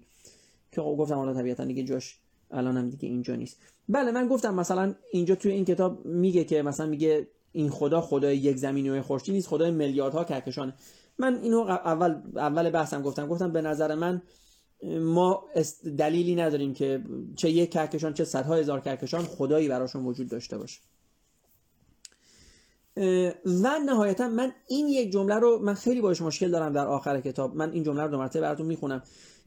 که 0.71 0.81
خب 0.81 0.95
گفتم 0.99 1.15
حالا 1.15 1.33
طبیعتا 1.33 1.65
دیگه 1.65 1.83
جاش 1.83 2.19
الان 2.51 2.77
هم 2.77 2.89
دیگه 2.89 3.09
اینجا 3.09 3.35
نیست. 3.35 3.57
بله 3.89 4.11
من 4.11 4.27
گفتم 4.27 4.55
مثلا 4.55 4.95
اینجا 5.11 5.35
توی 5.35 5.51
این 5.51 5.65
کتاب 5.65 6.05
میگه 6.05 6.43
که 6.43 6.61
مثلا 6.61 6.85
میگه 6.85 7.27
این 7.51 7.69
خدا 7.69 8.01
خدای 8.01 8.37
یک 8.37 8.57
زمینی 8.57 8.89
و 8.89 9.01
خورشید 9.01 9.35
نیست 9.35 9.47
خدای 9.47 9.71
میلیاردها 9.71 10.23
کهکشانه. 10.23 10.73
من 11.19 11.39
اینو 11.43 11.59
اول 11.59 12.21
اول 12.35 12.69
بحثم 12.69 13.01
گفتم. 13.01 13.27
گفتم 13.27 13.51
به 13.51 13.61
نظر 13.61 13.95
من 13.95 14.21
ما 14.99 15.45
دلیلی 15.97 16.35
نداریم 16.35 16.73
که 16.73 17.03
چه 17.35 17.49
یک 17.49 17.71
کهکشان 17.71 18.13
چه 18.13 18.25
صدها 18.25 18.55
هزار 18.55 18.79
کهکشان 18.79 19.23
خدایی 19.23 19.67
براشون 19.67 20.05
وجود 20.05 20.27
داشته 20.29 20.57
باشه. 20.57 20.79
و 23.45 23.79
نهایتا 23.85 24.27
من 24.27 24.51
این 24.67 24.87
یک 24.87 25.11
جمله 25.11 25.35
رو 25.35 25.59
من 25.59 25.73
خیلی 25.73 26.01
باش 26.01 26.21
مشکل 26.21 26.51
دارم 26.51 26.73
در 26.73 26.87
آخر 26.87 27.21
کتاب. 27.21 27.55
من 27.55 27.71
این 27.71 27.83
جمله 27.83 28.03
رو 28.03 28.11
دو 28.11 28.17
مرتبه 28.17 28.41
براتون 28.41 28.65
می‌خونم. 28.65 29.03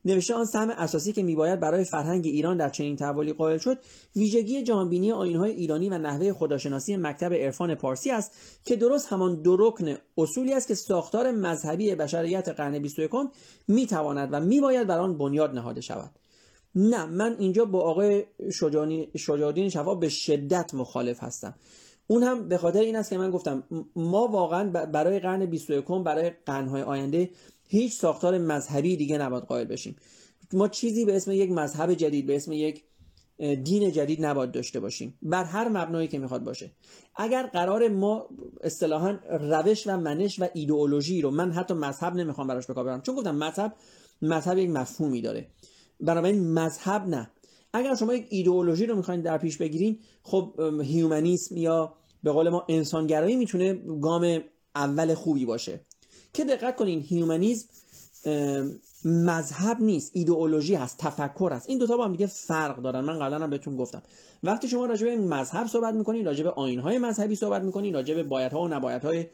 نوشته 0.09 0.35
آن 0.35 0.45
سهم 0.45 0.71
اساسی 0.71 1.13
که 1.13 1.23
میباید 1.23 1.61
برای 1.61 1.85
فرهنگ 1.85 2.27
ایران 2.27 2.57
در 2.57 2.69
چنین 2.69 2.97
تحولی 2.97 3.33
قائل 3.33 3.59
شد 3.59 3.79
ویژگی 4.17 4.63
جهانبینی 4.63 5.13
آینهای 5.13 5.51
ایرانی 5.51 5.89
و 5.89 5.99
نحوه 5.99 6.33
خداشناسی 6.33 6.97
مکتب 6.97 7.33
عرفان 7.33 7.75
پارسی 7.75 8.11
است 8.11 8.33
که 8.65 8.77
درست 8.77 9.09
همان 9.13 9.43
دو 9.43 9.57
رکن 9.57 9.97
اصولی 10.19 10.55
است 10.55 10.69
که 10.69 10.75
ساختار 10.75 11.31
مذهبی 11.31 11.95
بشریت 11.95 12.49
قرن 12.49 12.79
21 12.79 13.11
می‌تواند 13.69 14.29
و 14.33 14.41
میباید 14.41 14.87
بر 14.87 14.99
آن 14.99 15.19
بنیاد 15.19 15.55
نهاده 15.55 15.81
شود. 15.81 16.11
نه 16.75 17.07
من 17.07 17.37
اینجا 17.39 17.65
با 17.65 17.81
آقای 17.81 18.25
شجاعالدین 19.17 19.69
شفا 19.69 19.95
به 19.95 20.09
شدت 20.09 20.75
مخالف 20.75 21.23
هستم. 21.23 21.55
اون 22.07 22.23
هم 22.23 22.49
به 22.49 22.59
خاطر 22.59 22.81
این 22.81 22.97
است 22.97 23.11
که 23.11 23.19
من 23.19 23.31
گفتم 23.31 23.63
ما 23.97 24.27
واقعا 24.27 24.71
برای 24.71 25.21
قرن 25.21 25.47
21 25.47 25.85
برای 26.05 26.31
قرنهای 26.47 26.83
آینده 26.83 27.31
هیچ 27.69 27.93
ساختار 27.93 28.39
مذهبی 28.39 28.97
دیگه 28.97 29.19
نباید 29.19 29.45
قائل 29.45 29.65
بشیم. 29.65 29.97
ما 30.53 30.69
چیزی 30.69 31.05
به 31.05 31.17
اسم 31.17 31.33
یک 31.33 31.51
مذهب 31.51 31.95
جدید 31.95 32.27
به 32.27 32.37
اسم 32.37 32.53
یک 32.53 32.85
دین 33.39 33.93
جدید 33.93 34.27
نباید 34.27 34.51
داشته 34.51 34.81
باشیم. 34.81 35.19
بر 35.23 35.45
هر 35.45 35.69
مبنایی 35.69 36.09
که 36.09 36.19
می‌خواد 36.19 36.45
باشه. 36.45 36.71
اگر 37.17 37.47
قرار 37.47 37.89
ما 37.89 38.29
اصطلاحا 38.61 39.19
روش 39.31 39.87
و 39.87 39.97
منش 39.97 40.41
و 40.41 40.49
ایدئولوژی 40.55 41.21
رو 41.23 41.31
من 41.31 41.53
حتی 41.53 41.75
مذهب 41.75 42.15
نمی‌خوام 42.15 42.47
براش 42.47 42.67
به 42.67 42.75
برم 42.75 43.03
چون 43.03 43.15
گفتم 43.15 43.35
مذهب 43.35 43.77
مذهب 44.23 44.59
یک 44.59 44.71
مفهومی 44.71 45.21
داره. 45.23 45.49
بنابراین 46.01 46.53
مذهب 46.53 47.07
نه. 47.07 47.31
اگر 47.73 47.95
شما 47.95 48.15
یک 48.15 48.27
ایدئولوژی 48.31 48.87
رو 48.87 48.97
می‌خواین 48.97 49.21
در 49.21 49.39
پیش 49.39 49.57
بگیرین 49.57 49.99
خب 50.23 50.61
humanism 50.83 51.57
یا 51.57 51.95
به 52.23 52.33
قول 52.33 52.49
ما 52.49 52.65
انسانگرایی 52.69 53.37
می‌تونه 53.37 53.75
گام 54.01 54.41
اول 54.75 55.15
خوبی 55.15 55.47
باشه. 55.47 55.81
که 56.33 56.45
دقت 56.45 56.77
کنین 56.77 57.01
humanism 57.01 57.69
مذهب 59.05 59.81
نیست 59.81 60.11
ایدئولوژی 60.15 60.75
هست 60.75 60.99
تفکر 60.99 61.53
هست. 61.53 61.69
این 61.69 61.79
دوتا 61.79 61.97
با 61.97 62.05
هم 62.05 62.13
دیگه 62.13 62.27
فرق 62.27 62.83
دارن. 62.83 63.01
من 63.01 63.19
قبلا 63.19 63.39
هم 63.39 63.51
بهتون 63.51 63.77
گفتم. 63.77 64.03
وقتی 64.43 64.69
شما 64.69 64.87
راجع 64.87 65.07
به 65.07 65.17
مذهب 65.17 65.67
صحبت 65.67 65.95
می‌کنین 65.95 66.27
راجع 66.27 66.45
به 66.45 66.51
آیین‌های 66.51 66.99
مذهبی 66.99 67.37
صحبت 67.37 67.63
می‌کنین 67.63 67.95
راجع 67.95 68.15
به 68.15 68.23
بایدها 68.23 68.61
و 68.61 68.69
نبایدهای 68.69 69.27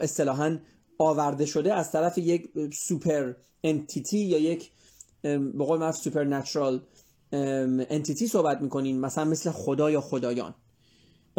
اصطلاحا 0.00 0.58
آورده 0.98 1.46
شده 1.46 1.74
از 1.74 1.92
طرف 1.92 2.18
یک 2.18 2.50
super 2.74 3.32
entity 3.64 4.18
یا 4.18 4.38
یک 4.38 4.70
به 5.22 5.64
قول 5.64 5.78
معروف 5.78 5.96
supernatural 5.96 6.80
entity 7.32 8.26
صحبت 8.26 8.60
می‌کنین. 8.60 9.00
مثلا 9.00 9.24
مثل 9.24 9.50
خدا 9.50 9.90
یا 9.90 10.00
خدایان. 10.00 10.54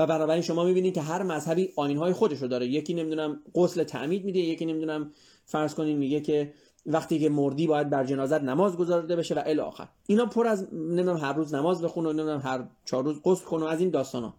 و 0.02 0.06
بنابراین 0.08 0.41
شما 0.41 0.64
می‌بینید 0.64 0.93
که 0.93 1.02
هر 1.02 1.24
مذهبی 1.24 1.74
آیین‌های 1.76 2.14
خودش 2.14 2.41
رو 2.41 2.47
داره. 2.47 2.68
یکی 2.68 2.93
نمی‌دونم 2.93 3.39
غسل 3.56 3.84
تعمید 3.84 4.26
میده 4.26 4.39
یکی 4.39 4.66
نمی‌دونم 4.66 5.12
فرض 5.45 5.74
کنین 5.74 5.97
میگه 5.97 6.22
که 6.22 6.54
وقتی 6.86 7.20
که 7.20 7.30
مردی 7.30 7.68
باید 7.68 7.89
بر 7.89 8.06
جنازت 8.06 8.41
نماز 8.41 8.78
گذارده 8.78 9.16
بشه 9.16 9.36
و 9.36 9.41
الی 9.45 9.60
آخر. 9.60 9.88
اینا 10.08 10.26
پر 10.26 10.47
از 10.47 10.74
نمی‌دونم 10.74 11.18
هر 11.18 11.34
روز 11.34 11.54
نماز 11.54 11.82
بخون 11.82 12.06
و 12.06 12.14
نمی‌دونم 12.14 12.41
هر 12.43 12.68
چهار 12.86 13.04
روز 13.04 13.22
غسل 13.24 13.45
کن 13.45 13.64
و 13.64 13.66
از 13.66 13.80
این 13.80 13.89
داستانا. 13.89 14.34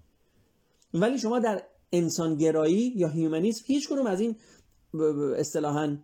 ولی 0.94 1.18
شما 1.18 1.38
در 1.38 1.62
انسانگرایی 1.92 2.92
یا 2.96 3.08
هیومنیسم 3.08 3.64
هیچ 3.66 3.88
کنم 3.88 4.06
از 4.06 4.20
این 4.20 4.36
اصطلاحا 5.36 5.96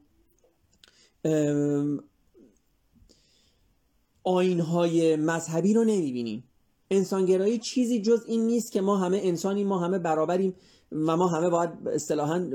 آینهای 4.24 5.16
مذهبی 5.16 5.74
رو 5.74 5.84
نمی‌بینیم 5.84 6.47
انسانگرایی 6.90 7.58
چیزی 7.58 8.00
جز 8.00 8.24
این 8.26 8.46
نیست 8.46 8.72
که 8.72 8.80
ما 8.80 8.96
همه 8.96 9.20
انسانی 9.22 9.64
ما 9.64 9.78
همه 9.78 9.98
برابریم 9.98 10.54
و 10.92 11.16
ما 11.16 11.26
همه 11.26 11.48
باید 11.48 11.70
اصطلاحا 11.94 12.50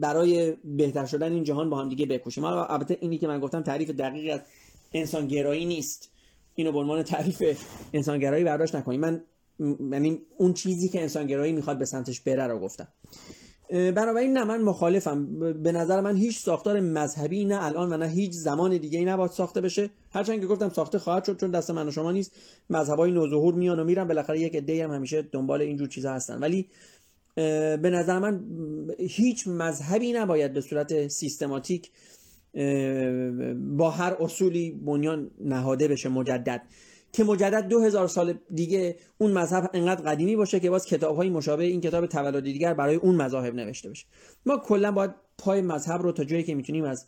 برای 0.00 0.56
بهتر 0.64 1.06
شدن 1.06 1.32
این 1.32 1.44
جهان 1.44 1.70
با 1.70 1.78
هم 1.78 1.88
دیگه 1.88 2.06
بکوشیم 2.06 2.44
البته 2.44 2.98
اینی 3.00 3.18
که 3.18 3.26
من 3.26 3.40
گفتم 3.40 3.62
تعریف 3.62 3.90
دقیقی 3.90 4.30
از 4.30 4.40
انسانگرایی 4.92 5.64
نیست. 5.64 6.10
اینو 6.54 6.72
به 6.72 6.78
عنوان 6.78 7.02
تعریف 7.02 7.42
انسانگرایی 7.92 8.44
برداشت 8.44 8.74
نکنیم. 8.74 9.00
من 9.00 9.22
یعنی 9.92 10.20
اون 10.36 10.52
چیزی 10.52 10.88
که 10.88 11.02
انسانگرایی 11.02 11.52
می‌خواد 11.52 11.78
به 11.78 11.84
سمتش 11.84 12.20
بره 12.20 12.46
رو 12.46 12.58
گفتم. 12.58 12.88
بنابراین 13.70 14.32
نه 14.32 14.44
من 14.44 14.62
مخالفم. 14.62 15.38
به 15.62 15.72
نظر 15.72 16.00
من 16.00 16.16
هیچ 16.16 16.38
ساختار 16.38 16.80
مذهبی 16.80 17.44
نه 17.44 17.64
الان 17.64 17.92
و 17.92 17.96
نه 17.96 18.08
هیچ 18.08 18.32
زمان 18.32 18.76
دیگه 18.78 18.98
ای 18.98 19.04
نباید 19.04 19.30
ساخته 19.30 19.60
بشه. 19.60 19.90
هرچند 20.12 20.40
که 20.40 20.46
گفتم 20.46 20.68
ساخته 20.68 20.98
خواهد 20.98 21.24
شد 21.24 21.40
چون 21.40 21.50
دست 21.50 21.70
من 21.70 21.88
و 21.88 21.90
شما 21.90 22.12
نیست. 22.12 22.32
مذهبای 22.70 23.12
نوظهور 23.12 23.54
میان 23.54 23.78
و 23.78 23.84
میرن. 23.84 24.08
بالاخره 24.08 24.40
یک 24.40 24.56
عده‌ای 24.56 24.80
هم 24.80 24.90
همیشه 24.90 25.22
دنبال 25.22 25.62
اینجور 25.62 25.88
چیزا 25.88 26.12
هستن. 26.12 26.38
ولی 26.38 26.66
به 27.34 27.90
نظر 27.92 28.18
من 28.18 28.40
هیچ 28.98 29.48
مذهبی 29.48 30.12
نباید 30.12 30.52
به 30.52 30.60
صورت 30.60 31.08
سیستماتیک 31.08 31.90
با 33.76 33.90
هر 33.90 34.16
اصولی 34.20 34.70
بنیان 34.70 35.30
نهاده 35.40 35.88
بشه 35.88 36.08
مجدد. 36.08 36.62
که 37.12 37.24
مجدد 37.24 37.68
دو 37.68 37.80
هزار 37.80 38.08
سال 38.08 38.34
دیگه 38.54 38.96
اون 39.18 39.32
مذهب 39.32 39.70
انقدر 39.74 40.02
قدیمی 40.02 40.36
باشه 40.36 40.60
که 40.60 40.70
باز 40.70 40.86
کتاب 40.86 41.16
های 41.16 41.30
مشابه 41.30 41.64
این 41.64 41.80
کتاب 41.80 42.06
تولد 42.06 42.44
دیگر 42.44 42.74
برای 42.74 42.94
اون 42.94 43.14
مذاهب 43.14 43.54
نوشته 43.54 43.90
بشه. 43.90 44.06
ما 44.46 44.58
کلا 44.58 44.92
باید 44.92 45.10
پای 45.38 45.60
مذهب 45.60 46.02
رو 46.02 46.12
تا 46.12 46.24
جایی 46.24 46.42
که 46.42 46.54
می‌تونیم 46.54 46.84
از 46.84 47.06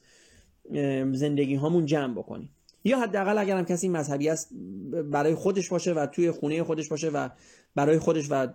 زندگی 1.12 1.55
هامون 1.55 1.86
جمع 1.86 2.14
بکنیم. 2.14 2.51
یا 2.84 3.01
حداقل 3.01 3.38
اگر 3.38 3.57
هم 3.57 3.64
کسی 3.64 3.88
مذهبی 3.88 4.28
است 4.28 4.49
برای 5.11 5.34
خودش 5.34 5.68
باشه 5.68 5.92
و 5.92 6.07
توی 6.07 6.30
خونه 6.30 6.62
خودش 6.62 6.88
باشه 6.88 7.09
و 7.09 7.28
برای 7.74 7.99
خودش 7.99 8.26
و 8.30 8.46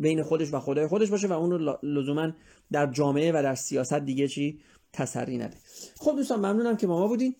بین 0.00 0.22
خودش 0.22 0.54
و 0.54 0.60
خدای 0.60 0.86
خودش 0.86 1.10
باشه 1.10 1.28
و 1.28 1.32
اون 1.32 1.50
رو 1.50 1.78
لزوما 1.82 2.32
در 2.72 2.86
جامعه 2.86 3.32
و 3.32 3.42
در 3.42 3.54
سیاست 3.54 3.98
دیگه 3.98 4.28
چی؟ 4.28 4.60
تسری 4.92 5.38
نده. 5.38 5.56
خب 5.96 6.16
دوستان 6.16 6.38
ممنونم 6.38 6.76
که 6.76 6.86
ما 6.86 7.08
بودین. 7.08 7.34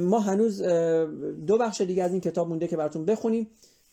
ما 0.00 0.20
هنوز 0.20 0.62
دو 1.46 1.58
بخش 1.60 1.80
دیگه 1.80 2.02
از 2.02 2.12
این 2.12 2.20
کتاب 2.20 2.48
مونده 2.48 2.68
که 2.68 2.76
براتون 2.76 3.04
بخونیم. 3.04 3.48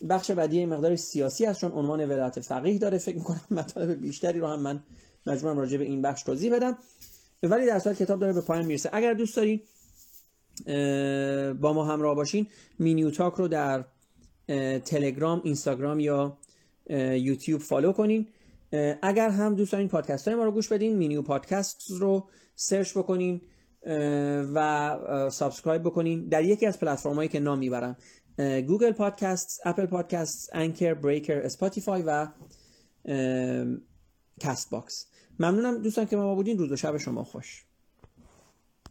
بخش 0.10 0.32
بعدی 0.32 0.66
مقدار 0.66 0.96
سیاسی 0.96 1.46
است 1.46 1.62
چون 1.62 1.72
عنوان 1.72 2.06
ولایت 2.06 2.40
فقیه 2.40 2.78
داره. 2.78 2.98
فکر 2.98 3.16
می‌کنم 3.16 3.42
مطالب 3.52 4.02
بیشتری 4.02 4.40
رو 4.40 4.48
هم 4.48 4.60
من 4.60 4.84
مجبورم 5.28 5.58
راجع 5.58 5.78
به 5.78 5.84
این 5.84 6.02
بخش 6.02 6.24
توضیح 6.24 6.56
بدم. 6.56 6.78
ولی 7.44 7.66
در 7.66 7.80
صورت 7.80 7.98
کتاب 7.98 8.20
داره 8.20 8.34
به 8.34 8.42
پایان 8.42 8.66
می‌رسه. 8.66 8.90
اگر 8.94 9.14
دوست 9.14 9.36
دارید 9.36 9.64
با 11.62 11.74
ما 11.74 11.86
همراه 11.86 12.16
باشین 12.16 12.48
مینیو 12.80 13.12
تاک 13.12 13.34
رو 13.34 13.48
در 13.48 13.86
تلگرام 14.86 15.42
اینستاگرام 15.44 16.00
یا 16.00 16.38
یوتیوب 16.90 17.62
follow 17.62 17.92
کنین. 17.92 18.28
اگر 19.02 19.30
هم 19.30 19.56
دوست 19.56 19.72
دارین 19.72 19.88
پادکست 19.88 20.28
های 20.28 20.38
ما 20.38 20.44
رو 20.44 20.52
گوش 20.52 20.68
بدین 20.68 20.98
مینیو 20.98 21.22
پادکست 21.22 21.84
رو 21.90 22.24
search 22.56 22.98
بکنین. 22.98 23.42
و 24.54 25.30
subscribe 25.32 25.84
بکنین 25.84 26.28
در 26.28 26.44
یکی 26.44 26.66
از 26.66 26.80
پلتفرم 26.80 27.16
هایی 27.16 27.30
که 27.30 27.40
نام 27.40 27.60
می‌برم. 27.60 27.98
Google 28.68 28.92
Podcast، 28.92 29.62
Apple 29.66 29.86
Podcast، 29.86 30.50
Anchor، 30.54 30.94
Breaker، 30.94 31.40
Spotify 31.40 32.04
و 32.06 32.28
Castbox 34.40 35.08
ممنونم 35.40 35.82
دوستان 35.82 36.06
که 36.06 36.16
ما 36.16 36.36
بودین. 36.36 36.58
روز 36.58 36.72
و 36.72 36.76
شب 36.76 36.98
شما 36.98 37.24
خوش. 37.24 37.67